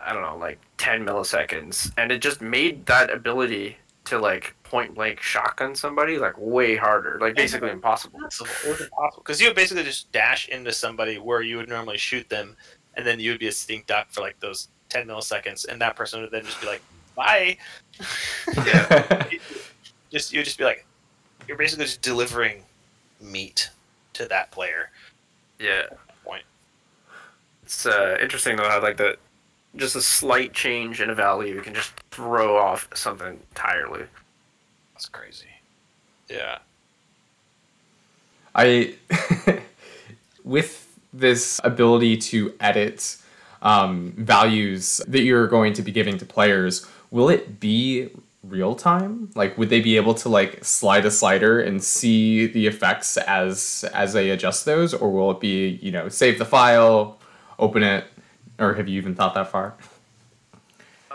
I 0.00 0.12
don't 0.12 0.22
know, 0.22 0.36
like 0.36 0.60
10 0.78 1.04
milliseconds 1.04 1.92
and 1.96 2.12
it 2.12 2.20
just 2.20 2.40
made 2.40 2.86
that 2.86 3.12
ability 3.12 3.76
to 4.04 4.18
like 4.18 4.54
point 4.68 4.94
blank 4.94 5.20
shotgun 5.20 5.74
somebody 5.74 6.18
like 6.18 6.34
way 6.36 6.76
harder, 6.76 7.18
like 7.20 7.34
basically 7.34 7.70
impossible. 7.70 8.18
Impossible. 8.18 8.50
It 8.64 8.68
was 8.70 8.80
impossible 8.82 9.22
because 9.22 9.40
you 9.40 9.48
would 9.48 9.56
basically 9.56 9.84
just 9.84 10.10
dash 10.12 10.48
into 10.48 10.72
somebody 10.72 11.18
where 11.18 11.42
you 11.42 11.56
would 11.56 11.68
normally 11.68 11.98
shoot 11.98 12.28
them, 12.28 12.56
and 12.94 13.06
then 13.06 13.18
you 13.18 13.30
would 13.30 13.40
be 13.40 13.48
a 13.48 13.52
stink 13.52 13.86
duck 13.86 14.08
for 14.10 14.20
like 14.20 14.38
those 14.40 14.68
ten 14.88 15.06
milliseconds, 15.06 15.66
and 15.66 15.80
that 15.80 15.96
person 15.96 16.20
would 16.20 16.30
then 16.30 16.44
just 16.44 16.60
be 16.60 16.66
like, 16.66 16.82
"Bye." 17.14 17.56
just 20.10 20.32
you 20.32 20.38
would 20.38 20.44
just 20.44 20.58
be 20.58 20.64
like, 20.64 20.86
you're 21.46 21.56
basically 21.56 21.86
just 21.86 22.02
delivering 22.02 22.62
meat 23.20 23.70
to 24.14 24.26
that 24.26 24.50
player. 24.50 24.90
Yeah. 25.58 25.86
Point. 26.24 26.44
It's 27.62 27.86
uh, 27.86 28.18
interesting 28.20 28.56
though 28.56 28.68
how 28.68 28.82
like 28.82 28.96
the 28.96 29.16
just 29.76 29.96
a 29.96 30.02
slight 30.02 30.52
change 30.52 31.00
in 31.00 31.10
a 31.10 31.14
value 31.14 31.54
you 31.54 31.60
can 31.60 31.74
just 31.74 31.92
throw 32.10 32.56
off 32.56 32.88
something 32.94 33.38
entirely. 33.50 34.04
That's 34.98 35.08
crazy. 35.08 35.46
Yeah. 36.28 36.58
I, 38.52 38.94
with 40.44 40.88
this 41.12 41.60
ability 41.62 42.16
to 42.16 42.52
edit 42.58 43.16
um, 43.62 44.12
values 44.16 45.00
that 45.06 45.20
you're 45.20 45.46
going 45.46 45.72
to 45.74 45.82
be 45.82 45.92
giving 45.92 46.18
to 46.18 46.26
players, 46.26 46.84
will 47.12 47.28
it 47.28 47.60
be 47.60 48.10
real 48.42 48.74
time? 48.74 49.30
Like, 49.36 49.56
would 49.56 49.70
they 49.70 49.80
be 49.80 49.96
able 49.96 50.14
to 50.14 50.28
like 50.28 50.64
slide 50.64 51.06
a 51.06 51.12
slider 51.12 51.60
and 51.60 51.80
see 51.80 52.48
the 52.48 52.66
effects 52.66 53.16
as 53.18 53.84
as 53.94 54.14
they 54.14 54.30
adjust 54.30 54.64
those, 54.64 54.92
or 54.92 55.12
will 55.12 55.30
it 55.30 55.38
be 55.38 55.78
you 55.80 55.92
know 55.92 56.08
save 56.08 56.40
the 56.40 56.44
file, 56.44 57.20
open 57.60 57.84
it, 57.84 58.04
or 58.58 58.74
have 58.74 58.88
you 58.88 58.98
even 58.98 59.14
thought 59.14 59.34
that 59.34 59.46
far? 59.46 59.74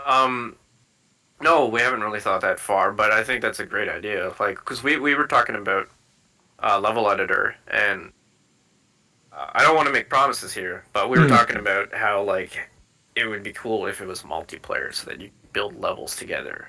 Um, 0.06 0.56
no, 1.40 1.66
we 1.66 1.80
haven't 1.80 2.00
really 2.02 2.20
thought 2.20 2.40
that 2.42 2.58
far, 2.60 2.92
but 2.92 3.12
I 3.12 3.22
think 3.24 3.42
that's 3.42 3.60
a 3.60 3.66
great 3.66 3.88
idea. 3.88 4.34
Like, 4.40 4.56
because 4.58 4.82
we, 4.82 4.98
we 4.98 5.14
were 5.14 5.26
talking 5.26 5.56
about 5.56 5.88
uh, 6.62 6.80
level 6.80 7.10
editor, 7.10 7.56
and 7.68 8.12
uh, 9.32 9.50
I 9.54 9.62
don't 9.62 9.76
want 9.76 9.86
to 9.86 9.92
make 9.92 10.08
promises 10.08 10.52
here, 10.52 10.84
but 10.92 11.10
we 11.10 11.18
were 11.18 11.26
Hmm. 11.26 11.26
talking 11.26 11.56
about 11.56 11.92
how 11.94 12.22
like 12.22 12.70
it 13.16 13.26
would 13.26 13.42
be 13.42 13.52
cool 13.52 13.86
if 13.86 14.00
it 14.00 14.06
was 14.06 14.22
multiplayer, 14.22 14.92
so 14.94 15.10
that 15.10 15.20
you 15.20 15.30
build 15.52 15.78
levels 15.80 16.16
together. 16.16 16.68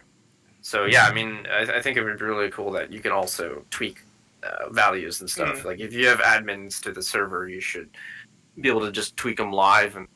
So 0.61 0.85
yeah, 0.85 1.05
I 1.05 1.13
mean, 1.13 1.47
I, 1.51 1.77
I 1.77 1.81
think 1.81 1.97
it 1.97 2.03
would 2.03 2.19
be 2.19 2.25
really 2.25 2.51
cool 2.51 2.71
that 2.73 2.91
you 2.93 3.01
can 3.01 3.11
also 3.11 3.65
tweak 3.71 3.99
uh, 4.43 4.69
values 4.71 5.21
and 5.21 5.29
stuff. 5.29 5.63
Mhm. 5.63 5.65
Like, 5.65 5.79
if 5.79 5.93
you 5.93 6.07
have 6.07 6.19
admins 6.19 6.81
to 6.83 6.91
the 6.93 7.03
server, 7.03 7.47
you 7.49 7.61
should 7.61 7.89
be 8.61 8.69
able 8.69 8.81
to 8.81 8.91
just 8.91 9.17
tweak 9.17 9.37
them 9.37 9.51
live 9.53 9.95
and 9.97 10.07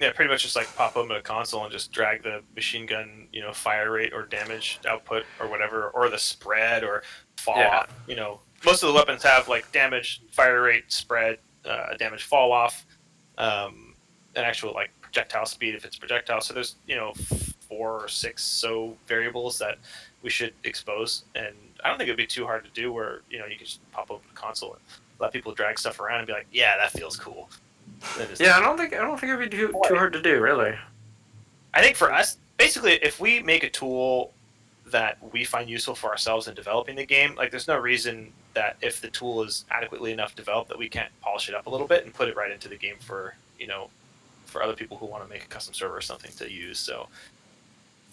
Yeah, 0.00 0.12
pretty 0.12 0.30
much 0.30 0.42
just 0.44 0.54
like 0.54 0.72
pop 0.76 0.96
open 0.96 1.16
a 1.16 1.20
console 1.22 1.64
and 1.64 1.72
just 1.72 1.90
drag 1.92 2.22
the 2.22 2.42
machine 2.54 2.86
gun, 2.86 3.26
you 3.32 3.40
know, 3.40 3.52
fire 3.52 3.90
rate 3.90 4.12
or 4.12 4.22
damage 4.22 4.78
output 4.88 5.24
or 5.40 5.48
whatever, 5.48 5.88
or 5.90 6.08
the 6.08 6.18
spread 6.18 6.84
or 6.84 7.02
fall 7.36 7.56
Yeah. 7.58 7.78
off. 7.78 7.88
You 8.06 8.14
know, 8.14 8.40
most 8.64 8.82
of 8.84 8.88
the 8.88 8.94
weapons 8.94 9.22
have 9.24 9.48
like 9.48 9.70
damage, 9.72 10.20
fire 10.30 10.62
rate, 10.62 10.92
spread, 10.92 11.38
uh, 11.64 11.94
damage 11.96 12.22
fall 12.24 12.52
off, 12.52 12.86
um, 13.38 13.94
an 14.36 14.44
actual 14.44 14.72
like 14.72 14.90
projectile 15.00 15.46
speed 15.46 15.74
if 15.74 15.84
it's 15.84 15.96
projectile. 15.96 16.40
So 16.40 16.54
there's 16.54 16.76
you 16.86 16.94
know 16.94 17.12
four 17.68 18.04
or 18.04 18.08
six 18.08 18.42
so 18.44 18.96
variables 19.06 19.58
that 19.58 19.78
we 20.22 20.30
should 20.30 20.54
expose, 20.64 21.24
and 21.34 21.54
I 21.84 21.88
don't 21.88 21.98
think 21.98 22.08
it'd 22.08 22.16
be 22.16 22.26
too 22.26 22.46
hard 22.46 22.64
to 22.64 22.70
do. 22.70 22.92
Where 22.92 23.22
you 23.30 23.38
know 23.40 23.46
you 23.46 23.56
can 23.56 23.66
just 23.66 23.90
pop 23.90 24.10
open 24.12 24.28
a 24.30 24.34
console 24.34 24.74
and 24.74 24.82
let 25.18 25.32
people 25.32 25.52
drag 25.52 25.76
stuff 25.78 25.98
around 25.98 26.18
and 26.18 26.26
be 26.28 26.32
like, 26.32 26.46
yeah, 26.52 26.76
that 26.76 26.92
feels 26.92 27.16
cool. 27.16 27.50
Then 28.16 28.28
just- 28.28 28.40
yeah, 28.40 28.56
I 28.56 28.60
don't 28.60 28.76
think 28.76 28.92
I 28.94 28.98
don't 28.98 29.18
think 29.18 29.32
it'd 29.32 29.50
be 29.50 29.56
too 29.56 29.68
too 29.88 29.94
hard 29.96 30.12
to 30.12 30.22
do, 30.22 30.40
really. 30.40 30.74
I 31.74 31.82
think 31.82 31.96
for 31.96 32.12
us, 32.12 32.38
basically, 32.56 32.94
if 33.02 33.20
we 33.20 33.40
make 33.40 33.62
a 33.64 33.70
tool 33.70 34.32
that 34.86 35.18
we 35.32 35.44
find 35.44 35.68
useful 35.68 35.94
for 35.94 36.08
ourselves 36.10 36.48
in 36.48 36.54
developing 36.54 36.96
the 36.96 37.04
game, 37.06 37.34
like 37.34 37.50
there's 37.50 37.68
no 37.68 37.76
reason 37.76 38.32
that 38.54 38.76
if 38.80 39.00
the 39.00 39.08
tool 39.08 39.42
is 39.42 39.64
adequately 39.70 40.12
enough 40.12 40.34
developed 40.34 40.68
that 40.70 40.78
we 40.78 40.88
can't 40.88 41.10
polish 41.20 41.48
it 41.48 41.54
up 41.54 41.66
a 41.66 41.70
little 41.70 41.86
bit 41.86 42.04
and 42.04 42.14
put 42.14 42.28
it 42.28 42.36
right 42.36 42.50
into 42.50 42.68
the 42.68 42.76
game 42.76 42.96
for 43.00 43.34
you 43.58 43.66
know 43.66 43.90
for 44.46 44.62
other 44.62 44.72
people 44.72 44.96
who 44.96 45.04
want 45.06 45.22
to 45.22 45.28
make 45.28 45.44
a 45.44 45.46
custom 45.48 45.74
server 45.74 45.96
or 45.96 46.00
something 46.00 46.30
to 46.38 46.50
use. 46.50 46.78
So 46.78 47.08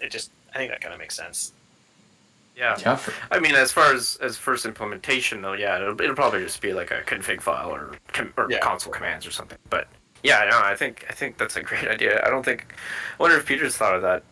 it 0.01 0.11
just 0.11 0.31
I 0.53 0.57
think 0.57 0.71
that 0.71 0.81
kind 0.81 0.93
of 0.93 0.99
makes 0.99 1.15
sense. 1.15 1.53
Yeah. 2.55 2.77
Yeah, 2.79 2.95
for, 2.95 3.13
I 3.31 3.39
mean, 3.39 3.53
as 3.55 3.71
far 3.71 3.93
as 3.93 4.17
as 4.21 4.37
first 4.37 4.65
implementation 4.65 5.41
though, 5.41 5.53
yeah, 5.53 5.75
it'll, 5.77 5.99
it'll 6.01 6.15
probably 6.15 6.41
just 6.43 6.61
be 6.61 6.73
like 6.73 6.91
a 6.91 7.01
config 7.01 7.41
file 7.41 7.69
or 7.73 7.91
com- 8.13 8.33
or 8.37 8.47
Yeah. 8.49 8.59
console 8.59 8.93
commands 8.93 9.27
or 9.27 9.31
something. 9.31 9.57
But 9.69 9.87
yeah, 10.23 10.47
no, 10.49 10.59
I 10.61 10.75
think 10.75 11.05
I 11.09 11.13
think 11.13 11.37
that's 11.37 11.55
a 11.57 11.61
great 11.61 11.87
idea. 11.95 12.25
I 12.25 12.29
don't 12.29 12.43
think. 12.45 12.65
I 13.19 13.21
wonder 13.23 13.37
if 13.37 13.45
Peter's 13.45 13.75
thought 13.75 13.95
of 13.95 14.01
that. 14.03 14.23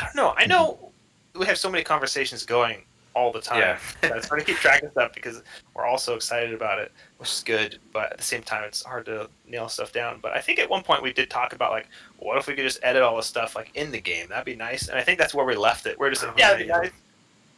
I 0.00 0.04
don't 0.06 0.16
know. 0.16 0.34
I 0.36 0.46
know 0.46 0.92
we 1.34 1.46
have 1.46 1.58
so 1.58 1.70
many 1.70 1.82
conversations 1.82 2.46
going 2.46 2.84
all 3.14 3.30
the 3.32 3.40
time. 3.40 3.58
Yeah. 3.60 3.78
that 4.00 4.16
it's 4.16 4.28
hard 4.28 4.40
to 4.40 4.46
keep 4.46 4.56
track 4.56 4.82
of 4.82 4.90
stuff 4.92 5.12
because 5.12 5.42
we're 5.74 5.84
all 5.84 5.98
so 5.98 6.14
excited 6.14 6.52
about 6.54 6.78
it, 6.78 6.90
which 7.18 7.28
is 7.30 7.42
good. 7.44 7.78
But 7.92 8.12
at 8.12 8.18
the 8.18 8.24
same 8.24 8.42
time, 8.42 8.64
it's 8.64 8.84
hard 8.84 9.06
to 9.06 9.28
nail 9.46 9.68
stuff 9.68 9.92
down. 9.92 10.20
But 10.22 10.32
I 10.32 10.40
think 10.40 10.58
at 10.58 10.70
one 10.70 10.82
point 10.82 11.02
we 11.02 11.12
did 11.12 11.30
talk 11.30 11.52
about 11.52 11.70
like, 11.72 11.88
what 12.18 12.38
if 12.38 12.46
we 12.46 12.54
could 12.54 12.64
just 12.64 12.78
edit 12.82 13.02
all 13.02 13.16
this 13.16 13.26
stuff 13.26 13.54
like 13.56 13.70
in 13.74 13.90
the 13.92 14.00
game? 14.00 14.28
That'd 14.30 14.44
be 14.44 14.56
nice. 14.56 14.88
And 14.88 14.98
I 14.98 15.02
think 15.02 15.18
that's 15.18 15.34
where 15.34 15.44
we 15.46 15.54
left 15.56 15.86
it. 15.86 15.98
We're 15.98 16.10
just 16.10 16.22
like, 16.22 16.32
oh, 16.32 16.36
yeah, 16.38 16.50
that'd 16.52 16.66
be 16.66 16.72
nice. 16.72 16.90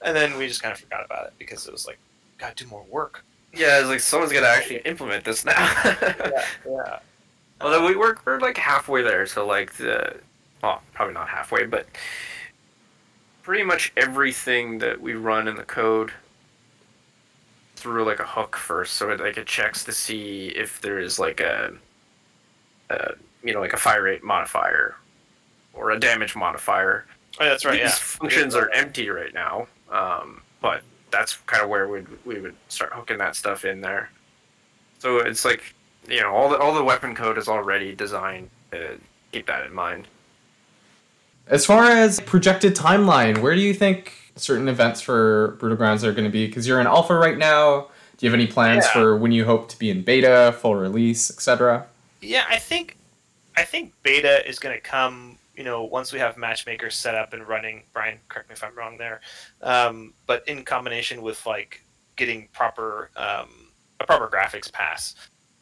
And 0.02 0.14
then 0.16 0.36
we 0.38 0.46
just 0.46 0.62
kind 0.62 0.72
of 0.72 0.78
forgot 0.80 1.04
about 1.04 1.26
it 1.26 1.32
because 1.38 1.66
it 1.66 1.72
was 1.72 1.86
like, 1.86 1.98
gotta 2.38 2.54
do 2.54 2.66
more 2.68 2.84
work. 2.90 3.24
Yeah, 3.54 3.80
it's 3.80 3.88
like 3.88 4.00
someone's 4.00 4.32
gonna 4.32 4.46
actually 4.46 4.78
implement 4.80 5.24
this 5.24 5.44
now. 5.44 5.52
Yeah, 5.84 6.44
yeah. 6.68 6.98
Although 7.60 7.86
we 7.86 7.96
we're 7.96 8.16
we're 8.26 8.38
like 8.38 8.58
halfway 8.58 9.02
there, 9.02 9.24
so 9.26 9.46
like 9.46 9.72
the, 9.74 10.16
well, 10.62 10.82
probably 10.92 11.14
not 11.14 11.28
halfway, 11.28 11.64
but 11.64 11.86
pretty 13.42 13.62
much 13.64 13.92
everything 13.96 14.78
that 14.78 15.00
we 15.00 15.14
run 15.14 15.48
in 15.48 15.56
the 15.56 15.62
code 15.62 16.12
through 17.76 18.04
like 18.04 18.20
a 18.20 18.26
hook 18.26 18.56
first, 18.56 18.94
so 18.94 19.10
it 19.10 19.20
like 19.20 19.38
it 19.38 19.46
checks 19.46 19.84
to 19.84 19.92
see 19.92 20.48
if 20.48 20.80
there 20.82 20.98
is 20.98 21.18
like 21.18 21.40
a, 21.40 21.72
a 22.90 23.12
you 23.42 23.54
know 23.54 23.60
like 23.60 23.72
a 23.72 23.76
fire 23.78 24.02
rate 24.02 24.22
modifier 24.22 24.96
or 25.72 25.90
a 25.92 25.98
damage 26.00 26.36
modifier. 26.36 27.06
Oh, 27.40 27.44
that's 27.44 27.64
right. 27.64 27.72
These 27.74 27.82
Yeah. 27.82 27.88
functions 27.90 28.54
are 28.54 28.70
empty 28.70 29.08
right 29.08 29.32
now, 29.32 29.66
um, 29.90 30.42
but 30.60 30.82
that's 31.10 31.36
kind 31.46 31.62
of 31.62 31.68
where 31.68 31.88
we'd, 31.88 32.06
we 32.24 32.40
would 32.40 32.54
start 32.68 32.92
hooking 32.92 33.18
that 33.18 33.36
stuff 33.36 33.64
in 33.64 33.80
there. 33.80 34.10
So 34.98 35.18
it's 35.18 35.44
like, 35.44 35.74
you 36.08 36.20
know, 36.20 36.34
all 36.34 36.48
the 36.48 36.58
all 36.58 36.74
the 36.74 36.84
weapon 36.84 37.14
code 37.14 37.38
is 37.38 37.48
already 37.48 37.94
designed 37.94 38.48
to 38.70 38.98
keep 39.32 39.46
that 39.46 39.64
in 39.66 39.74
mind. 39.74 40.08
As 41.48 41.64
far 41.64 41.84
as 41.90 42.18
projected 42.20 42.74
timeline, 42.74 43.38
where 43.38 43.54
do 43.54 43.60
you 43.60 43.72
think 43.74 44.12
certain 44.36 44.68
events 44.68 45.00
for 45.00 45.56
Brutal 45.60 45.76
Grounds 45.76 46.04
are 46.04 46.12
going 46.12 46.24
to 46.24 46.30
be? 46.30 46.46
Because 46.46 46.66
you're 46.66 46.80
in 46.80 46.86
alpha 46.86 47.14
right 47.14 47.38
now. 47.38 47.88
Do 48.16 48.26
you 48.26 48.30
have 48.30 48.38
any 48.38 48.46
plans 48.48 48.84
Yeah. 48.86 48.92
for 48.92 49.16
when 49.16 49.30
you 49.32 49.44
hope 49.44 49.68
to 49.68 49.78
be 49.78 49.90
in 49.90 50.02
beta, 50.02 50.56
full 50.60 50.74
release, 50.74 51.30
etc.? 51.30 51.86
Yeah, 52.20 52.44
I 52.48 52.56
think 52.56 52.96
I 53.56 53.62
think 53.62 53.92
beta 54.02 54.48
is 54.48 54.58
going 54.58 54.74
to 54.74 54.80
come 54.80 55.35
you 55.56 55.64
know, 55.64 55.84
once 55.84 56.12
we 56.12 56.18
have 56.18 56.36
matchmakers 56.36 56.94
set 56.94 57.14
up 57.14 57.32
and 57.32 57.46
running, 57.48 57.82
Brian, 57.92 58.18
correct 58.28 58.48
me 58.48 58.54
if 58.54 58.62
I'm 58.62 58.74
wrong 58.74 58.98
there, 58.98 59.20
um, 59.62 60.12
but 60.26 60.46
in 60.48 60.62
combination 60.64 61.22
with 61.22 61.44
like 61.46 61.82
getting 62.16 62.48
proper 62.52 63.10
um, 63.16 63.48
a 64.00 64.06
proper 64.06 64.28
graphics 64.28 64.70
pass. 64.70 65.14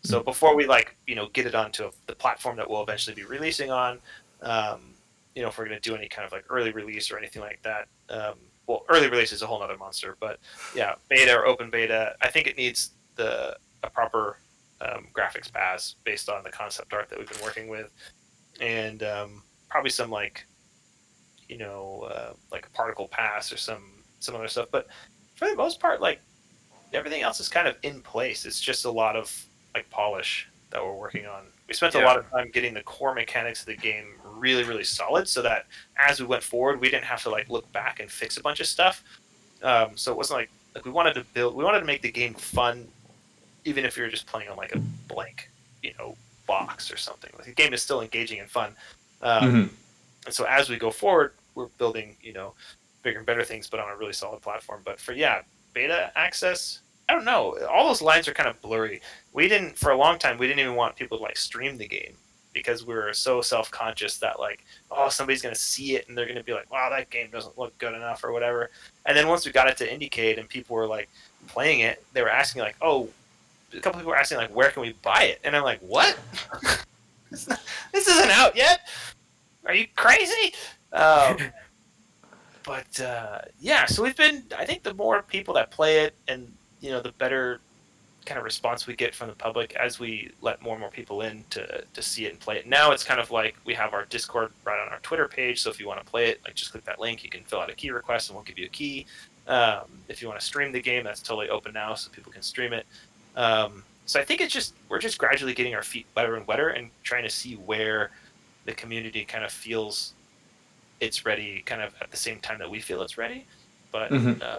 So 0.03 0.23
before 0.23 0.55
we 0.55 0.67
like 0.67 0.97
you 1.07 1.15
know 1.15 1.29
get 1.33 1.47
it 1.47 1.55
onto 1.55 1.91
the 2.07 2.15
platform 2.15 2.57
that 2.57 2.69
we'll 2.69 2.83
eventually 2.83 3.15
be 3.15 3.25
releasing 3.25 3.71
on, 3.71 4.01
um, 4.43 4.81
you 5.35 5.43
know 5.43 5.49
if 5.49 5.59
we're 5.59 5.67
going 5.67 5.81
to 5.81 5.89
do 5.89 5.97
any 5.97 6.09
kind 6.09 6.27
of 6.27 6.33
like 6.33 6.45
early 6.51 6.73
release 6.73 7.11
or 7.11 7.19
anything 7.19 7.43
like 7.43 7.63
that. 7.63 7.87
Um, 8.11 8.35
well, 8.67 8.85
early 8.89 9.09
release 9.09 9.33
is 9.33 9.43
a 9.43 9.47
whole 9.47 9.63
other 9.63 9.77
monster, 9.77 10.17
but 10.19 10.41
yeah, 10.75 10.95
beta 11.09 11.37
or 11.37 11.47
open 11.47 11.71
beta, 11.71 12.17
I 12.23 12.29
think 12.29 12.47
it 12.47 12.57
needs 12.57 12.91
the 13.17 13.57
a 13.83 13.91
proper 13.91 14.39
um, 14.81 15.07
graphics 15.15 15.53
pass 15.53 15.97
based 16.05 16.29
on 16.29 16.43
the 16.43 16.51
concept 16.51 16.93
art 16.93 17.09
that 17.11 17.19
we've 17.19 17.29
been 17.29 17.43
working 17.43 17.69
with, 17.69 17.93
and 18.61 19.03
um, 19.03 19.43
probably 19.75 19.91
some 19.91 20.09
like 20.09 20.47
you 21.49 21.59
know 21.59 22.09
uh, 22.09 22.33
like 22.53 22.65
a 22.65 22.71
particle 22.71 23.09
pass 23.09 23.53
or 23.53 23.57
some 23.57 23.83
some 24.21 24.37
other 24.37 24.47
stuff. 24.47 24.69
But 24.71 24.87
for 25.35 25.49
the 25.49 25.57
most 25.57 25.81
part, 25.81 26.01
like 26.01 26.21
everything 26.93 27.23
else 27.23 27.41
is 27.41 27.49
kind 27.49 27.67
of 27.67 27.75
in 27.83 28.01
place. 28.01 28.47
It's 28.47 28.61
just 28.61 28.85
a 28.85 28.91
lot 28.91 29.17
of 29.17 29.27
like 29.75 29.91
polish 29.91 30.49
that 30.71 30.81
we're 30.81 30.95
working 30.95 31.27
on. 31.27 31.43
We 31.67 31.75
spent 31.75 31.97
a 31.97 32.05
lot 32.05 32.19
of 32.19 32.31
time 32.31 32.53
getting 32.53 32.73
the 32.73 32.85
core 32.85 33.15
mechanics 33.15 33.61
of 33.63 33.67
the 33.67 33.77
game 33.77 34.15
really, 34.25 34.63
really 34.63 34.85
solid, 34.85 35.27
so 35.27 35.43
that 35.43 35.67
as 35.99 36.21
we 36.21 36.27
went 36.27 36.45
forward, 36.45 36.81
we 36.81 36.89
didn't 36.89 37.07
have 37.07 37.25
to 37.25 37.31
like 37.31 37.51
look 37.51 37.71
back 37.73 37.99
and 37.99 38.09
fix 38.09 38.37
a 38.37 38.43
bunch 38.43 38.61
of 38.61 38.69
stuff. 38.69 39.03
Um, 39.65 39.97
so 39.97 40.13
it 40.13 40.17
wasn't 40.17 40.39
like 40.39 40.51
like 40.77 40.85
we 40.85 40.93
wanted 40.93 41.15
to 41.15 41.25
build, 41.35 41.57
we 41.57 41.65
wanted 41.65 41.81
to 41.81 41.87
make 41.87 42.03
the 42.03 42.13
game 42.13 42.35
fun, 42.35 42.87
even 43.65 43.85
if 43.85 43.97
you're 43.97 44.09
just 44.09 44.29
playing 44.29 44.49
on 44.49 44.57
like 44.57 44.73
a 44.73 44.79
blank, 45.09 45.51
you 45.83 45.93
know, 45.99 46.15
box 46.47 46.93
or 46.93 46.97
something. 46.97 47.31
Like 47.37 47.47
the 47.47 47.53
game 47.53 47.75
is 47.75 47.83
still 47.83 48.03
engaging 48.03 48.39
and 48.39 48.49
fun. 48.49 48.77
Um, 49.25 49.53
Mhm. 49.53 49.71
and 50.27 50.35
so 50.35 50.45
as 50.45 50.69
we 50.69 50.77
go 50.77 50.91
forward, 50.91 51.33
we're 51.55 51.67
building, 51.79 52.17
you 52.23 52.33
know, 52.33 52.55
bigger 53.03 53.19
and 53.19 53.27
better 53.27 53.45
things, 53.45 53.69
but 53.69 53.81
on 53.81 53.91
a 53.91 53.97
really 53.97 54.13
solid 54.13 54.41
platform. 54.43 54.83
But 54.85 55.01
for 55.01 55.13
yeah, 55.13 55.43
beta 55.73 56.13
access, 56.17 56.81
I 57.09 57.13
don't 57.15 57.25
know. 57.25 57.59
All 57.69 57.87
those 57.89 58.01
lines 58.03 58.29
are 58.29 58.35
kind 58.35 58.49
of 58.49 58.61
blurry. 58.63 59.01
We 59.33 59.49
didn't 59.49 59.77
for 59.79 59.91
a 59.91 59.97
long 59.97 60.19
time. 60.19 60.39
We 60.39 60.47
didn't 60.47 60.61
even 60.61 60.75
want 60.75 60.97
people 60.97 61.19
to 61.19 61.23
like 61.25 61.37
stream 61.37 61.77
the 61.77 61.89
game 61.89 62.17
because 62.53 62.85
we 62.87 62.95
were 62.95 63.13
so 63.13 63.41
self 63.43 63.71
conscious 63.71 64.19
that 64.19 64.39
like, 64.39 64.65
oh, 64.91 65.09
somebody's 65.09 65.43
gonna 65.43 65.55
see 65.55 65.97
it 65.97 66.09
and 66.09 66.17
they're 66.17 66.27
gonna 66.27 66.43
be 66.43 66.53
like, 66.55 66.71
wow, 66.71 66.89
that 66.91 67.11
game 67.11 67.29
doesn't 67.31 67.59
look 67.59 67.77
good 67.79 67.95
enough 67.95 68.25
or 68.25 68.33
whatever. 68.33 68.71
And 69.07 69.17
then 69.17 69.29
once 69.29 69.45
we 69.45 69.53
got 69.53 69.69
it 69.69 69.77
to 69.79 69.89
IndieCade 69.89 70.39
and 70.39 70.49
people 70.49 70.77
were 70.77 70.87
like 70.87 71.09
playing 71.49 71.81
it, 71.81 72.03
they 72.13 72.23
were 72.23 72.31
asking 72.31 72.63
like, 72.63 72.77
oh, 72.81 73.09
a 73.73 73.81
couple 73.81 73.99
people 74.01 74.11
were 74.11 74.17
asking 74.17 74.39
like, 74.39 74.55
where 74.55 74.71
can 74.71 74.83
we 74.83 74.93
buy 75.03 75.25
it? 75.25 75.41
And 75.45 75.55
I'm 75.57 75.63
like, 75.65 75.81
what? 75.81 76.17
This 77.93 78.07
isn't 78.09 78.31
out 78.31 78.55
yet. 78.55 78.89
Are 79.67 79.75
you 79.75 79.87
crazy? 79.97 80.55
Um, 80.93 81.39
but 82.65 83.01
uh, 83.01 83.41
yeah, 83.61 83.87
so 83.87 84.03
we've 84.03 84.17
been. 84.17 84.45
I 84.57 84.65
think 84.65 84.83
the 84.83 84.95
more 84.95 85.23
people 85.23 85.55
that 85.55 85.71
play 85.71 86.01
it, 86.01 86.15
and 86.29 86.53
you 86.81 86.91
know, 86.91 87.01
the 87.01 87.13
better 87.13 87.61
kind 88.25 88.39
of 88.39 88.45
response 88.45 88.87
we 88.87 88.97
get 88.97 89.15
from 89.15 89.29
the 89.29 89.35
public 89.35 89.75
as 89.77 89.99
we 89.99 90.31
let 90.41 90.63
more 90.63 90.73
and 90.73 90.81
more 90.81 90.91
people 90.91 91.21
in 91.23 91.45
to 91.51 91.85
to 91.93 92.03
see 92.03 92.27
it 92.27 92.31
and 92.31 92.41
play 92.41 92.57
it. 92.57 92.67
Now 92.67 92.93
it's 92.93 93.05
kind 93.05 93.21
of 93.21 93.31
like 93.31 93.57
we 93.65 93.75
have 93.75 93.93
our 93.93 94.05
Discord 94.07 94.51
right 94.65 94.81
on 94.81 94.89
our 94.93 94.99
Twitter 95.01 95.29
page. 95.29 95.63
So 95.63 95.71
if 95.71 95.79
you 95.79 95.87
want 95.87 96.01
to 96.01 96.07
play 96.07 96.31
it, 96.31 96.41
like 96.45 96.55
just 96.55 96.73
click 96.73 96.85
that 96.85 97.01
link. 97.01 97.23
You 97.25 97.31
can 97.31 97.43
fill 97.45 97.61
out 97.61 97.71
a 97.71 97.75
key 97.75 97.91
request, 97.91 98.29
and 98.29 98.37
we'll 98.37 98.45
give 98.45 98.59
you 98.59 98.67
a 98.67 98.71
key. 98.71 99.07
Um, 99.47 99.85
if 100.09 100.23
you 100.23 100.29
want 100.29 100.41
to 100.41 100.47
stream 100.47 100.73
the 100.73 100.81
game, 100.81 101.05
that's 101.05 101.21
totally 101.21 101.51
open 101.51 101.75
now, 101.75 101.95
so 101.95 102.11
people 102.11 102.33
can 102.33 102.43
stream 102.43 102.73
it. 102.73 102.87
Um, 103.37 103.85
so 104.07 104.21
I 104.21 104.25
think 104.25 104.41
it's 104.41 104.53
just 104.53 104.75
we're 104.89 104.99
just 104.99 105.19
gradually 105.19 105.55
getting 105.55 105.75
our 105.75 105.83
feet 105.83 106.07
wetter 106.17 106.37
and 106.37 106.47
wetter, 106.47 106.71
and 106.71 106.91
trying 107.03 107.25
to 107.25 107.31
see 107.31 107.55
where 107.55 108.11
the 108.65 108.73
community 108.73 109.25
kind 109.25 109.45
of 109.45 109.53
feels 109.53 110.15
it's 111.01 111.25
ready, 111.27 111.63
kind 111.67 111.83
of 111.83 111.95
at 112.01 112.11
the 112.11 112.17
same 112.17 112.39
time 112.41 112.59
that 112.59 112.71
we 112.71 112.81
feel 112.81 113.03
it's 113.03 113.19
ready. 113.19 113.47
But 113.93 114.11
Mhm. 114.11 114.43
uh, 114.43 114.59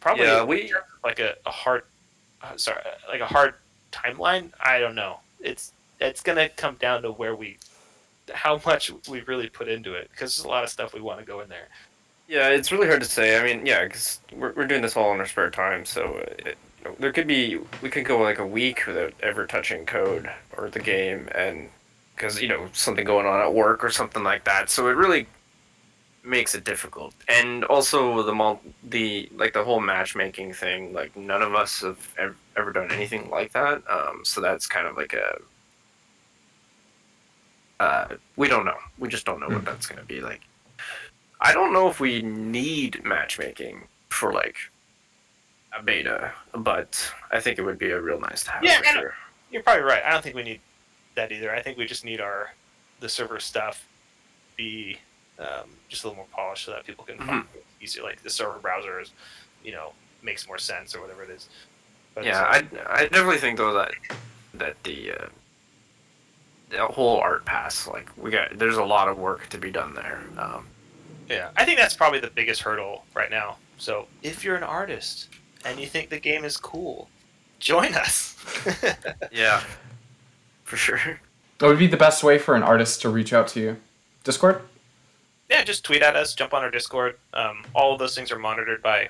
probably 0.00 0.26
Yeah, 0.26 0.42
we- 0.44 0.72
like 1.04 1.18
a, 1.18 1.36
a 1.46 1.50
hard, 1.50 1.84
uh, 2.42 2.56
sorry, 2.56 2.82
like 3.08 3.20
a 3.20 3.26
hard 3.26 3.54
timeline. 3.92 4.52
I 4.60 4.78
don't 4.78 4.94
know. 4.94 5.20
It's 5.40 5.72
it's 6.00 6.20
gonna 6.22 6.48
come 6.50 6.76
down 6.76 7.02
to 7.02 7.10
where 7.10 7.34
we, 7.34 7.58
how 8.32 8.60
much 8.64 8.92
we 9.08 9.20
really 9.22 9.48
put 9.48 9.66
into 9.66 9.94
it, 9.94 10.08
because 10.12 10.36
there's 10.36 10.44
a 10.44 10.48
lot 10.48 10.62
of 10.62 10.70
stuff 10.70 10.94
we 10.94 11.00
want 11.00 11.18
to 11.18 11.24
go 11.26 11.40
in 11.40 11.48
there. 11.48 11.66
Yeah, 12.28 12.50
it's 12.50 12.70
really 12.70 12.86
hard 12.86 13.00
to 13.00 13.08
say. 13.08 13.40
I 13.40 13.42
mean, 13.42 13.66
yeah, 13.66 13.82
because 13.84 14.20
we're, 14.32 14.52
we're 14.52 14.66
doing 14.66 14.82
this 14.82 14.96
all 14.96 15.12
in 15.12 15.18
our 15.18 15.26
spare 15.26 15.50
time, 15.50 15.84
so 15.84 16.18
uh, 16.18 16.34
it, 16.50 16.58
there 17.00 17.10
could 17.10 17.26
be 17.26 17.58
we 17.82 17.90
could 17.90 18.04
go 18.04 18.18
like 18.20 18.38
a 18.38 18.46
week 18.46 18.86
without 18.86 19.12
ever 19.22 19.44
touching 19.46 19.84
code 19.86 20.30
or 20.56 20.70
the 20.70 20.78
game, 20.78 21.28
and 21.34 21.68
because 22.18 22.40
you 22.42 22.48
know 22.48 22.68
something 22.72 23.04
going 23.04 23.26
on 23.26 23.40
at 23.40 23.52
work 23.54 23.84
or 23.84 23.90
something 23.90 24.24
like 24.24 24.44
that. 24.44 24.68
So 24.70 24.88
it 24.88 24.92
really 24.96 25.26
makes 26.24 26.54
it 26.54 26.64
difficult. 26.64 27.14
And 27.28 27.64
also 27.64 28.22
the 28.22 28.34
mul- 28.34 28.60
the 28.88 29.28
like 29.36 29.52
the 29.54 29.64
whole 29.64 29.80
matchmaking 29.80 30.52
thing. 30.52 30.92
Like 30.92 31.16
none 31.16 31.42
of 31.42 31.54
us 31.54 31.80
have 31.82 32.14
ever, 32.18 32.36
ever 32.56 32.72
done 32.72 32.90
anything 32.90 33.30
like 33.30 33.52
that. 33.52 33.82
Um, 33.88 34.22
so 34.24 34.40
that's 34.40 34.66
kind 34.66 34.86
of 34.86 34.96
like 34.96 35.14
a 35.14 35.38
uh, 37.80 38.08
we 38.36 38.48
don't 38.48 38.64
know. 38.64 38.76
We 38.98 39.08
just 39.08 39.24
don't 39.24 39.38
know 39.40 39.48
what 39.48 39.62
Mm. 39.62 39.66
that's 39.66 39.86
gonna 39.86 40.02
be 40.04 40.20
like. 40.20 40.40
I 41.40 41.52
don't 41.52 41.72
know 41.72 41.88
if 41.88 42.00
we 42.00 42.20
need 42.22 43.04
matchmaking 43.04 43.86
for 44.08 44.32
like 44.32 44.56
a 45.78 45.82
beta, 45.82 46.32
but 46.52 47.12
I 47.30 47.38
think 47.38 47.58
it 47.58 47.62
would 47.62 47.78
be 47.78 47.90
a 47.90 48.00
real 48.00 48.18
nice 48.20 48.42
to 48.44 48.50
have 48.50 48.64
Yeah, 48.64 48.78
for 48.78 48.84
sure. 48.86 49.14
You're 49.52 49.62
probably 49.62 49.84
right. 49.84 50.02
I 50.04 50.10
don't 50.10 50.22
think 50.22 50.34
we 50.34 50.42
need 50.42 50.60
that 51.18 51.32
either. 51.32 51.54
I 51.54 51.60
think 51.62 51.76
we 51.78 51.86
just 51.86 52.04
need 52.04 52.20
our 52.20 52.52
the 53.00 53.08
server 53.08 53.38
stuff 53.40 53.86
be 54.56 54.98
um, 55.38 55.70
just 55.88 56.04
a 56.04 56.08
little 56.08 56.16
more 56.16 56.26
polished 56.32 56.64
so 56.64 56.72
that 56.72 56.84
people 56.84 57.04
can 57.04 57.18
find 57.18 57.44
it 57.54 57.64
easier. 57.80 58.02
Like 58.02 58.22
the 58.22 58.30
server 58.30 58.58
browser 58.58 59.00
is, 59.00 59.12
you 59.64 59.72
know, 59.72 59.92
makes 60.22 60.46
more 60.48 60.58
sense 60.58 60.94
or 60.94 61.00
whatever 61.00 61.22
it 61.22 61.30
is. 61.30 61.48
But 62.14 62.24
Yeah, 62.24 62.42
I 62.42 62.58
I 62.86 63.02
definitely 63.04 63.38
think 63.38 63.58
though 63.58 63.74
that 63.74 63.92
that 64.54 64.82
the 64.82 65.12
uh, 65.12 65.28
the 66.70 66.86
whole 66.86 67.18
art 67.18 67.44
pass 67.44 67.86
like 67.86 68.10
we 68.16 68.30
got 68.30 68.58
there's 68.58 68.76
a 68.76 68.84
lot 68.84 69.08
of 69.08 69.18
work 69.18 69.48
to 69.50 69.58
be 69.58 69.70
done 69.70 69.94
there. 69.94 70.22
Um, 70.38 70.66
Yeah, 71.28 71.50
I 71.56 71.64
think 71.64 71.78
that's 71.78 71.94
probably 71.94 72.20
the 72.20 72.30
biggest 72.30 72.62
hurdle 72.62 73.04
right 73.14 73.30
now. 73.30 73.58
So 73.78 74.08
if 74.22 74.42
you're 74.44 74.56
an 74.56 74.64
artist 74.64 75.28
and 75.64 75.78
you 75.78 75.86
think 75.86 76.08
the 76.10 76.18
game 76.18 76.44
is 76.44 76.56
cool, 76.56 77.08
join 77.60 77.94
us. 77.94 78.36
yeah, 79.32 79.62
for 80.68 80.76
sure. 80.76 81.20
What 81.58 81.68
would 81.68 81.78
be 81.78 81.86
the 81.86 81.96
best 81.96 82.22
way 82.22 82.38
for 82.38 82.54
an 82.54 82.62
artist 82.62 83.02
to 83.02 83.08
reach 83.08 83.32
out 83.32 83.48
to 83.48 83.60
you? 83.60 83.76
Discord? 84.22 84.62
yeah, 85.50 85.64
just 85.64 85.84
tweet 85.84 86.02
at 86.02 86.14
us, 86.14 86.34
jump 86.34 86.52
on 86.52 86.62
our 86.62 86.70
Discord. 86.70 87.16
Um, 87.32 87.64
all 87.74 87.92
of 87.92 87.98
those 87.98 88.14
things 88.14 88.30
are 88.30 88.38
monitored 88.38 88.82
by 88.82 89.08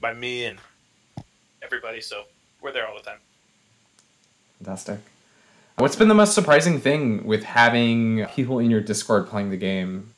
by 0.00 0.14
me 0.14 0.44
and 0.44 0.58
everybody, 1.62 2.00
so 2.00 2.24
we're 2.60 2.72
there 2.72 2.86
all 2.86 2.96
the 2.96 3.02
time. 3.02 3.18
Fantastic. 4.58 4.98
What's 5.76 5.96
been 5.96 6.08
the 6.08 6.14
most 6.14 6.34
surprising 6.34 6.80
thing 6.80 7.24
with 7.26 7.44
having 7.44 8.26
people 8.26 8.58
in 8.58 8.70
your 8.70 8.82
Discord 8.82 9.26
playing 9.28 9.50
the 9.50 9.56
game? 9.56 10.12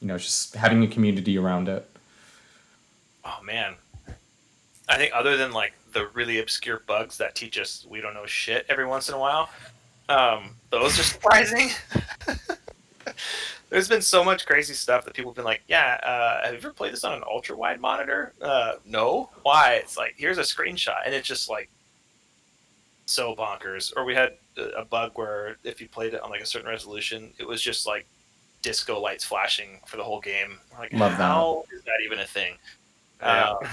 You 0.00 0.06
know, 0.06 0.18
just 0.18 0.54
having 0.54 0.82
a 0.84 0.86
community 0.86 1.36
around 1.36 1.68
it. 1.68 1.88
Oh 3.24 3.40
man, 3.44 3.74
I 4.88 4.96
think 4.96 5.12
other 5.14 5.36
than 5.36 5.52
like 5.52 5.72
the 5.92 6.06
really 6.14 6.38
obscure 6.38 6.82
bugs 6.86 7.18
that 7.18 7.34
teach 7.34 7.58
us 7.58 7.84
we 7.88 8.00
don't 8.00 8.14
know 8.14 8.26
shit 8.26 8.66
every 8.68 8.86
once 8.86 9.08
in 9.08 9.14
a 9.14 9.18
while, 9.18 9.50
um, 10.08 10.50
those 10.70 10.98
are 10.98 11.02
surprising. 11.02 11.70
There's 13.70 13.88
been 13.88 14.00
so 14.02 14.24
much 14.24 14.46
crazy 14.46 14.72
stuff 14.72 15.04
that 15.04 15.14
people 15.14 15.30
have 15.30 15.36
been 15.36 15.44
like, 15.44 15.60
"Yeah, 15.68 16.00
uh, 16.02 16.44
have 16.44 16.52
you 16.54 16.58
ever 16.58 16.72
played 16.72 16.92
this 16.92 17.04
on 17.04 17.12
an 17.12 17.22
ultra 17.26 17.54
wide 17.56 17.80
monitor?" 17.80 18.32
Uh, 18.40 18.74
no. 18.86 19.28
Why? 19.42 19.74
It's 19.74 19.96
like 19.96 20.14
here's 20.16 20.38
a 20.38 20.42
screenshot, 20.42 21.00
and 21.04 21.14
it's 21.14 21.28
just 21.28 21.50
like 21.50 21.68
so 23.06 23.34
bonkers. 23.34 23.92
Or 23.96 24.04
we 24.04 24.14
had 24.14 24.34
a 24.56 24.62
a 24.80 24.84
bug 24.84 25.12
where 25.14 25.56
if 25.64 25.80
you 25.80 25.88
played 25.88 26.14
it 26.14 26.22
on 26.22 26.30
like 26.30 26.40
a 26.40 26.46
certain 26.46 26.68
resolution, 26.68 27.32
it 27.38 27.46
was 27.46 27.60
just 27.62 27.86
like 27.86 28.06
disco 28.62 28.98
lights 28.98 29.24
flashing 29.24 29.80
for 29.86 29.98
the 29.98 30.02
whole 30.04 30.20
game. 30.20 30.58
We're 30.72 30.78
like, 30.80 30.92
Love 30.94 31.12
that. 31.12 31.16
how 31.18 31.64
is 31.72 31.82
that 31.82 32.00
even 32.04 32.20
a 32.20 32.26
thing? 32.26 32.54
Yeah. 33.20 33.52
Uh, 33.52 33.66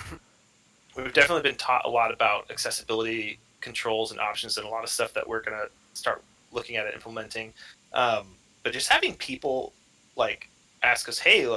we've 0.97 1.13
definitely 1.13 1.43
been 1.43 1.57
taught 1.57 1.85
a 1.85 1.89
lot 1.89 2.13
about 2.13 2.51
accessibility 2.51 3.39
controls 3.61 4.11
and 4.11 4.19
options 4.19 4.57
and 4.57 4.65
a 4.67 4.69
lot 4.69 4.83
of 4.83 4.89
stuff 4.89 5.13
that 5.13 5.27
we're 5.27 5.41
going 5.41 5.57
to 5.57 5.69
start 5.95 6.23
looking 6.51 6.75
at 6.75 6.85
it, 6.85 6.93
implementing. 6.93 7.53
Um, 7.93 8.27
but 8.63 8.73
just 8.73 8.89
having 8.89 9.15
people 9.15 9.73
like 10.15 10.49
ask 10.83 11.09
us, 11.09 11.19
hey, 11.19 11.47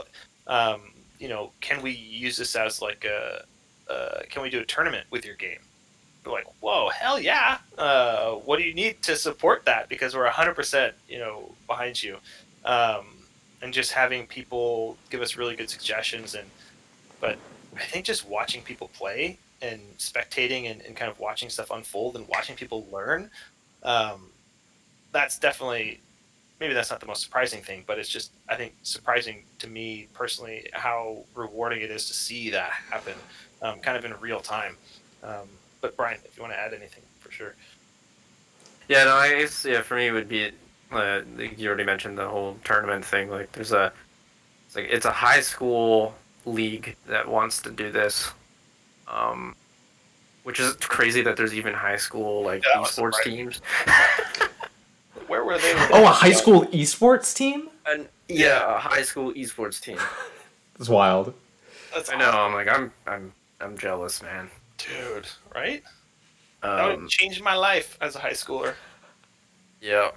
um, 0.46 0.80
you 1.18 1.28
know, 1.28 1.52
can 1.60 1.82
we 1.82 1.92
use 1.92 2.36
this 2.36 2.56
as 2.56 2.80
like 2.80 3.04
a, 3.04 3.44
uh, 3.92 4.20
can 4.28 4.42
we 4.42 4.50
do 4.50 4.60
a 4.60 4.64
tournament 4.64 5.06
with 5.10 5.24
your 5.24 5.36
game? 5.36 5.58
We're 6.24 6.32
like, 6.32 6.46
whoa, 6.60 6.90
hell 6.90 7.18
yeah! 7.18 7.58
Uh, 7.78 8.32
what 8.32 8.58
do 8.58 8.64
you 8.64 8.74
need 8.74 9.00
to 9.02 9.16
support 9.16 9.64
that? 9.64 9.88
Because 9.88 10.14
we're 10.14 10.28
100%, 10.28 10.92
you 11.08 11.18
know, 11.18 11.50
behind 11.66 12.02
you. 12.02 12.18
Um, 12.64 13.06
and 13.62 13.72
just 13.72 13.92
having 13.92 14.26
people 14.26 14.96
give 15.10 15.22
us 15.22 15.36
really 15.36 15.56
good 15.56 15.70
suggestions 15.70 16.34
and, 16.34 16.46
but 17.20 17.38
I 17.76 17.84
think 17.84 18.04
just 18.04 18.28
watching 18.28 18.62
people 18.62 18.88
play 18.88 19.38
and 19.62 19.80
spectating 19.98 20.70
and, 20.70 20.80
and 20.82 20.96
kind 20.96 21.10
of 21.10 21.18
watching 21.18 21.48
stuff 21.48 21.70
unfold 21.70 22.16
and 22.16 22.26
watching 22.28 22.56
people 22.56 22.86
learn, 22.92 23.30
um, 23.82 24.30
that's 25.12 25.38
definitely 25.38 26.00
maybe 26.60 26.74
that's 26.74 26.90
not 26.90 27.00
the 27.00 27.06
most 27.06 27.22
surprising 27.22 27.62
thing, 27.62 27.84
but 27.86 27.98
it's 27.98 28.08
just 28.08 28.32
I 28.48 28.56
think 28.56 28.74
surprising 28.82 29.44
to 29.60 29.68
me 29.68 30.08
personally 30.14 30.68
how 30.72 31.24
rewarding 31.34 31.82
it 31.82 31.90
is 31.90 32.06
to 32.08 32.14
see 32.14 32.50
that 32.50 32.70
happen, 32.90 33.14
um, 33.62 33.80
kind 33.80 33.96
of 33.96 34.04
in 34.04 34.12
real 34.20 34.40
time. 34.40 34.76
Um, 35.22 35.48
but 35.80 35.96
Brian, 35.96 36.18
if 36.24 36.36
you 36.36 36.42
want 36.42 36.52
to 36.54 36.58
add 36.58 36.74
anything, 36.74 37.02
for 37.20 37.30
sure. 37.30 37.54
Yeah, 38.88 39.04
no, 39.04 39.14
I 39.14 39.40
guess 39.40 39.64
yeah. 39.64 39.82
For 39.82 39.96
me, 39.96 40.08
it 40.08 40.12
would 40.12 40.28
be 40.28 40.50
uh, 40.90 41.20
you 41.38 41.68
already 41.68 41.84
mentioned 41.84 42.16
the 42.16 42.26
whole 42.26 42.56
tournament 42.64 43.04
thing. 43.04 43.30
Like, 43.30 43.52
there's 43.52 43.72
a 43.72 43.92
it's 44.66 44.76
like 44.76 44.88
it's 44.90 45.06
a 45.06 45.12
high 45.12 45.40
school 45.40 46.14
league 46.46 46.96
that 47.06 47.28
wants 47.28 47.60
to 47.62 47.70
do 47.70 47.90
this, 47.90 48.30
um, 49.06 49.54
which 50.48 50.60
is 50.60 50.74
crazy 50.76 51.20
that 51.22 51.36
there's 51.36 51.52
even 51.54 51.74
high 51.74 51.96
school 51.98 52.42
like 52.42 52.64
Yeah, 52.64 52.80
esports 52.80 53.20
surprising. 53.20 53.32
teams. 53.32 53.60
Where 55.26 55.44
were 55.44 55.58
they? 55.58 55.72
Oh, 55.92 56.04
a 56.04 56.08
high 56.08 56.32
school 56.32 56.64
esports 56.66 57.34
team? 57.36 57.68
And 57.86 58.08
yeah, 58.28 58.76
a 58.76 58.78
high 58.78 59.02
school 59.02 59.32
esports 59.34 59.80
team. 59.80 59.98
It's 60.80 60.88
wild. 60.88 61.34
That's 61.92 62.08
I 62.10 62.16
know. 62.16 62.30
I'm 62.30 62.54
like 62.54 62.68
I'm 62.68 62.92
I'm 63.06 63.32
I'm 63.60 63.76
jealous, 63.76 64.22
man. 64.22 64.48
dude. 64.78 65.26
Right? 65.54 65.82
That 66.62 66.86
would 66.86 66.94
Um, 66.94 67.00
have 67.02 67.08
changed 67.10 67.42
my 67.42 67.54
life 67.54 67.98
as 68.00 68.16
a 68.16 68.20
high 68.20 68.32
schooler. 68.32 68.74
Yeah. 69.80 70.10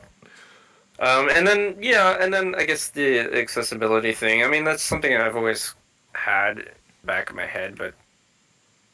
Um, 1.00 1.30
and 1.30 1.48
then 1.48 1.78
yeah, 1.82 2.18
and 2.22 2.34
then 2.34 2.54
I 2.56 2.66
guess 2.66 2.90
the 2.90 3.20
accessibility 3.36 4.14
thing. 4.14 4.44
I 4.44 4.48
mean, 4.48 4.64
that's 4.64 4.84
something 4.84 5.16
I've 5.16 5.36
always 5.36 5.74
had 6.14 6.72
back 7.04 7.30
in 7.32 7.36
my 7.36 7.46
head, 7.48 7.78
but 7.78 7.94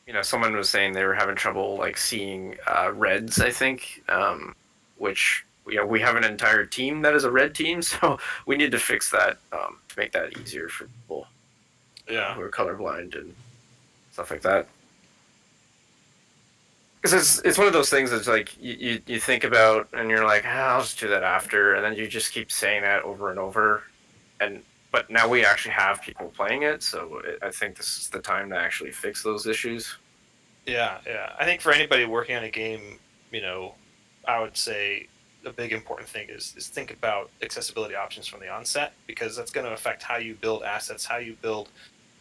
you 0.08 0.14
know, 0.14 0.22
someone 0.22 0.56
was 0.56 0.70
saying 0.70 0.94
they 0.94 1.04
were 1.04 1.14
having 1.14 1.36
trouble 1.36 1.76
like 1.78 1.98
seeing 1.98 2.56
uh, 2.66 2.92
reds. 2.94 3.40
I 3.42 3.52
think, 3.52 4.04
um, 4.08 4.56
which 4.98 5.44
you 5.68 5.76
know, 5.76 5.86
we 5.86 6.00
have 6.00 6.16
an 6.16 6.24
entire 6.24 6.66
team 6.66 7.02
that 7.02 7.14
is 7.14 7.26
a 7.26 7.32
red 7.32 7.54
team, 7.54 7.82
so 7.82 8.18
we 8.46 8.56
need 8.56 8.72
to 8.72 8.80
fix 8.80 9.12
that 9.12 9.38
um, 9.52 9.78
to 9.90 10.00
make 10.00 10.14
that 10.14 10.38
easier 10.40 10.70
for 10.70 10.86
people 10.86 11.28
Yeah. 12.10 12.34
who 12.34 12.42
are 12.42 12.50
colorblind 12.50 13.16
and 13.16 13.36
stuff 14.14 14.32
like 14.32 14.42
that. 14.44 14.68
Because 17.02 17.14
it's 17.14 17.40
it's 17.46 17.58
one 17.58 17.68
of 17.68 17.74
those 17.74 17.90
things 17.90 18.10
that's 18.12 18.28
like 18.28 18.56
you, 18.62 18.74
you, 18.74 19.02
you 19.06 19.20
think 19.20 19.44
about 19.44 19.88
and 19.94 20.10
you're 20.10 20.26
like 20.26 20.44
ah, 20.48 20.76
I'll 20.76 20.82
just 20.82 21.00
do 21.00 21.08
that 21.10 21.24
after 21.24 21.76
and 21.76 21.84
then 21.84 21.96
you 21.96 22.08
just 22.08 22.32
keep 22.34 22.52
saying 22.52 22.82
that 22.82 23.04
over 23.04 23.30
and 23.30 23.38
over, 23.40 23.84
and 24.40 24.64
but 24.98 25.12
now 25.12 25.28
we 25.28 25.46
actually 25.46 25.76
have 25.76 26.02
people 26.02 26.34
playing 26.36 26.64
it, 26.64 26.82
so 26.82 27.22
it, 27.24 27.38
I 27.44 27.52
think 27.52 27.78
this 27.78 28.00
is 28.00 28.10
the 28.10 28.20
time 28.20 28.50
to 28.50 28.58
actually 28.58 28.90
fix 28.90 29.22
those 29.22 29.46
issues. 29.46 29.96
Yeah, 30.66 30.98
yeah. 31.06 31.34
I 31.40 31.46
think 31.46 31.62
for 31.62 31.72
anybody 31.72 32.06
working 32.06 32.36
on 32.36 32.44
a 32.44 32.50
game, 32.50 32.98
you 33.32 33.42
know, 33.42 33.76
I 34.28 34.42
would 34.42 34.58
say 34.58 35.08
a 35.46 35.52
big 35.52 35.72
important 35.72 36.10
thing 36.10 36.30
is 36.30 36.56
is 36.58 36.68
think 36.68 36.92
about 36.92 37.30
accessibility 37.44 37.94
options 37.94 38.26
from 38.26 38.40
the 38.40 38.50
onset 38.50 38.94
because 39.06 39.38
that's 39.38 39.52
going 39.52 39.68
to 39.68 39.74
affect 39.74 40.02
how 40.02 40.18
you 40.18 40.34
build 40.34 40.64
assets, 40.64 41.06
how 41.06 41.18
you 41.18 41.38
build, 41.44 41.70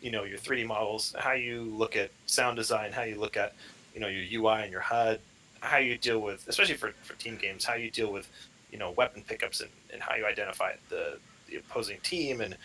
you 0.03 0.11
know, 0.11 0.25
your 0.25 0.39
3D 0.39 0.67
models, 0.67 1.15
how 1.19 1.33
you 1.33 1.63
look 1.63 1.97
at 1.97 2.11
sound 2.27 2.57
design, 2.59 2.93
how 2.93 3.05
you 3.05 3.19
look 3.19 3.39
at, 3.39 3.55
you 3.95 4.01
know, 4.01 4.09
your 4.09 4.43
UI 4.43 4.65
and 4.65 4.71
your 4.71 4.83
HUD, 4.83 5.19
how 5.61 5.79
you 5.79 5.97
deal 5.97 6.19
with, 6.19 6.47
especially 6.47 6.77
for, 6.77 6.93
for 7.05 7.15
team 7.15 7.39
games, 7.41 7.65
how 7.65 7.75
you 7.75 7.91
deal 7.91 8.13
with, 8.13 8.29
you 8.71 8.77
know, 8.77 8.91
weapon 8.91 9.23
pickups 9.27 9.63
and, 9.63 9.71
and 9.95 10.03
how 10.03 10.15
you 10.15 10.27
identify 10.27 10.75
the 10.91 11.19
the 11.49 11.57
opposing 11.57 11.99
team 12.03 12.41
and 12.41 12.57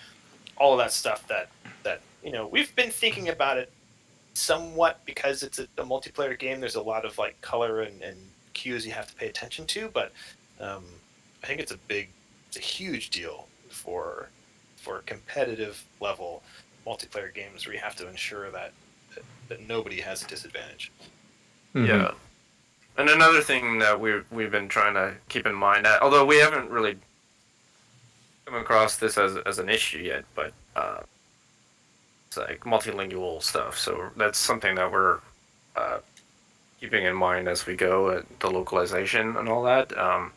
all 0.57 0.73
of 0.73 0.79
that 0.79 0.91
stuff 0.91 1.27
that 1.27 1.49
that 1.83 2.01
you 2.23 2.31
know 2.31 2.47
we've 2.47 2.75
been 2.75 2.91
thinking 2.91 3.29
about 3.29 3.57
it 3.57 3.71
somewhat 4.33 4.99
because 5.05 5.43
it's 5.43 5.59
a, 5.59 5.63
a 5.77 5.83
multiplayer 5.83 6.37
game. 6.37 6.59
There's 6.59 6.75
a 6.75 6.81
lot 6.81 7.05
of 7.05 7.17
like 7.17 7.39
color 7.41 7.81
and, 7.81 8.01
and 8.01 8.17
cues 8.53 8.85
you 8.85 8.91
have 8.91 9.07
to 9.07 9.15
pay 9.15 9.27
attention 9.27 9.65
to, 9.67 9.89
but 9.93 10.11
um, 10.59 10.85
I 11.43 11.47
think 11.47 11.59
it's 11.59 11.71
a 11.71 11.77
big, 11.77 12.09
it's 12.47 12.57
a 12.57 12.61
huge 12.61 13.09
deal 13.09 13.47
for 13.69 14.29
for 14.77 14.99
competitive 15.05 15.83
level 15.99 16.41
multiplayer 16.87 17.33
games 17.33 17.65
where 17.65 17.75
you 17.75 17.81
have 17.81 17.95
to 17.95 18.07
ensure 18.07 18.49
that 18.51 18.71
that, 19.13 19.23
that 19.49 19.67
nobody 19.67 20.01
has 20.01 20.23
a 20.23 20.27
disadvantage. 20.27 20.91
Mhm. 21.75 21.87
Yeah. 21.87 22.11
And 22.97 23.09
another 23.09 23.41
thing 23.41 23.79
that 23.79 23.99
we've 23.99 24.25
we've 24.31 24.51
been 24.51 24.67
trying 24.67 24.93
to 24.95 25.13
keep 25.29 25.45
in 25.45 25.53
mind, 25.55 25.87
although 25.87 26.25
we 26.25 26.37
haven't 26.37 26.69
really 26.69 26.97
come 28.51 28.61
across 28.61 28.97
this 28.97 29.17
as 29.17 29.37
as 29.45 29.59
an 29.59 29.69
issue 29.69 29.99
yet, 29.99 30.25
but 30.35 30.51
uh, 30.75 30.99
it's 32.27 32.37
like 32.37 32.61
multilingual 32.61 33.41
stuff. 33.41 33.77
So 33.77 34.09
that's 34.17 34.37
something 34.37 34.75
that 34.75 34.91
we're 34.91 35.19
uh, 35.75 35.99
keeping 36.79 37.05
in 37.05 37.15
mind 37.15 37.47
as 37.47 37.65
we 37.65 37.75
go, 37.75 38.11
at 38.11 38.39
the 38.39 38.49
localization 38.51 39.37
and 39.37 39.47
all 39.49 39.63
that. 39.63 39.97
Um, 39.97 40.33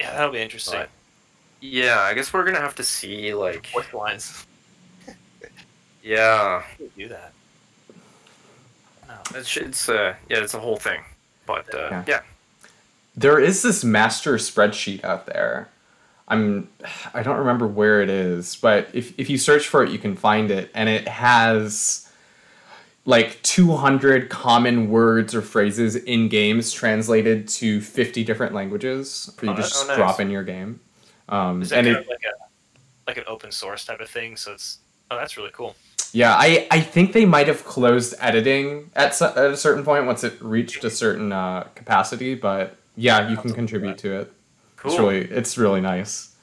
Yeah, 0.00 0.12
that'll 0.12 0.32
be 0.32 0.40
interesting. 0.40 0.80
But- 0.80 0.90
yeah, 1.60 2.00
I 2.00 2.14
guess 2.14 2.32
we're 2.32 2.44
gonna 2.44 2.60
have 2.60 2.74
to 2.74 2.82
see 2.84 3.32
like, 3.34 3.68
Voice 3.68 3.92
lines 3.94 4.44
yeah, 6.02 6.64
do 6.98 7.08
that. 7.08 7.32
No. 9.06 9.14
it's 9.36 9.56
it's 9.56 9.88
uh, 9.88 10.14
yeah, 10.28 10.38
it's 10.42 10.54
a 10.54 10.58
whole 10.58 10.76
thing. 10.76 11.00
But 11.46 11.72
uh, 11.74 11.88
Yeah. 11.90 12.04
yeah, 12.08 12.20
There 13.16 13.38
is 13.38 13.62
this 13.62 13.84
master 13.84 14.34
spreadsheet 14.38 15.04
out 15.04 15.26
there. 15.26 15.68
I'm 16.32 16.68
I 17.14 17.22
don't 17.22 17.38
remember 17.38 17.66
where 17.66 18.02
it 18.02 18.10
is, 18.10 18.56
but 18.56 18.88
if 18.92 19.18
if 19.18 19.28
you 19.30 19.38
search 19.38 19.68
for 19.68 19.84
it 19.84 19.90
you 19.90 19.98
can 19.98 20.16
find 20.16 20.50
it 20.50 20.70
and 20.74 20.88
it 20.88 21.06
has 21.06 22.08
like 23.04 23.42
200 23.42 24.30
common 24.30 24.88
words 24.88 25.34
or 25.34 25.42
phrases 25.42 25.96
in 25.96 26.28
games 26.28 26.72
translated 26.72 27.48
to 27.48 27.80
50 27.80 28.22
different 28.24 28.54
languages 28.54 29.32
for 29.36 29.46
you 29.46 29.52
Oh, 29.52 29.56
to 29.56 29.62
just 29.62 29.84
oh, 29.84 29.88
nice. 29.88 29.96
drop 29.96 30.20
in 30.20 30.30
your 30.30 30.44
game. 30.44 30.78
Um, 31.28 31.62
and 31.72 31.86
it, 31.86 32.08
like 32.08 32.20
a 32.24 32.42
like 33.06 33.16
an 33.16 33.24
open 33.26 33.50
source 33.50 33.84
type 33.84 34.00
of 34.00 34.08
thing? 34.08 34.36
So 34.36 34.52
it's 34.52 34.78
oh, 35.10 35.16
that's 35.16 35.36
really 35.36 35.50
cool. 35.52 35.74
Yeah, 36.12 36.34
I, 36.34 36.66
I 36.70 36.80
think 36.80 37.12
they 37.12 37.24
might 37.24 37.48
have 37.48 37.64
closed 37.64 38.14
editing 38.20 38.90
at, 38.94 39.20
at 39.22 39.36
a 39.38 39.56
certain 39.56 39.82
point 39.82 40.04
once 40.04 40.22
it 40.24 40.34
reached 40.42 40.84
a 40.84 40.90
certain 40.90 41.32
uh, 41.32 41.62
capacity, 41.74 42.34
but 42.34 42.76
yeah, 42.96 43.30
you 43.30 43.36
can 43.38 43.52
contribute 43.54 43.96
to 43.98 44.20
it. 44.20 44.32
Cool. 44.82 44.90
It's 44.92 45.00
really 45.00 45.20
it's 45.38 45.58
really 45.58 45.80
nice. 45.80 46.34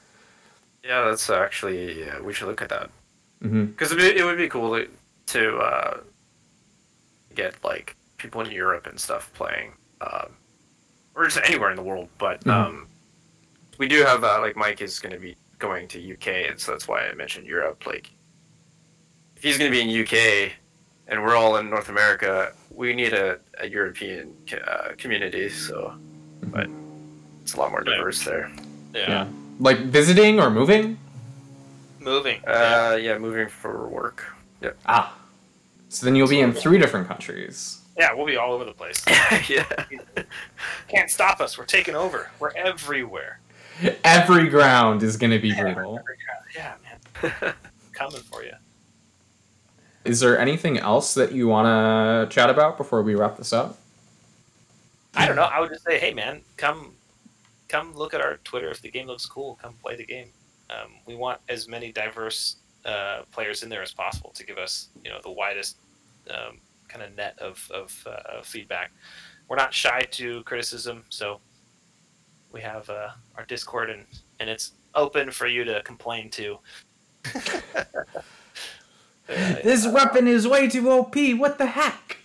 Yeah, 0.83 1.03
that's 1.05 1.29
actually 1.29 1.99
yeah, 2.05 2.19
we 2.21 2.33
should 2.33 2.47
look 2.47 2.61
at 2.61 2.69
that. 2.69 2.89
hmm 3.41 3.65
Because 3.65 3.91
it, 3.91 3.99
it 4.17 4.23
would 4.23 4.37
be 4.37 4.49
cool 4.49 4.75
to, 4.75 4.87
to 5.27 5.57
uh, 5.57 5.97
get 7.35 7.55
like 7.63 7.95
people 8.17 8.41
in 8.41 8.51
Europe 8.51 8.87
and 8.87 8.99
stuff 8.99 9.31
playing, 9.33 9.71
um, 10.01 10.29
or 11.15 11.25
just 11.25 11.39
anywhere 11.45 11.69
in 11.69 11.75
the 11.75 11.83
world. 11.83 12.09
But 12.17 12.43
Mhm. 12.43 12.51
um, 12.51 12.87
we 13.77 13.87
do 13.87 14.03
have 14.03 14.23
uh, 14.23 14.39
like 14.41 14.55
Mike 14.55 14.81
is 14.81 14.99
going 14.99 15.13
to 15.13 15.19
be 15.19 15.35
going 15.59 15.87
to 15.89 16.13
UK, 16.13 16.27
and 16.49 16.59
so 16.59 16.71
that's 16.71 16.87
why 16.87 17.07
I 17.07 17.13
mentioned 17.13 17.45
Europe. 17.45 17.85
Like, 17.85 18.09
if 19.35 19.43
he's 19.43 19.57
going 19.57 19.71
to 19.71 19.77
be 19.77 19.81
in 19.81 19.89
UK, 20.03 20.53
and 21.07 21.21
we're 21.23 21.35
all 21.35 21.57
in 21.57 21.69
North 21.69 21.89
America, 21.89 22.53
we 22.71 22.93
need 22.93 23.13
a, 23.13 23.39
a 23.59 23.67
European 23.67 24.33
uh, 24.67 24.89
community. 24.97 25.49
So, 25.49 25.93
but 26.47 26.69
it's 27.49 27.57
a 27.57 27.59
lot 27.59 27.71
more 27.71 27.83
Yeah. 27.85 27.95
diverse 27.95 28.23
there. 28.23 28.51
Yeah. 28.93 29.09
Yeah. 29.09 29.27
Like 29.59 29.79
visiting 29.79 30.39
or 30.39 30.49
moving? 30.51 30.99
Moving. 31.99 32.41
yeah. 32.43 32.89
Uh, 32.91 32.95
yeah, 32.95 33.17
moving 33.17 33.47
for 33.49 33.87
work. 33.87 34.23
Yep. 34.61 34.77
Ah. 34.85 35.15
So 35.89 36.05
then 36.05 36.15
you'll 36.15 36.27
be 36.27 36.39
in 36.41 36.53
three 36.53 36.77
different 36.77 37.07
countries. 37.07 37.81
yeah, 37.97 38.13
we'll 38.13 38.27
be 38.27 38.37
all 38.37 38.53
over 38.53 38.63
the 38.65 38.71
place. 38.73 39.03
yeah. 39.49 39.65
Can't 40.87 41.09
stop 41.09 41.41
us. 41.41 41.57
We're 41.57 41.65
taking 41.65 41.95
over. 41.95 42.29
We're 42.39 42.51
everywhere. 42.55 43.39
Every 44.03 44.47
ground 44.49 45.01
is 45.01 45.17
going 45.17 45.31
to 45.31 45.39
be 45.39 45.51
brutal. 45.53 45.99
Yeah, 46.55 46.75
man. 46.83 47.53
Coming 47.93 48.21
for 48.21 48.43
you. 48.43 48.53
Is 50.05 50.19
there 50.19 50.37
anything 50.37 50.77
else 50.77 51.15
that 51.15 51.31
you 51.31 51.47
want 51.47 51.65
to 51.65 52.33
chat 52.33 52.49
about 52.51 52.77
before 52.77 53.01
we 53.01 53.15
wrap 53.15 53.37
this 53.37 53.51
up? 53.51 53.77
I 55.15 55.25
don't 55.25 55.35
know. 55.35 55.43
I 55.43 55.59
would 55.59 55.69
just 55.69 55.83
say, 55.83 55.97
hey, 55.99 56.13
man, 56.13 56.41
come, 56.55 56.93
come 57.69 57.93
look 57.95 58.13
at 58.13 58.21
our 58.21 58.37
Twitter. 58.43 58.69
If 58.69 58.81
the 58.81 58.91
game 58.91 59.07
looks 59.07 59.25
cool, 59.25 59.57
come 59.61 59.75
play 59.81 59.95
the 59.95 60.05
game. 60.05 60.29
Um, 60.69 60.91
we 61.05 61.15
want 61.15 61.39
as 61.47 61.67
many 61.67 61.91
diverse 61.91 62.57
uh, 62.85 63.21
players 63.31 63.63
in 63.63 63.69
there 63.69 63.81
as 63.81 63.93
possible 63.93 64.31
to 64.31 64.45
give 64.45 64.57
us, 64.57 64.89
you 65.03 65.09
know, 65.09 65.19
the 65.23 65.31
widest 65.31 65.77
um, 66.29 66.59
kind 66.87 67.03
of 67.03 67.15
net 67.15 67.39
of 67.39 67.65
of 67.73 68.07
uh, 68.07 68.41
feedback. 68.43 68.91
We're 69.47 69.55
not 69.55 69.73
shy 69.73 70.01
to 70.11 70.43
criticism, 70.43 71.05
so 71.09 71.39
we 72.51 72.61
have 72.61 72.89
uh, 72.89 73.09
our 73.37 73.45
Discord 73.45 73.89
and 73.89 74.05
and 74.39 74.49
it's 74.49 74.73
open 74.95 75.31
for 75.31 75.47
you 75.47 75.63
to 75.63 75.81
complain 75.83 76.29
to. 76.31 76.59
This 79.29 79.85
weapon 79.85 80.27
is 80.27 80.47
way 80.47 80.67
too 80.67 80.89
OP. 80.89 81.15
What 81.37 81.59
the 81.59 81.67
heck? 81.67 82.17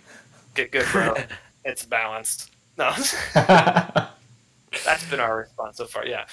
Get 0.55 0.73
good, 0.73 0.87
bro. 0.91 1.15
it's 1.65 1.85
balanced. 1.85 2.51
No, 2.79 2.93
that's 4.85 5.05
been 5.09 5.21
our 5.21 5.39
response 5.39 5.77
so 5.79 5.87
far. 5.87 6.07
Yeah, 6.07 6.27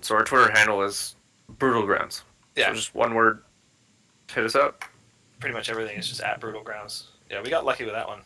So 0.00 0.14
our 0.14 0.24
Twitter 0.24 0.50
handle 0.52 0.82
is 0.82 1.16
Brutal 1.48 1.84
Grounds. 1.86 2.22
yeah. 2.56 2.68
So 2.68 2.74
just 2.74 2.94
one 2.94 3.14
word. 3.14 3.42
Hit 4.32 4.44
us 4.44 4.54
up. 4.54 4.84
pretty 5.40 5.54
much 5.54 5.68
everything 5.68 5.98
is 5.98 6.08
just 6.08 6.20
at 6.22 6.40
Brutal 6.40 6.62
Grounds. 6.62 7.08
Yeah, 7.30 7.42
we 7.42 7.50
got 7.50 7.64
lucky 7.64 7.84
with 7.84 7.92
that 7.94 8.08
one. 8.08 8.20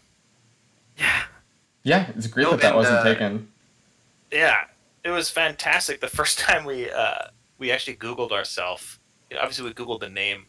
Yeah. 0.97 1.23
yeah, 1.83 2.11
it's 2.17 2.27
great 2.27 2.45
No, 2.45 2.53
that 2.53 2.61
that 2.61 2.69
and, 2.69 2.77
wasn't 2.77 2.97
uh, 2.99 3.05
taken. 3.05 3.49
Yeah, 4.31 4.65
it 5.05 5.11
was 5.11 5.31
fantastic. 5.31 6.01
The 6.01 6.09
first 6.09 6.39
time 6.47 6.65
we 6.65 6.91
uh, 6.91 7.27
we 7.59 7.71
actually 7.73 7.97
Googled 7.97 8.33
ourselves. 8.33 8.99
Obviously, 9.39 9.65
we 9.65 9.73
Googled 9.75 10.01
the 10.01 10.09
name. 10.09 10.47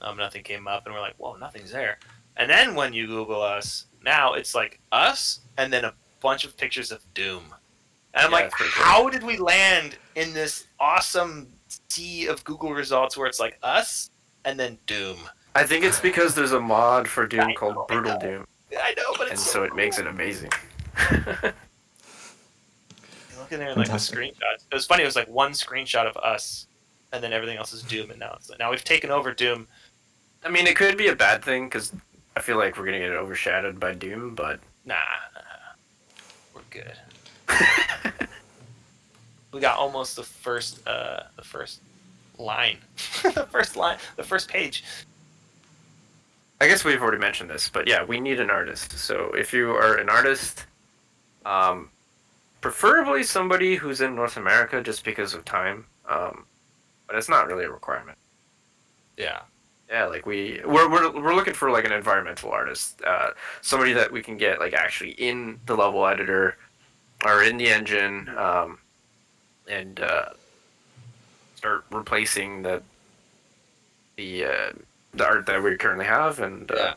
Um, 0.00 0.16
nothing 0.16 0.42
came 0.42 0.66
up, 0.68 0.86
and 0.86 0.94
we're 0.94 1.00
like, 1.00 1.14
"Whoa, 1.18 1.34
nothing's 1.36 1.70
there." 1.72 1.98
And 2.36 2.48
then 2.48 2.74
when 2.74 2.92
you 2.92 3.06
Google 3.06 3.42
us, 3.42 3.86
now 4.04 4.32
it's 4.34 4.54
like 4.54 4.80
us, 4.92 5.40
and 5.58 5.72
then 5.72 5.84
a 5.84 5.92
bunch 6.20 6.44
of 6.44 6.56
pictures 6.56 6.90
of 6.92 7.02
Doom. 7.14 7.42
And 8.14 8.24
I'm 8.24 8.30
Yeah, 8.30 8.36
like, 8.38 8.46
it's 8.46 8.54
pretty 8.54 8.72
cool. 8.74 8.84
how 8.84 9.08
did 9.08 9.22
we 9.22 9.36
land 9.36 9.96
in 10.16 10.32
this 10.32 10.66
awesome 10.78 11.48
sea 11.88 12.26
of 12.26 12.42
Google 12.44 12.72
results 12.72 13.16
where 13.16 13.26
it's 13.26 13.40
like 13.40 13.58
us 13.62 14.10
and 14.44 14.58
then 14.58 14.78
Doom? 14.86 15.18
I 15.54 15.64
think 15.64 15.84
it's 15.84 16.00
because 16.00 16.34
there's 16.34 16.52
a 16.52 16.60
mod 16.60 17.08
for 17.08 17.26
Doom 17.26 17.40
I 17.40 17.52
called 17.54 17.74
know, 17.74 17.84
Brutal 17.88 18.12
know. 18.14 18.18
Doom, 18.18 18.44
I 18.80 18.94
know, 18.96 19.12
but 19.12 19.22
and 19.22 19.32
it's 19.32 19.42
so 19.50 19.64
it 19.64 19.74
makes 19.74 19.98
it 19.98 20.06
amazing. 20.06 20.50
You 23.32 23.38
look 23.38 23.52
in 23.52 23.58
there 23.60 23.68
and 23.70 23.78
like 23.78 23.86
the 23.86 23.92
Fantastic. 23.94 24.18
screenshots. 24.18 24.66
It 24.70 24.74
was 24.74 24.86
funny. 24.86 25.02
It 25.02 25.06
was 25.06 25.16
like 25.16 25.28
one 25.28 25.52
screenshot 25.52 26.06
of 26.06 26.16
us, 26.18 26.66
and 27.12 27.22
then 27.22 27.32
everything 27.32 27.56
else 27.58 27.72
is 27.72 27.82
Doom. 27.82 28.10
And 28.10 28.18
now 28.20 28.34
it's 28.36 28.50
like, 28.50 28.58
now 28.58 28.70
we've 28.70 28.84
taken 28.84 29.10
over 29.10 29.32
Doom. 29.32 29.66
I 30.44 30.50
mean, 30.50 30.66
it 30.66 30.76
could 30.76 30.96
be 30.96 31.08
a 31.08 31.16
bad 31.16 31.44
thing 31.44 31.66
because 31.66 31.92
I 32.36 32.40
feel 32.40 32.58
like 32.58 32.76
we're 32.76 32.84
gonna 32.86 32.98
get 32.98 33.10
overshadowed 33.12 33.78
by 33.80 33.94
Doom, 33.94 34.34
but 34.34 34.60
Nah, 34.84 34.94
nah, 35.34 35.40
we're 36.54 36.62
good. 36.70 36.96
we 39.52 39.60
got 39.60 39.78
almost 39.78 40.16
the 40.16 40.22
first, 40.22 40.86
uh, 40.86 41.24
the 41.36 41.42
first 41.42 41.80
line, 42.38 42.78
the 43.22 43.46
first 43.50 43.76
line, 43.76 43.98
the 44.16 44.24
first 44.24 44.48
page. 44.48 44.84
I 46.60 46.68
guess 46.68 46.84
we've 46.84 47.00
already 47.00 47.18
mentioned 47.18 47.48
this, 47.48 47.70
but 47.70 47.88
yeah, 47.88 48.04
we 48.04 48.20
need 48.20 48.38
an 48.38 48.50
artist. 48.50 48.98
So 48.98 49.32
if 49.32 49.52
you 49.52 49.70
are 49.70 49.96
an 49.96 50.10
artist, 50.10 50.66
um, 51.46 51.88
preferably 52.60 53.22
somebody 53.22 53.76
who's 53.76 54.02
in 54.02 54.14
North 54.14 54.36
America, 54.36 54.82
just 54.82 55.04
because 55.04 55.32
of 55.32 55.44
time. 55.44 55.86
Um, 56.06 56.44
but 57.06 57.16
it's 57.16 57.28
not 57.28 57.48
really 57.48 57.64
a 57.64 57.70
requirement. 57.70 58.18
Yeah, 59.16 59.40
Yeah, 59.90 60.06
like 60.06 60.26
we 60.26 60.60
we're, 60.64 60.88
we're, 60.88 61.10
we're 61.10 61.34
looking 61.34 61.54
for 61.54 61.70
like 61.70 61.84
an 61.84 61.92
environmental 61.92 62.50
artist, 62.50 63.00
uh, 63.04 63.30
somebody 63.62 63.92
that 63.94 64.12
we 64.12 64.22
can 64.22 64.36
get 64.36 64.60
like 64.60 64.74
actually 64.74 65.12
in 65.12 65.58
the 65.66 65.76
level 65.76 66.06
editor 66.06 66.56
or 67.24 67.42
in 67.42 67.56
the 67.56 67.68
engine, 67.68 68.28
um, 68.36 68.78
and 69.68 70.00
uh, 70.00 70.30
start 71.56 71.84
replacing 71.90 72.62
the 72.62 72.82
the 74.16 74.44
uh, 74.44 74.72
the 75.14 75.26
art 75.26 75.46
that 75.46 75.62
we 75.62 75.76
currently 75.76 76.06
have, 76.06 76.40
and 76.40 76.70
uh, 76.70 76.94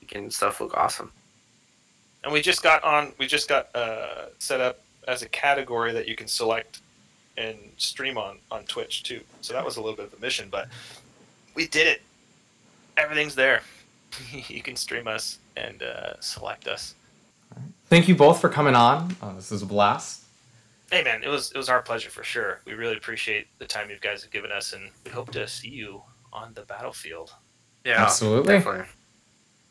making 0.00 0.30
stuff 0.30 0.60
look 0.60 0.76
awesome. 0.76 1.10
and 2.22 2.32
we 2.32 2.40
just 2.40 2.62
got 2.62 2.82
on. 2.84 3.12
We 3.18 3.26
just 3.26 3.48
got 3.48 3.74
uh, 3.74 4.26
set 4.38 4.60
up 4.60 4.80
as 5.06 5.22
a 5.22 5.28
category 5.28 5.92
that 5.92 6.08
you 6.08 6.16
can 6.16 6.26
select 6.26 6.80
and 7.36 7.56
stream 7.76 8.16
on 8.18 8.38
on 8.50 8.64
Twitch 8.64 9.02
too. 9.02 9.20
So 9.40 9.52
that 9.52 9.64
was 9.64 9.76
a 9.76 9.80
little 9.80 9.96
bit 9.96 10.06
of 10.06 10.14
a 10.14 10.20
mission, 10.20 10.48
but 10.50 10.68
we 11.54 11.66
did 11.66 11.86
it. 11.86 12.02
Everything's 12.96 13.34
there. 13.34 13.62
you 14.48 14.62
can 14.62 14.76
stream 14.76 15.08
us 15.08 15.38
and 15.56 15.82
uh, 15.82 16.20
select 16.20 16.68
us. 16.68 16.94
Thank 17.94 18.08
you 18.08 18.16
both 18.16 18.40
for 18.40 18.48
coming 18.48 18.74
on. 18.74 19.14
Uh, 19.22 19.34
this 19.36 19.52
is 19.52 19.62
a 19.62 19.66
blast. 19.66 20.24
Hey 20.90 21.04
man, 21.04 21.22
it 21.22 21.28
was 21.28 21.52
it 21.52 21.56
was 21.56 21.68
our 21.68 21.80
pleasure 21.80 22.10
for 22.10 22.24
sure. 22.24 22.60
We 22.66 22.72
really 22.74 22.96
appreciate 22.96 23.46
the 23.60 23.66
time 23.66 23.88
you 23.88 23.96
guys 24.00 24.20
have 24.24 24.32
given 24.32 24.50
us, 24.50 24.72
and 24.72 24.90
we 25.04 25.12
hope 25.12 25.30
to 25.30 25.46
see 25.46 25.68
you 25.68 26.02
on 26.32 26.54
the 26.54 26.62
battlefield. 26.62 27.32
Yeah, 27.84 28.02
Absolutely. 28.02 28.52
definitely. 28.54 28.86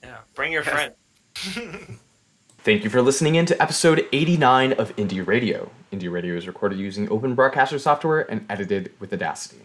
Yeah, 0.03 0.19
bring 0.35 0.53
your 0.53 0.63
Yes. 0.63 0.93
friend. 1.35 1.99
Thank 2.59 2.85
you 2.85 2.89
for 2.89 3.01
listening 3.01 3.35
in 3.35 3.45
to 3.47 3.61
episode 3.61 4.07
89 4.13 4.71
of 4.71 4.95
Indie 4.95 5.27
Radio. 5.27 5.69
Indie 5.91 6.09
Radio 6.09 6.35
is 6.37 6.47
recorded 6.47 6.79
using 6.79 7.11
Open 7.11 7.35
Broadcaster 7.35 7.77
software 7.77 8.21
and 8.31 8.45
edited 8.49 8.93
with 9.01 9.11
Audacity. 9.11 9.63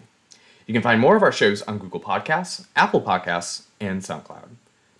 You 0.66 0.74
can 0.74 0.82
find 0.82 1.00
more 1.00 1.14
of 1.14 1.22
our 1.22 1.30
shows 1.30 1.62
on 1.62 1.78
Google 1.78 2.00
Podcasts, 2.00 2.66
Apple 2.74 3.02
Podcasts, 3.02 3.66
and 3.78 4.02
SoundCloud. 4.02 4.48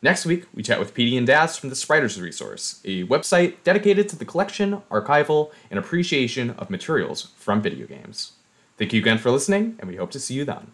Next 0.00 0.24
week, 0.24 0.44
we 0.54 0.62
chat 0.62 0.78
with 0.78 0.94
PD 0.94 1.18
and 1.18 1.26
Daz 1.26 1.56
from 1.56 1.70
the 1.70 1.74
Spriters 1.74 2.22
Resource, 2.22 2.80
a 2.84 3.02
website 3.04 3.56
dedicated 3.64 4.08
to 4.08 4.16
the 4.16 4.24
collection, 4.24 4.82
archival, 4.92 5.50
and 5.70 5.78
appreciation 5.78 6.50
of 6.50 6.70
materials 6.70 7.32
from 7.36 7.60
video 7.60 7.84
games. 7.84 8.34
Thank 8.76 8.92
you 8.92 9.00
again 9.00 9.18
for 9.18 9.32
listening, 9.32 9.74
and 9.80 9.90
we 9.90 9.96
hope 9.96 10.12
to 10.12 10.20
see 10.20 10.34
you 10.34 10.44
then. 10.44 10.70